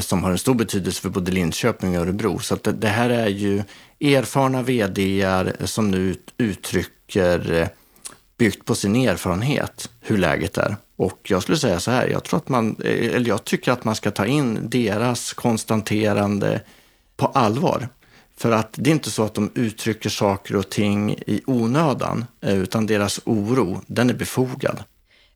som 0.00 0.24
har 0.24 0.30
en 0.30 0.38
stor 0.38 0.54
betydelse 0.54 1.02
för 1.02 1.08
både 1.08 1.32
Linköping 1.32 1.98
och 1.98 2.02
Örebro. 2.02 2.38
Så 2.38 2.54
att 2.54 2.80
det 2.80 2.88
här 2.88 3.10
är 3.10 3.28
ju 3.28 3.62
erfarna 4.00 4.62
vd 4.62 5.26
som 5.64 5.90
nu 5.90 6.14
uttrycker, 6.38 7.68
byggt 8.38 8.64
på 8.64 8.74
sin 8.74 8.96
erfarenhet, 8.96 9.90
hur 10.00 10.18
läget 10.18 10.58
är. 10.58 10.76
Och 10.96 11.18
jag 11.22 11.42
skulle 11.42 11.58
säga 11.58 11.80
så 11.80 11.90
här, 11.90 12.08
jag, 12.08 12.24
tror 12.24 12.38
att 12.38 12.48
man, 12.48 12.76
eller 12.84 13.28
jag 13.28 13.44
tycker 13.44 13.72
att 13.72 13.84
man 13.84 13.94
ska 13.94 14.10
ta 14.10 14.26
in 14.26 14.58
deras 14.70 15.32
konstaterande 15.32 16.60
på 17.16 17.26
allvar. 17.26 17.88
För 18.42 18.50
att 18.50 18.74
det 18.76 18.90
är 18.90 18.92
inte 18.92 19.10
så 19.10 19.24
att 19.24 19.34
de 19.34 19.50
uttrycker 19.54 20.10
saker 20.10 20.56
och 20.56 20.70
ting 20.70 21.12
i 21.26 21.42
onödan, 21.46 22.24
eh, 22.40 22.58
utan 22.58 22.86
deras 22.86 23.20
oro, 23.24 23.80
den 23.86 24.10
är 24.10 24.14
befogad. 24.14 24.82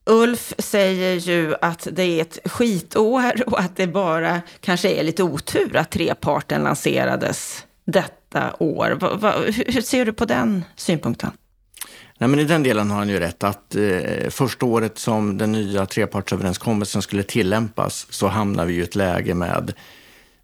Ulf 0.05 0.55
säger 0.59 1.15
ju 1.15 1.55
att 1.61 1.89
det 1.93 2.03
är 2.03 2.23
ett 2.23 2.39
skitår 2.45 3.33
och 3.47 3.61
att 3.61 3.77
det 3.77 3.87
bara 3.87 4.41
kanske 4.61 4.91
är 4.91 5.05
lite 5.05 5.23
otur 5.23 5.77
att 5.77 5.91
treparten 5.91 6.63
lanserades 6.63 7.65
detta 7.85 8.55
år. 8.59 8.99
Va, 9.01 9.15
va, 9.15 9.35
hur 9.67 9.83
ser 9.83 10.05
du 10.05 10.13
på 10.13 10.25
den 10.25 10.65
synpunkten? 10.77 11.31
Nej, 12.19 12.29
men 12.29 12.41
I 12.41 12.45
den 12.45 12.63
delen 12.63 12.91
har 12.91 12.99
han 12.99 13.09
ju 13.09 13.19
rätt 13.19 13.45
att 13.45 13.75
eh, 13.75 14.31
första 14.31 14.67
året 14.67 14.99
som 14.99 15.39
den 15.39 15.53
nya 15.53 15.87
trepartsöverenskommelsen 15.87 17.03
skulle 17.03 17.23
tillämpas 17.23 18.07
så 18.11 18.29
hamnar 18.29 18.67
vi 18.67 18.75
i 18.75 18.83
ett 18.83 18.95
läge 18.95 19.35
med 19.35 19.73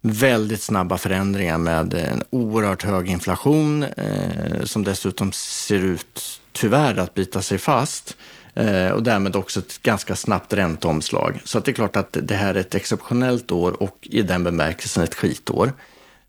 väldigt 0.05 0.61
snabba 0.61 0.97
förändringar 0.97 1.57
med 1.57 1.93
en 1.93 2.23
oerhört 2.29 2.83
hög 2.83 3.09
inflation 3.09 3.83
eh, 3.83 4.63
som 4.63 4.83
dessutom 4.83 5.31
ser 5.31 5.79
ut, 5.79 6.41
tyvärr, 6.51 6.97
att 6.97 7.13
bita 7.13 7.41
sig 7.41 7.57
fast 7.57 8.17
eh, 8.53 8.89
och 8.89 9.03
därmed 9.03 9.35
också 9.35 9.59
ett 9.59 9.81
ganska 9.81 10.15
snabbt 10.15 10.53
ränteomslag. 10.53 11.41
Så 11.43 11.57
att 11.57 11.65
det 11.65 11.71
är 11.71 11.73
klart 11.73 11.95
att 11.95 12.17
det 12.21 12.35
här 12.35 12.55
är 12.55 12.59
ett 12.59 12.75
exceptionellt 12.75 13.51
år 13.51 13.83
och 13.83 13.97
i 14.01 14.21
den 14.21 14.43
bemärkelsen 14.43 15.03
ett 15.03 15.15
skitår. 15.15 15.73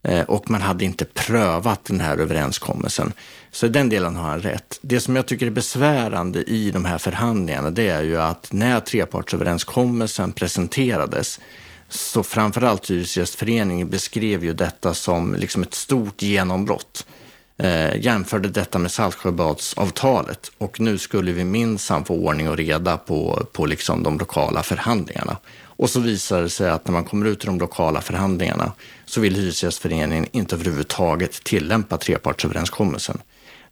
Eh, 0.02 0.22
och 0.22 0.50
man 0.50 0.62
hade 0.62 0.84
inte 0.84 1.04
prövat 1.04 1.84
den 1.84 2.00
här 2.00 2.16
överenskommelsen. 2.18 3.12
Så 3.50 3.66
i 3.66 3.68
den 3.68 3.88
delen 3.88 4.16
har 4.16 4.28
han 4.28 4.40
rätt. 4.40 4.78
Det 4.82 5.00
som 5.00 5.16
jag 5.16 5.26
tycker 5.26 5.46
är 5.46 5.50
besvärande 5.50 6.42
i 6.42 6.70
de 6.70 6.84
här 6.84 6.98
förhandlingarna, 6.98 7.70
det 7.70 7.88
är 7.88 8.02
ju 8.02 8.20
att 8.20 8.52
när 8.52 8.80
trepartsöverenskommelsen 8.80 10.32
presenterades 10.32 11.40
så 11.88 12.22
framförallt 12.22 12.90
Hyresgästföreningen 12.90 13.90
beskrev 13.90 14.44
ju 14.44 14.52
detta 14.52 14.94
som 14.94 15.34
liksom 15.34 15.62
ett 15.62 15.74
stort 15.74 16.22
genombrott. 16.22 17.06
Eh, 17.56 17.96
jämförde 18.00 18.48
detta 18.48 18.78
med 18.78 18.92
Saltsjöbadsavtalet 18.92 20.50
och 20.58 20.80
nu 20.80 20.98
skulle 20.98 21.32
vi 21.32 21.44
minsann 21.44 22.04
få 22.04 22.14
ordning 22.14 22.48
och 22.48 22.56
reda 22.56 22.96
på, 22.96 23.46
på 23.52 23.66
liksom 23.66 24.02
de 24.02 24.18
lokala 24.18 24.62
förhandlingarna. 24.62 25.36
Och 25.76 25.90
så 25.90 26.00
visar 26.00 26.42
det 26.42 26.50
sig 26.50 26.70
att 26.70 26.86
när 26.86 26.92
man 26.92 27.04
kommer 27.04 27.26
ut 27.26 27.44
i 27.44 27.46
de 27.46 27.58
lokala 27.58 28.00
förhandlingarna 28.00 28.72
så 29.04 29.20
vill 29.20 29.34
Hyresgästföreningen 29.34 30.26
inte 30.32 30.54
överhuvudtaget 30.54 31.44
tillämpa 31.44 31.96
trepartsöverenskommelsen. 31.96 33.18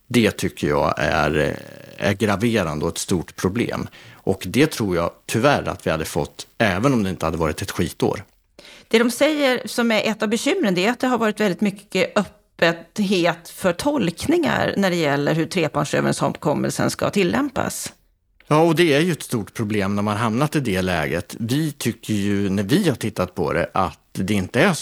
Det 0.06 0.30
tycker 0.30 0.68
jag 0.68 0.94
är, 0.96 1.38
eh, 1.38 2.08
är 2.08 2.12
graverande 2.12 2.84
och 2.84 2.90
ett 2.90 2.98
stort 2.98 3.36
problem. 3.36 3.88
Och 4.22 4.42
det 4.46 4.66
tror 4.66 4.96
jag 4.96 5.10
tyvärr 5.26 5.68
att 5.68 5.86
vi 5.86 5.90
hade 5.90 6.04
fått, 6.04 6.46
även 6.58 6.92
om 6.92 7.02
det 7.02 7.10
inte 7.10 7.26
hade 7.26 7.36
varit 7.38 7.62
ett 7.62 7.70
skitår. 7.70 8.24
Det 8.88 8.98
de 8.98 9.10
säger 9.10 9.62
som 9.66 9.92
är 9.92 10.02
ett 10.10 10.22
av 10.22 10.28
bekymren, 10.28 10.74
det 10.74 10.86
är 10.86 10.90
att 10.90 11.00
det 11.00 11.06
har 11.06 11.18
varit 11.18 11.40
väldigt 11.40 11.60
mycket 11.60 12.18
öppenhet 12.18 13.48
för 13.48 13.72
tolkningar 13.72 14.74
när 14.76 14.90
det 14.90 14.96
gäller 14.96 15.34
hur 15.34 15.46
trepartsöverenskommelsen 15.46 16.90
ska 16.90 17.10
tillämpas. 17.10 17.92
Ja, 18.46 18.62
och 18.62 18.74
det 18.74 18.92
är 18.94 19.00
ju 19.00 19.12
ett 19.12 19.22
stort 19.22 19.54
problem 19.54 19.96
när 19.96 20.02
man 20.02 20.16
hamnat 20.16 20.56
i 20.56 20.60
det 20.60 20.82
läget. 20.82 21.36
Vi 21.38 21.72
tycker 21.72 22.14
ju, 22.14 22.50
när 22.50 22.62
vi 22.62 22.88
har 22.88 22.96
tittat 22.96 23.34
på 23.34 23.52
det, 23.52 23.70
att 23.74 23.98
det 24.12 24.34
inte 24.34 24.60
är 24.60 24.74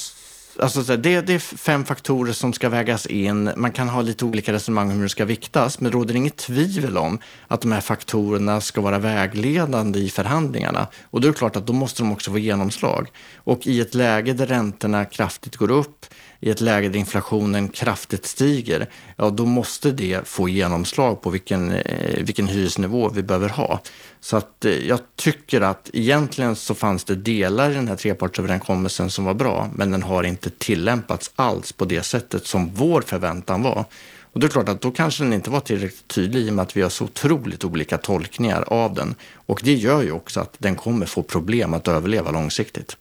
Alltså, 0.59 0.97
det, 0.97 1.21
det 1.21 1.35
är 1.35 1.39
fem 1.39 1.85
faktorer 1.85 2.33
som 2.33 2.53
ska 2.53 2.69
vägas 2.69 3.07
in. 3.07 3.51
Man 3.57 3.73
kan 3.73 3.89
ha 3.89 4.03
lite 4.03 4.25
olika 4.25 4.53
resonemang 4.53 4.91
om 4.91 4.97
hur 4.97 5.03
det 5.03 5.09
ska 5.09 5.25
viktas, 5.25 5.81
men 5.81 5.91
det 5.91 5.97
råder 5.99 6.17
inget 6.17 6.37
tvivel 6.37 6.99
om 6.99 7.19
att 7.49 7.61
de 7.61 7.73
här 7.73 7.81
faktorerna 7.81 8.61
ska 8.61 8.81
vara 8.81 8.99
vägledande 8.99 9.99
i 9.99 10.11
förhandlingarna. 10.11 10.87
Och 11.11 11.21
då 11.21 11.29
är 11.29 11.33
det 11.33 11.39
klart 11.39 11.57
att 11.57 11.67
då 11.67 11.73
måste 11.73 12.03
de 12.03 12.13
också 12.13 12.31
få 12.31 12.39
genomslag. 12.39 13.09
Och 13.37 13.67
i 13.67 13.81
ett 13.81 13.95
läge 13.95 14.33
där 14.33 14.47
räntorna 14.47 15.05
kraftigt 15.05 15.57
går 15.57 15.71
upp, 15.71 16.07
i 16.41 16.51
ett 16.51 16.61
läge 16.61 16.89
där 16.89 16.99
inflationen 16.99 17.69
kraftigt 17.69 18.27
stiger, 18.27 18.89
ja 19.17 19.31
då 19.31 19.47
måste 19.47 19.91
det 19.91 20.29
få 20.29 20.49
genomslag 20.49 21.23
på 21.23 21.31
vilken, 21.31 21.71
eh, 21.73 22.25
vilken 22.25 22.49
hyresnivå 22.49 23.09
vi 23.09 23.23
behöver 23.23 23.49
ha. 23.49 23.81
Så 24.21 24.37
att 24.37 24.65
eh, 24.65 24.73
jag 24.73 25.01
tycker 25.17 25.61
att 25.61 25.91
egentligen 25.93 26.57
så 26.57 26.75
fanns 26.75 27.05
det 27.05 27.15
delar 27.15 27.71
i 27.71 27.75
den 27.75 27.89
här 27.89 27.97
trepartsöverenskommelsen 27.97 29.11
som 29.11 29.25
var 29.25 29.35
bra, 29.35 29.71
men 29.75 29.91
den 29.91 30.03
har 30.03 30.23
inte 30.23 30.51
tillämpats 30.51 31.31
alls 31.37 31.73
på 31.73 31.85
det 31.85 32.03
sättet 32.03 32.47
som 32.47 32.71
vår 32.75 33.01
förväntan 33.01 33.63
var. 33.63 33.85
Och 34.33 34.41
det 34.41 34.47
är 34.47 34.49
klart 34.49 34.69
att 34.69 34.81
då 34.81 34.91
kanske 34.91 35.25
den 35.25 35.33
inte 35.33 35.51
var 35.51 35.61
tillräckligt 35.61 36.09
tydlig 36.09 36.41
i 36.41 36.51
och 36.51 36.55
med 36.55 36.63
att 36.63 36.77
vi 36.77 36.83
har 36.83 36.91
så 36.91 37.05
otroligt 37.05 37.65
olika 37.65 37.99
tolkningar 37.99 38.65
av 38.67 38.95
den. 38.95 39.15
Och 39.35 39.61
det 39.65 39.75
gör 39.75 40.03
ju 40.03 40.13
också 40.13 40.41
att 40.41 40.55
den 40.59 40.77
kommer 40.77 41.07
få 41.07 41.23
problem 41.23 41.75
att 41.75 41.89
överleva 41.89 42.31
långsiktigt. 42.31 42.97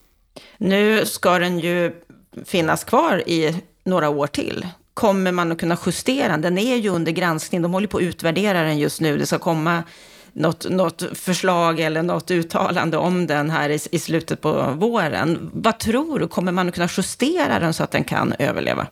Nu 0.57 1.05
ska 1.05 1.39
den 1.39 1.59
ju 1.59 1.93
finnas 2.45 2.83
kvar 2.83 3.23
i 3.25 3.55
några 3.83 4.09
år 4.09 4.27
till. 4.27 4.67
Kommer 4.93 5.31
man 5.31 5.51
att 5.51 5.59
kunna 5.59 5.77
justera 5.85 6.27
den? 6.27 6.41
Den 6.41 6.57
är 6.57 6.75
ju 6.75 6.89
under 6.89 7.11
granskning, 7.11 7.61
de 7.61 7.73
håller 7.73 7.87
på 7.87 7.97
att 7.97 8.03
utvärdera 8.03 8.63
den 8.63 8.77
just 8.77 9.01
nu. 9.01 9.17
Det 9.17 9.25
ska 9.25 9.39
komma 9.39 9.83
något, 10.33 10.69
något 10.69 11.03
förslag 11.13 11.79
eller 11.79 12.03
något 12.03 12.31
uttalande 12.31 12.97
om 12.97 13.27
den 13.27 13.49
här 13.49 13.69
i, 13.69 13.79
i 13.91 13.99
slutet 13.99 14.41
på 14.41 14.73
våren. 14.77 15.49
Vad 15.53 15.79
tror 15.79 16.19
du, 16.19 16.27
kommer 16.27 16.51
man 16.51 16.67
att 16.67 16.75
kunna 16.75 16.89
justera 16.97 17.59
den 17.59 17.73
så 17.73 17.83
att 17.83 17.91
den 17.91 18.03
kan 18.03 18.33
överleva? 18.39 18.87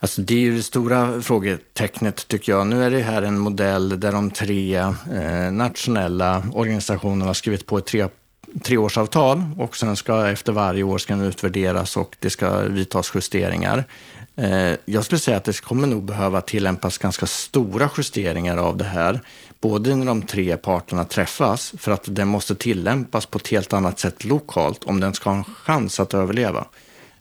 Alltså 0.00 0.22
det 0.22 0.34
är 0.34 0.38
ju 0.38 0.56
det 0.56 0.62
stora 0.62 1.22
frågetecknet 1.22 2.28
tycker 2.28 2.52
jag. 2.52 2.66
Nu 2.66 2.84
är 2.84 2.90
det 2.90 3.00
här 3.00 3.22
en 3.22 3.38
modell 3.38 4.00
där 4.00 4.12
de 4.12 4.30
tre 4.30 4.76
eh, 4.76 5.52
nationella 5.52 6.42
organisationerna 6.52 7.24
har 7.24 7.34
skrivit 7.34 7.66
på 7.66 7.78
ett 7.78 7.86
tre, 7.86 8.08
treårsavtal 8.62 9.42
och 9.56 9.76
sen 9.76 9.96
ska 9.96 10.28
efter 10.28 10.52
varje 10.52 10.82
år 10.82 10.98
ska 10.98 11.16
den 11.16 11.24
utvärderas 11.24 11.96
och 11.96 12.16
det 12.20 12.30
ska 12.30 12.60
vidtas 12.60 13.12
justeringar. 13.14 13.84
Eh, 14.36 14.74
jag 14.84 15.04
skulle 15.04 15.18
säga 15.18 15.36
att 15.36 15.44
det 15.44 15.60
kommer 15.60 15.86
nog 15.86 16.04
behöva 16.04 16.40
tillämpas 16.40 16.98
ganska 16.98 17.26
stora 17.26 17.90
justeringar 17.96 18.56
av 18.56 18.76
det 18.76 18.84
här 18.84 19.20
både 19.60 19.96
när 19.96 20.06
de 20.06 20.22
tre 20.22 20.56
parterna 20.56 21.04
träffas, 21.04 21.74
för 21.78 21.92
att 21.92 22.04
den 22.06 22.28
måste 22.28 22.54
tillämpas 22.54 23.26
på 23.26 23.38
ett 23.38 23.48
helt 23.48 23.72
annat 23.72 23.98
sätt 23.98 24.24
lokalt 24.24 24.84
om 24.84 25.00
den 25.00 25.14
ska 25.14 25.30
ha 25.30 25.36
en 25.36 25.44
chans 25.44 26.00
att 26.00 26.14
överleva. 26.14 26.66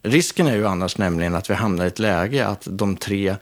Risken 0.01 0.47
är 0.47 0.55
ju 0.55 0.67
annars 0.67 0.97
nämligen 0.97 1.35
att 1.35 1.49
vi 1.49 1.53
hamnar 1.53 1.85
i 1.85 1.87
ett 1.87 1.99
läge 1.99 2.47
att 2.47 2.67
de 2.71 2.97
tre 2.97 3.35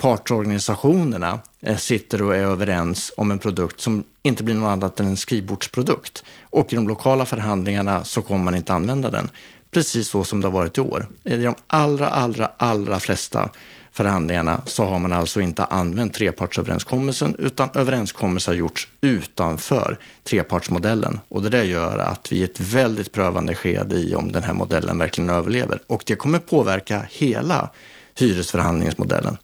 partsorganisationerna 0.00 1.38
eh, 1.60 1.76
sitter 1.76 2.22
och 2.22 2.36
är 2.36 2.42
överens 2.42 3.12
om 3.16 3.30
en 3.30 3.38
produkt 3.38 3.80
som 3.80 4.04
inte 4.22 4.44
blir 4.44 4.54
något 4.54 4.68
annat 4.68 5.00
än 5.00 5.06
en 5.06 5.16
skrivbordsprodukt. 5.16 6.24
Och 6.42 6.72
i 6.72 6.76
de 6.76 6.88
lokala 6.88 7.26
förhandlingarna 7.26 8.04
så 8.04 8.22
kommer 8.22 8.44
man 8.44 8.54
inte 8.54 8.72
använda 8.72 9.10
den. 9.10 9.30
Precis 9.70 10.08
så 10.08 10.24
som 10.24 10.40
det 10.40 10.46
har 10.46 10.52
varit 10.52 10.78
i 10.78 10.80
år. 10.80 11.06
I 11.24 11.36
de 11.36 11.54
allra, 11.66 12.08
allra, 12.08 12.50
allra 12.56 13.00
flesta 13.00 13.50
förhandlingarna 13.92 14.62
så 14.66 14.84
har 14.84 14.98
man 14.98 15.12
alltså 15.12 15.40
inte 15.40 15.64
använt 15.64 16.14
trepartsöverenskommelsen 16.14 17.36
utan 17.38 17.68
överenskommelser 17.74 18.52
har 18.52 18.58
gjorts 18.58 18.88
utanför 19.00 19.98
trepartsmodellen. 20.24 21.20
Och 21.28 21.42
det 21.42 21.48
där 21.48 21.62
gör 21.62 21.98
att 21.98 22.32
vi 22.32 22.40
är 22.40 22.44
ett 22.44 22.60
väldigt 22.60 23.12
prövande 23.12 23.54
skede 23.54 23.96
i 23.96 24.14
om 24.14 24.32
den 24.32 24.42
här 24.42 24.54
modellen 24.54 24.98
verkligen 24.98 25.30
överlever. 25.30 25.78
Och 25.86 26.02
det 26.06 26.14
kommer 26.14 26.38
påverka 26.38 27.06
hela 27.10 27.70
hyresförhandlingsmodellen. 28.14 29.36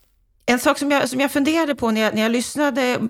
En 0.48 0.58
sak 0.58 0.78
som 0.78 0.90
jag, 0.90 1.08
som 1.08 1.20
jag 1.20 1.32
funderade 1.32 1.74
på 1.74 1.90
när 1.90 2.00
jag, 2.00 2.14
när 2.14 2.22
jag 2.22 2.32
lyssnade 2.32 3.08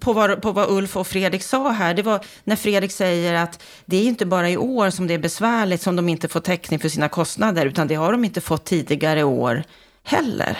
på 0.00 0.12
vad, 0.12 0.42
på 0.42 0.52
vad 0.52 0.70
Ulf 0.70 0.96
och 0.96 1.06
Fredrik 1.06 1.42
sa 1.42 1.70
här, 1.70 1.94
det 1.94 2.02
var 2.02 2.24
när 2.44 2.56
Fredrik 2.56 2.92
säger 2.92 3.34
att 3.34 3.62
det 3.86 3.96
är 3.96 4.04
inte 4.04 4.26
bara 4.26 4.50
i 4.50 4.56
år 4.56 4.90
som 4.90 5.06
det 5.06 5.14
är 5.14 5.18
besvärligt 5.18 5.82
som 5.82 5.96
de 5.96 6.08
inte 6.08 6.28
får 6.28 6.40
täckning 6.40 6.78
för 6.78 6.88
sina 6.88 7.08
kostnader, 7.08 7.66
utan 7.66 7.88
det 7.88 7.94
har 7.94 8.12
de 8.12 8.24
inte 8.24 8.40
fått 8.40 8.64
tidigare 8.64 9.24
år 9.24 9.64
heller. 10.02 10.58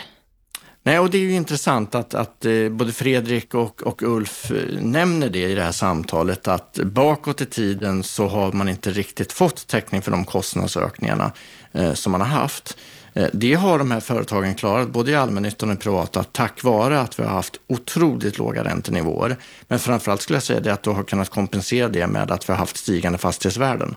Nej, 0.83 0.99
och 0.99 1.11
det 1.11 1.19
är 1.19 1.23
ju 1.23 1.33
intressant 1.33 1.95
att, 1.95 2.15
att 2.15 2.45
eh, 2.45 2.69
både 2.69 2.93
Fredrik 2.93 3.55
och, 3.55 3.83
och 3.83 4.03
Ulf 4.03 4.51
eh, 4.51 4.81
nämner 4.81 5.29
det 5.29 5.51
i 5.51 5.55
det 5.55 5.63
här 5.63 5.73
samtalet, 5.73 6.49
att 6.49 6.79
bakåt 6.85 7.41
i 7.41 7.47
tiden 7.47 8.03
så 8.03 8.27
har 8.27 8.53
man 8.53 8.69
inte 8.69 8.91
riktigt 8.91 9.33
fått 9.33 9.67
täckning 9.67 10.03
för 10.03 10.11
de 10.11 10.25
kostnadsökningarna 10.25 11.33
eh, 11.73 11.93
som 11.93 12.13
man 12.13 12.21
har 12.21 12.29
haft. 12.29 12.79
Eh, 13.15 13.29
det 13.33 13.55
har 13.55 13.79
de 13.79 13.91
här 13.91 14.01
företagen 14.01 14.55
klarat, 14.55 14.89
både 14.89 15.11
i 15.11 15.15
allmännyttan 15.15 15.71
och 15.71 15.81
privata, 15.81 16.25
tack 16.25 16.65
vare 16.65 17.01
att 17.01 17.19
vi 17.19 17.23
har 17.23 17.31
haft 17.31 17.57
otroligt 17.67 18.39
låga 18.39 18.65
räntenivåer. 18.65 19.37
Men 19.69 19.79
framförallt 19.79 20.23
skulle 20.23 20.37
jag 20.37 20.43
säga 20.43 20.61
det 20.61 20.73
att 20.73 20.83
du 20.83 20.91
har 20.91 21.03
kunnat 21.03 21.29
kompensera 21.29 21.89
det 21.89 22.07
med 22.07 22.31
att 22.31 22.49
vi 22.49 22.53
har 22.53 22.59
haft 22.59 22.77
stigande 22.77 23.19
fastighetsvärden. 23.19 23.95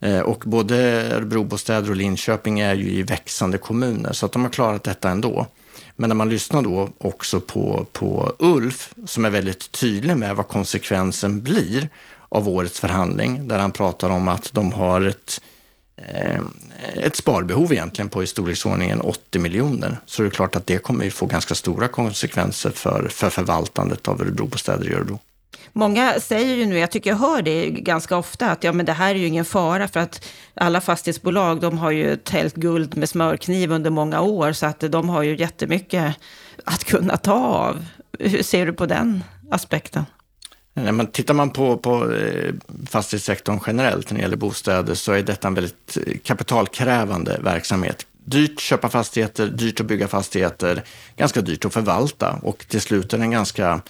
Eh, 0.00 0.20
och 0.20 0.42
både 0.46 0.76
Örebrobostäder 1.14 1.90
och 1.90 1.96
Linköping 1.96 2.60
är 2.60 2.74
ju 2.74 2.90
i 2.90 3.02
växande 3.02 3.58
kommuner, 3.58 4.12
så 4.12 4.26
att 4.26 4.32
de 4.32 4.42
har 4.42 4.50
klarat 4.50 4.82
detta 4.82 5.10
ändå. 5.10 5.46
Men 5.96 6.08
när 6.08 6.14
man 6.14 6.28
lyssnar 6.28 6.62
då 6.62 6.88
också 6.98 7.40
på, 7.40 7.86
på 7.92 8.32
Ulf, 8.38 8.94
som 9.06 9.24
är 9.24 9.30
väldigt 9.30 9.72
tydlig 9.72 10.16
med 10.16 10.36
vad 10.36 10.48
konsekvensen 10.48 11.42
blir 11.42 11.88
av 12.28 12.48
årets 12.48 12.80
förhandling, 12.80 13.48
där 13.48 13.58
han 13.58 13.72
pratar 13.72 14.10
om 14.10 14.28
att 14.28 14.52
de 14.52 14.72
har 14.72 15.00
ett, 15.00 15.40
Eh, 15.96 16.40
ett 16.94 17.16
sparbehov 17.16 17.72
egentligen 17.72 18.08
på 18.08 18.22
i 18.22 18.26
storleksordningen 18.26 19.00
80 19.00 19.38
miljoner. 19.38 19.96
Så 20.06 20.22
det 20.22 20.28
är 20.28 20.30
klart 20.30 20.56
att 20.56 20.66
det 20.66 20.78
kommer 20.78 21.04
ju 21.04 21.10
få 21.10 21.26
ganska 21.26 21.54
stora 21.54 21.88
konsekvenser 21.88 22.70
för, 22.70 23.08
för 23.08 23.30
förvaltandet 23.30 24.08
av 24.08 24.20
Örebrobostäder 24.20 24.90
i 24.90 24.94
Örebro. 24.94 25.18
Många 25.72 26.20
säger 26.20 26.54
ju 26.56 26.66
nu, 26.66 26.78
jag 26.78 26.90
tycker 26.90 27.10
jag 27.10 27.16
hör 27.16 27.42
det 27.42 27.70
ganska 27.70 28.16
ofta, 28.16 28.50
att 28.50 28.64
ja, 28.64 28.72
men 28.72 28.86
det 28.86 28.92
här 28.92 29.14
är 29.14 29.18
ju 29.18 29.26
ingen 29.26 29.44
fara 29.44 29.88
för 29.88 30.00
att 30.00 30.24
alla 30.54 30.80
fastighetsbolag, 30.80 31.60
de 31.60 31.78
har 31.78 31.90
ju 31.90 32.16
tält 32.16 32.54
guld 32.54 32.96
med 32.96 33.08
smörkniv 33.08 33.72
under 33.72 33.90
många 33.90 34.20
år, 34.20 34.52
så 34.52 34.66
att 34.66 34.80
de 34.80 35.08
har 35.08 35.22
ju 35.22 35.36
jättemycket 35.36 36.14
att 36.64 36.84
kunna 36.84 37.16
ta 37.16 37.32
av. 37.34 37.84
Hur 38.18 38.42
ser 38.42 38.66
du 38.66 38.72
på 38.72 38.86
den 38.86 39.24
aspekten? 39.50 40.04
Nej, 40.78 40.92
men 40.92 41.06
tittar 41.06 41.34
man 41.34 41.50
på, 41.50 41.76
på 41.76 42.12
eh, 42.12 42.54
fastighetssektorn 42.86 43.60
generellt 43.66 44.10
när 44.10 44.18
det 44.18 44.22
gäller 44.22 44.36
bostäder 44.36 44.94
så 44.94 45.12
är 45.12 45.22
detta 45.22 45.48
en 45.48 45.54
väldigt 45.54 45.98
eh, 46.06 46.12
kapitalkrävande 46.24 47.40
verksamhet. 47.42 48.06
Dyrt 48.24 48.52
att 48.52 48.60
köpa 48.60 48.88
fastigheter, 48.88 49.46
dyrt 49.46 49.80
att 49.80 49.86
bygga 49.86 50.08
fastigheter, 50.08 50.82
ganska 51.16 51.40
dyrt 51.40 51.64
att 51.64 51.72
förvalta 51.72 52.38
och 52.42 52.64
till 52.68 52.80
slut 52.80 53.12
är 53.12 53.18
det 53.18 53.24
en 53.24 53.30
ganska 53.30 53.80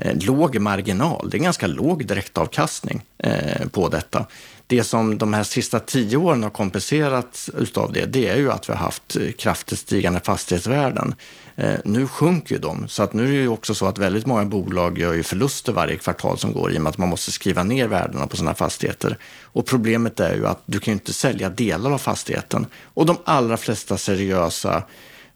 Eh, 0.00 0.16
låg 0.20 0.58
marginal. 0.58 1.30
Det 1.30 1.36
är 1.36 1.38
en 1.38 1.44
ganska 1.44 1.66
låg 1.66 2.06
direktavkastning 2.06 3.02
eh, 3.18 3.68
på 3.68 3.88
detta. 3.88 4.26
Det 4.66 4.84
som 4.84 5.18
de 5.18 5.34
här 5.34 5.42
sista 5.42 5.80
tio 5.80 6.16
åren 6.16 6.42
har 6.42 6.50
kompenserats 6.50 7.50
utav 7.58 7.92
det, 7.92 8.06
det 8.06 8.28
är 8.28 8.36
ju 8.36 8.52
att 8.52 8.68
vi 8.68 8.72
har 8.72 8.80
haft 8.80 9.16
eh, 9.16 9.32
kraftigt 9.38 9.78
stigande 9.78 10.20
fastighetsvärden. 10.20 11.14
Eh, 11.60 11.78
nu 11.84 12.06
sjunker 12.06 12.54
ju 12.54 12.60
de, 12.60 12.88
så 12.88 13.02
att 13.02 13.12
nu 13.12 13.22
är 13.22 13.32
det 13.32 13.42
ju 13.42 13.48
också 13.48 13.74
så 13.74 13.86
att 13.86 13.98
väldigt 13.98 14.26
många 14.26 14.44
bolag 14.44 14.98
gör 14.98 15.12
ju 15.12 15.22
förluster 15.22 15.72
varje 15.72 15.96
kvartal 15.96 16.38
som 16.38 16.52
går 16.52 16.72
i 16.72 16.78
och 16.78 16.82
med 16.82 16.90
att 16.90 16.98
man 16.98 17.08
måste 17.08 17.32
skriva 17.32 17.62
ner 17.62 17.88
värdena 17.88 18.26
på 18.26 18.36
sina 18.36 18.54
fastigheter. 18.54 19.18
Och 19.42 19.66
problemet 19.66 20.20
är 20.20 20.34
ju 20.34 20.46
att 20.46 20.62
du 20.66 20.80
kan 20.80 20.92
ju 20.92 20.96
inte 20.96 21.12
sälja 21.12 21.48
delar 21.48 21.90
av 21.90 21.98
fastigheten. 21.98 22.66
Och 22.94 23.06
de 23.06 23.16
allra 23.24 23.56
flesta 23.56 23.98
seriösa 23.98 24.82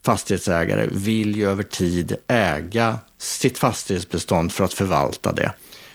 fastighetsägare 0.02 0.88
vill 0.92 1.36
ju 1.36 1.50
över 1.50 1.62
tid 1.62 2.16
äga 2.26 2.98
sitt 3.18 3.58
fastighetsbestånd 3.58 4.52
för 4.52 4.64
att 4.64 4.74
förvalta 4.74 5.32
det. 5.32 5.52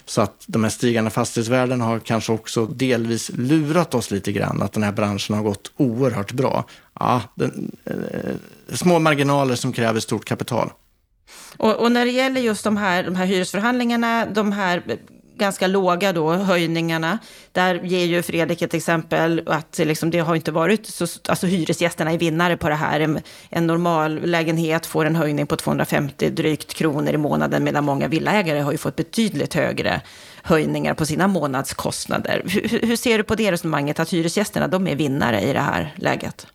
Så 0.09 0.21
att 0.21 0.43
de 0.47 0.63
här 0.63 0.71
stigande 0.71 1.09
fastighetsvärdena 1.09 1.85
har 1.85 1.99
kanske 1.99 2.31
också 2.31 2.65
delvis 2.65 3.31
lurat 3.33 3.93
oss 3.93 4.11
lite 4.11 4.31
grann, 4.31 4.61
att 4.61 4.73
den 4.73 4.83
här 4.83 4.91
branschen 4.91 5.35
har 5.35 5.43
gått 5.43 5.71
oerhört 5.77 6.31
bra. 6.31 6.65
Ja, 6.99 7.21
den, 7.35 7.71
eh, 7.85 8.75
små 8.75 8.99
marginaler 8.99 9.55
som 9.55 9.73
kräver 9.73 9.99
stort 9.99 10.25
kapital. 10.25 10.71
Och, 11.57 11.75
och, 11.75 11.91
när 11.91 12.05
det 12.05 12.11
gäller 12.11 12.41
just 12.41 12.63
de 12.63 12.77
här, 12.77 13.03
de 13.03 13.15
här 13.15 13.25
hyresförhandlingarna, 13.25 14.25
de 14.25 14.51
här 14.51 14.83
ganska 15.39 15.67
låga 15.67 16.13
då, 16.13 16.31
höjningarna. 16.33 17.19
Där 17.51 17.75
ger 17.83 18.05
ju 18.05 18.21
Fredrik 18.21 18.61
ett 18.61 18.73
exempel 18.73 19.43
att 19.45 19.77
liksom, 19.77 20.11
det 20.11 20.19
har 20.19 20.35
inte 20.35 20.51
varit 20.51 20.85
så, 20.85 21.07
alltså 21.27 21.47
hyresgästerna 21.47 22.11
är 22.11 22.17
vinnare 22.17 22.57
på 22.57 22.69
det 22.69 22.75
här. 22.75 22.99
En, 22.99 23.19
en 23.49 23.67
normal 23.67 24.19
lägenhet 24.23 24.85
får 24.85 25.05
en 25.05 25.15
höjning 25.15 25.47
på 25.47 25.55
250 25.55 26.29
drygt 26.29 26.73
kronor 26.73 27.13
i 27.13 27.17
månaden 27.17 27.63
medan 27.63 27.83
många 27.83 28.07
villaägare 28.07 28.59
har 28.59 28.71
ju 28.71 28.77
fått 28.77 28.95
betydligt 28.95 29.53
högre 29.53 30.01
höjningar 30.43 30.93
på 30.93 31.05
sina 31.05 31.27
månadskostnader. 31.27 32.41
Hur, 32.45 32.87
hur 32.87 32.95
ser 32.95 33.17
du 33.17 33.23
på 33.23 33.35
det 33.35 33.51
resonemanget 33.51 33.99
att 33.99 34.13
hyresgästerna 34.13 34.67
de 34.67 34.87
är 34.87 34.95
vinnare 34.95 35.41
i 35.41 35.53
det 35.53 35.59
här 35.59 35.93
läget? 35.95 36.47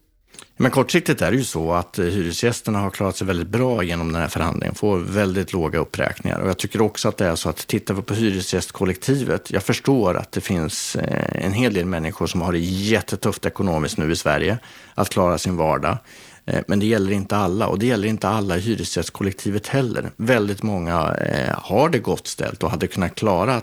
Men 0.56 0.70
kortsiktigt 0.70 1.22
är 1.22 1.30
det 1.30 1.36
ju 1.36 1.44
så 1.44 1.72
att 1.72 1.98
eh, 1.98 2.04
hyresgästerna 2.04 2.78
har 2.78 2.90
klarat 2.90 3.16
sig 3.16 3.26
väldigt 3.26 3.48
bra 3.48 3.82
genom 3.82 4.12
den 4.12 4.22
här 4.22 4.28
förhandlingen, 4.28 4.74
får 4.74 4.98
väldigt 4.98 5.52
låga 5.52 5.78
uppräkningar. 5.78 6.40
Och 6.40 6.48
jag 6.48 6.58
tycker 6.58 6.82
också 6.82 7.08
att 7.08 7.16
det 7.16 7.26
är 7.26 7.34
så 7.34 7.48
att 7.48 7.66
tittar 7.66 7.94
vi 7.94 8.02
på 8.02 8.14
hyresgästkollektivet, 8.14 9.50
jag 9.50 9.62
förstår 9.62 10.16
att 10.16 10.32
det 10.32 10.40
finns 10.40 10.96
eh, 10.96 11.44
en 11.44 11.52
hel 11.52 11.74
del 11.74 11.86
människor 11.86 12.26
som 12.26 12.42
har 12.42 12.52
det 12.52 12.58
jättetufft 12.58 13.46
ekonomiskt 13.46 13.98
nu 13.98 14.12
i 14.12 14.16
Sverige 14.16 14.58
att 14.94 15.08
klara 15.08 15.38
sin 15.38 15.56
vardag. 15.56 15.98
Eh, 16.46 16.60
men 16.66 16.80
det 16.80 16.86
gäller 16.86 17.12
inte 17.12 17.36
alla 17.36 17.66
och 17.66 17.78
det 17.78 17.86
gäller 17.86 18.08
inte 18.08 18.28
alla 18.28 18.56
i 18.56 18.60
hyresgästkollektivet 18.60 19.66
heller. 19.66 20.10
Väldigt 20.16 20.62
många 20.62 21.16
har 21.58 21.88
det 21.88 21.98
gott 21.98 22.26
ställt 22.26 22.62
och 22.62 22.70
hade 22.70 22.86
kunnat 22.86 23.14
klara 23.14 23.60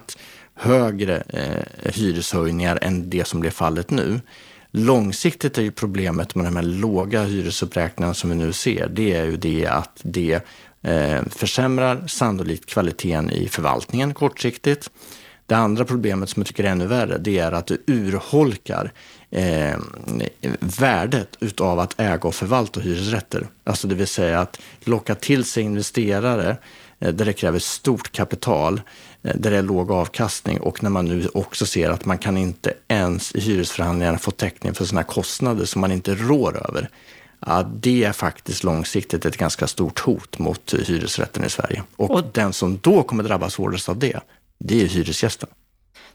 högre 0.55 1.23
hyreshöjningar 1.83 2.79
än 2.81 3.09
det 3.09 3.27
som 3.27 3.39
blev 3.39 3.51
fallet 3.51 3.89
nu. 3.89 4.19
Långsiktigt 4.71 5.57
är 5.57 5.61
ju 5.61 5.71
problemet 5.71 6.35
med 6.35 6.45
de 6.45 6.55
här 6.55 6.63
låga 6.63 7.23
hyresuppräkningarna 7.23 8.13
som 8.13 8.29
vi 8.29 8.35
nu 8.35 8.53
ser, 8.53 8.89
det 8.89 9.13
är 9.13 9.25
ju 9.25 9.37
det 9.37 9.67
att 9.67 9.99
det 10.03 10.45
eh, 10.81 11.21
försämrar 11.29 12.07
sannolikt 12.07 12.65
kvaliteten 12.65 13.31
i 13.31 13.47
förvaltningen 13.47 14.13
kortsiktigt. 14.13 14.89
Det 15.45 15.55
andra 15.55 15.85
problemet 15.85 16.29
som 16.29 16.39
jag 16.39 16.47
tycker 16.47 16.63
är 16.63 16.67
ännu 16.67 16.87
värre, 16.87 17.17
det 17.17 17.39
är 17.39 17.51
att 17.51 17.67
det 17.67 17.77
urholkar 17.87 18.91
eh, 19.29 19.77
värdet 20.59 21.37
utav 21.39 21.79
att 21.79 21.99
äga 21.99 22.23
och 22.23 22.35
förvalta 22.35 22.79
hyresrätter. 22.79 23.47
Alltså 23.63 23.87
det 23.87 23.95
vill 23.95 24.07
säga 24.07 24.39
att 24.39 24.61
locka 24.83 25.15
till 25.15 25.45
sig 25.45 25.63
investerare 25.63 26.57
eh, 26.99 27.13
där 27.13 27.25
det 27.25 27.33
kräver 27.33 27.59
stort 27.59 28.11
kapital 28.11 28.81
Eh, 28.81 29.10
där 29.21 29.51
det 29.51 29.57
är 29.57 29.61
låg 29.61 29.91
avkastning 29.91 30.59
och 30.61 30.83
när 30.83 30.89
man 30.89 31.05
nu 31.05 31.27
också 31.33 31.65
ser 31.65 31.89
att 31.89 32.05
man 32.05 32.17
kan 32.17 32.37
inte 32.37 32.73
ens 32.87 33.35
i 33.35 33.39
hyresförhandlingarna 33.39 34.17
få 34.17 34.31
täckning 34.31 34.73
för 34.73 34.85
sina 34.85 35.03
kostnader 35.03 35.65
som 35.65 35.81
man 35.81 35.91
inte 35.91 36.15
rår 36.15 36.69
över. 36.69 36.89
Ja, 37.45 37.63
det 37.75 38.03
är 38.03 38.11
faktiskt 38.11 38.63
långsiktigt 38.63 39.25
ett 39.25 39.37
ganska 39.37 39.67
stort 39.67 39.99
hot 39.99 40.39
mot 40.39 40.73
hyresrätten 40.73 41.43
i 41.43 41.49
Sverige. 41.49 41.83
Och, 41.95 42.11
och 42.11 42.23
den 42.33 42.53
som 42.53 42.79
då 42.81 43.03
kommer 43.03 43.23
drabbas 43.23 43.55
hårdast 43.55 43.89
av 43.89 43.99
det, 43.99 44.19
det 44.59 44.81
är 44.81 44.87
hyresgästen. 44.87 45.49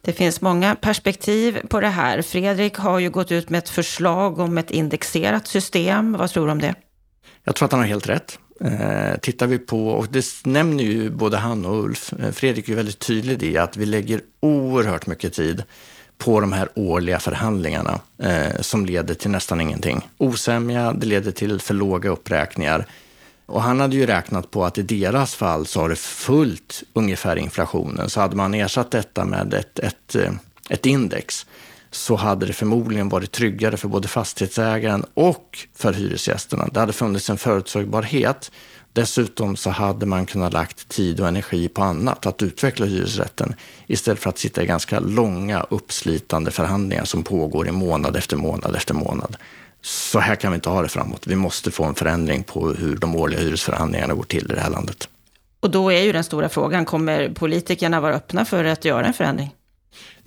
Det 0.01 0.13
finns 0.13 0.41
många 0.41 0.75
perspektiv 0.75 1.61
på 1.69 1.81
det 1.81 1.89
här. 1.89 2.23
Fredrik 2.23 2.77
har 2.77 2.99
ju 2.99 3.11
gått 3.11 3.33
ut 3.33 3.51
med 3.51 3.59
ett 3.59 3.69
förslag 3.69 4.39
om 4.39 4.59
ett 4.59 4.71
indexerat 4.71 5.47
system. 5.47 6.13
Vad 6.13 6.31
tror 6.31 6.47
du 6.47 6.53
om 6.53 6.61
det? 6.61 6.75
Jag 7.45 7.55
tror 7.55 7.67
att 7.67 7.73
han 7.73 7.81
har 7.81 7.87
helt 7.87 8.09
rätt. 8.09 8.39
Eh, 8.61 9.17
tittar 9.21 9.47
vi 9.47 9.59
på, 9.59 9.89
och 9.89 10.07
det 10.11 10.25
nämner 10.45 10.85
ju 10.85 11.11
både 11.11 11.37
han 11.37 11.67
och 11.67 11.85
Ulf, 11.85 12.13
eh, 12.13 12.31
Fredrik 12.33 12.65
är 12.65 12.69
ju 12.69 12.77
väldigt 12.77 12.99
tydlig 12.99 13.43
i 13.43 13.59
att 13.59 13.77
vi 13.77 13.87
lägger 13.87 14.21
oerhört 14.41 15.07
mycket 15.07 15.33
tid 15.33 15.63
på 16.19 16.41
de 16.41 16.53
här 16.53 16.69
årliga 16.75 17.19
förhandlingarna 17.19 18.01
eh, 18.19 18.61
som 18.61 18.87
leder 18.87 19.15
till 19.15 19.31
nästan 19.31 19.61
ingenting. 19.61 20.09
Osämja, 20.19 20.93
det 20.93 21.07
leder 21.07 21.33
till 21.33 21.61
för 21.61 21.75
låga 21.75 22.11
uppräkningar. 22.11 22.87
Och 23.47 23.63
han 23.63 23.81
hade 23.81 23.97
ju 23.97 24.07
räknat 24.07 24.51
på 24.51 24.65
att 24.65 24.79
i 24.79 24.83
deras 24.83 25.35
fall 25.35 25.67
så 25.67 25.81
har 25.81 25.89
det 25.89 25.97
fullt 25.97 26.83
ungefär 26.93 27.37
inflationen. 27.37 28.11
Så 28.11 28.21
hade 28.21 28.37
man 28.37 28.55
ersatt 28.55 28.91
detta 28.91 29.25
med 29.25 29.55
ett, 29.55 29.79
ett, 29.79 30.15
eh, 30.15 30.33
ett 30.71 30.87
index 30.87 31.47
så 31.97 32.17
hade 32.17 32.47
det 32.47 32.53
förmodligen 32.53 33.09
varit 33.09 33.33
tryggare 33.33 33.77
för 33.77 33.89
både 33.89 34.09
fastighetsägaren 34.09 35.05
och 35.15 35.59
för 35.75 35.93
hyresgästerna. 35.93 36.69
Det 36.73 36.81
hade 36.81 36.93
funnits 36.93 37.31
en 37.31 37.39
förutsägbarhet. 37.39 38.51
Dessutom 38.93 39.57
så 39.57 39.71
hade 39.71 40.07
man 40.07 40.27
kunnat 40.27 40.53
lagt 40.53 40.89
tid 40.89 41.21
och 41.21 41.29
energi 41.29 41.69
på 41.69 41.83
annat, 41.83 42.27
att 42.27 42.43
utveckla 42.43 42.87
hyresrätten 42.87 43.55
istället 43.87 44.21
för 44.21 44.31
att 44.31 44.39
sitta 44.39 44.63
i 44.63 44.67
ganska 44.67 45.01
långa 45.01 45.67
uppslitande 45.71 46.51
förhandlingar 46.51 47.05
som 47.05 47.23
pågår 47.23 47.69
i 47.69 47.73
månad 47.73 48.17
efter 48.17 48.37
månad 48.37 48.77
efter 48.77 48.95
månad. 48.95 49.37
Så 49.83 50.19
här 50.19 50.35
kan 50.35 50.53
vi 50.53 50.55
inte 50.55 50.71
ha 50.71 50.83
det 50.83 50.89
framåt. 50.89 51.27
Vi 51.27 51.37
måste 51.37 51.71
få 51.71 51.85
en 51.85 51.95
förändring 51.95 52.43
på 52.43 52.69
hur 52.69 52.97
de 52.97 53.17
årliga 53.17 53.41
hyresförhandlingarna 53.41 54.15
går 54.15 54.25
till 54.25 54.45
i 54.51 54.55
det 54.55 54.61
här 54.61 54.71
landet. 54.71 55.09
Och 55.61 55.71
då 55.71 55.93
är 55.93 56.03
ju 56.03 56.13
den 56.13 56.25
stora 56.25 56.49
frågan, 56.49 56.85
kommer 56.85 57.29
politikerna 57.29 58.01
vara 58.01 58.15
öppna 58.15 58.45
för 58.45 58.65
att 58.65 58.85
göra 58.85 59.07
en 59.07 59.15
förändring? 59.15 59.56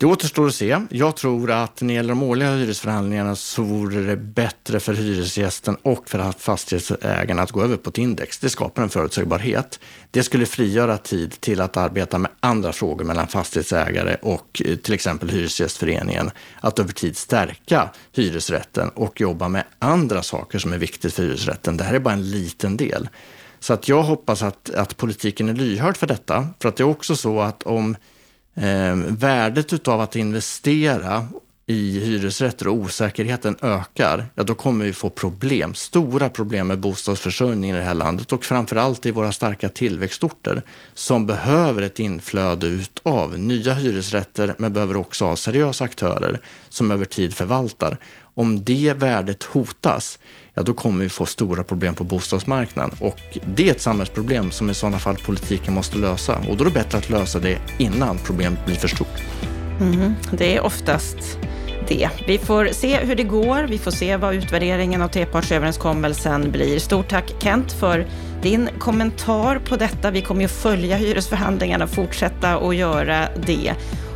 Det 0.00 0.06
återstår 0.06 0.46
att 0.46 0.54
se. 0.54 0.80
Jag 0.90 1.16
tror 1.16 1.50
att 1.50 1.80
när 1.80 1.88
det 1.88 1.94
gäller 1.94 2.08
de 2.08 2.22
årliga 2.22 2.54
hyresförhandlingarna 2.54 3.36
så 3.36 3.62
vore 3.62 4.00
det 4.00 4.16
bättre 4.16 4.80
för 4.80 4.94
hyresgästen 4.94 5.76
och 5.82 6.10
för 6.10 6.32
fastighetsägarna 6.32 7.42
att 7.42 7.50
gå 7.50 7.62
över 7.62 7.76
på 7.76 7.90
ett 7.90 7.98
index. 7.98 8.38
Det 8.38 8.50
skapar 8.50 8.82
en 8.82 8.88
förutsägbarhet. 8.88 9.80
Det 10.10 10.22
skulle 10.22 10.46
frigöra 10.46 10.98
tid 10.98 11.40
till 11.40 11.60
att 11.60 11.76
arbeta 11.76 12.18
med 12.18 12.30
andra 12.40 12.72
frågor 12.72 13.04
mellan 13.04 13.28
fastighetsägare 13.28 14.16
och 14.22 14.62
eh, 14.64 14.76
till 14.76 14.94
exempel 14.94 15.28
Hyresgästföreningen. 15.28 16.30
Att 16.60 16.78
över 16.78 16.92
tid 16.92 17.16
stärka 17.16 17.90
hyresrätten 18.12 18.88
och 18.88 19.20
jobba 19.20 19.48
med 19.48 19.64
andra 19.78 20.22
saker 20.22 20.58
som 20.58 20.72
är 20.72 20.78
viktigt 20.78 21.14
för 21.14 21.22
hyresrätten. 21.22 21.76
Det 21.76 21.84
här 21.84 21.94
är 21.94 21.98
bara 21.98 22.14
en 22.14 22.30
liten 22.30 22.76
del. 22.76 23.08
Så 23.60 23.72
att 23.72 23.88
jag 23.88 24.02
hoppas 24.02 24.42
att, 24.42 24.70
att 24.70 24.96
politiken 24.96 25.48
är 25.48 25.54
lyhörd 25.54 25.96
för 25.96 26.06
detta. 26.06 26.48
För 26.60 26.68
att 26.68 26.76
det 26.76 26.82
är 26.82 26.88
också 26.88 27.16
så 27.16 27.40
att 27.40 27.62
om 27.62 27.96
eh, 28.54 28.94
värdet 28.94 29.72
utav 29.72 30.00
att 30.00 30.16
investera 30.16 31.28
i 31.70 32.00
hyresrätter 32.00 32.68
och 32.68 32.74
osäkerheten 32.74 33.56
ökar, 33.62 34.26
ja 34.34 34.42
då 34.42 34.54
kommer 34.54 34.84
vi 34.84 34.92
få 34.92 35.10
problem, 35.10 35.74
stora 35.74 36.28
problem 36.28 36.66
med 36.66 36.78
bostadsförsörjningen 36.78 37.76
i 37.76 37.78
det 37.78 37.84
här 37.84 37.94
landet 37.94 38.32
och 38.32 38.44
framförallt 38.44 39.06
i 39.06 39.10
våra 39.10 39.32
starka 39.32 39.68
tillväxtorter 39.68 40.62
som 40.94 41.26
behöver 41.26 41.82
ett 41.82 41.98
inflöde 41.98 42.84
av 43.02 43.38
nya 43.38 43.74
hyresrätter 43.74 44.54
men 44.58 44.72
behöver 44.72 44.96
också 44.96 45.24
ha 45.24 45.36
seriösa 45.36 45.84
aktörer 45.84 46.40
som 46.68 46.90
över 46.90 47.04
tid 47.04 47.34
förvaltar. 47.34 47.96
Om 48.34 48.64
det 48.64 48.92
värdet 48.96 49.42
hotas, 49.42 50.18
ja 50.54 50.62
då 50.62 50.74
kommer 50.74 51.02
vi 51.04 51.08
få 51.08 51.26
stora 51.26 51.64
problem 51.64 51.94
på 51.94 52.04
bostadsmarknaden. 52.04 52.96
Och 53.00 53.38
det 53.56 53.68
är 53.68 53.72
ett 53.72 53.80
samhällsproblem 53.80 54.50
som 54.50 54.70
i 54.70 54.74
sådana 54.74 54.98
fall 54.98 55.16
politiken 55.16 55.74
måste 55.74 55.98
lösa. 55.98 56.38
Och 56.48 56.56
då 56.56 56.64
är 56.64 56.68
det 56.68 56.74
bättre 56.74 56.98
att 56.98 57.10
lösa 57.10 57.38
det 57.38 57.58
innan 57.78 58.18
problemet 58.24 58.66
blir 58.66 58.76
för 58.76 58.88
stort. 58.88 59.22
Mm, 59.80 60.14
det 60.32 60.56
är 60.56 60.60
oftast 60.60 61.38
det. 61.88 62.08
Vi 62.26 62.38
får 62.38 62.66
se 62.66 62.96
hur 62.96 63.14
det 63.14 63.22
går. 63.22 63.62
Vi 63.62 63.78
får 63.78 63.90
se 63.90 64.16
vad 64.16 64.34
utvärderingen 64.34 65.02
av 65.02 65.08
trepartsöverenskommelsen 65.08 66.52
blir. 66.52 66.78
Stort 66.78 67.08
tack 67.08 67.34
Kent 67.38 67.72
för 67.72 68.06
din 68.42 68.68
kommentar 68.78 69.58
på 69.58 69.76
detta. 69.76 70.10
Vi 70.10 70.22
kommer 70.22 70.42
ju 70.42 70.48
följa 70.48 70.96
hyresförhandlingarna 70.96 71.84
och 71.84 71.90
fortsätta 71.90 72.56
att 72.56 72.76
göra 72.76 73.28
det. 73.46 73.74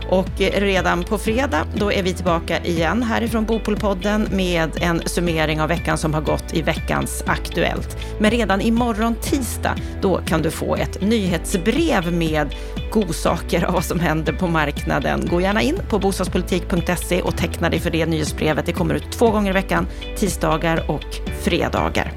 Och 0.09 0.31
redan 0.39 1.05
på 1.05 1.19
fredag, 1.19 1.67
då 1.75 1.93
är 1.93 2.03
vi 2.03 2.15
tillbaka 2.15 2.65
igen 2.65 3.03
härifrån 3.03 3.45
Bopolpodden 3.45 4.29
med 4.33 4.71
en 4.81 5.03
summering 5.07 5.61
av 5.61 5.69
veckan 5.69 5.99
som 5.99 6.15
har 6.15 6.21
gått 6.21 6.55
i 6.55 6.63
veckans 6.63 7.25
Aktuellt. 7.27 7.97
Men 8.19 8.31
redan 8.31 8.61
imorgon 8.61 9.15
tisdag, 9.15 9.77
då 10.01 10.17
kan 10.17 10.43
du 10.43 10.51
få 10.51 10.77
ett 10.77 11.01
nyhetsbrev 11.01 12.13
med 12.13 12.55
godsaker 12.93 13.65
av 13.65 13.73
vad 13.73 13.85
som 13.85 14.01
händer 14.01 14.33
på 14.33 14.47
marknaden. 14.47 15.29
Gå 15.31 15.41
gärna 15.41 15.63
in 15.63 15.79
på 15.89 15.99
bostadspolitik.se 15.99 17.23
och 17.23 17.37
teckna 17.37 17.71
dig 17.71 17.81
för 17.81 17.91
det 17.91 18.07
nyhetsbrevet. 18.07 18.67
Det 18.67 18.73
kommer 18.73 18.95
ut 18.95 19.13
två 19.13 19.31
gånger 19.31 19.51
i 19.51 19.55
veckan, 19.55 19.87
tisdagar 20.17 20.91
och 20.91 21.05
fredagar. 21.43 22.13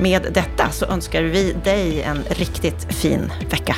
Med 0.00 0.26
detta 0.32 0.70
så 0.70 0.86
önskar 0.86 1.22
vi 1.22 1.56
dig 1.64 2.02
en 2.02 2.22
riktigt 2.28 2.94
fin 2.94 3.32
vecka. 3.50 3.76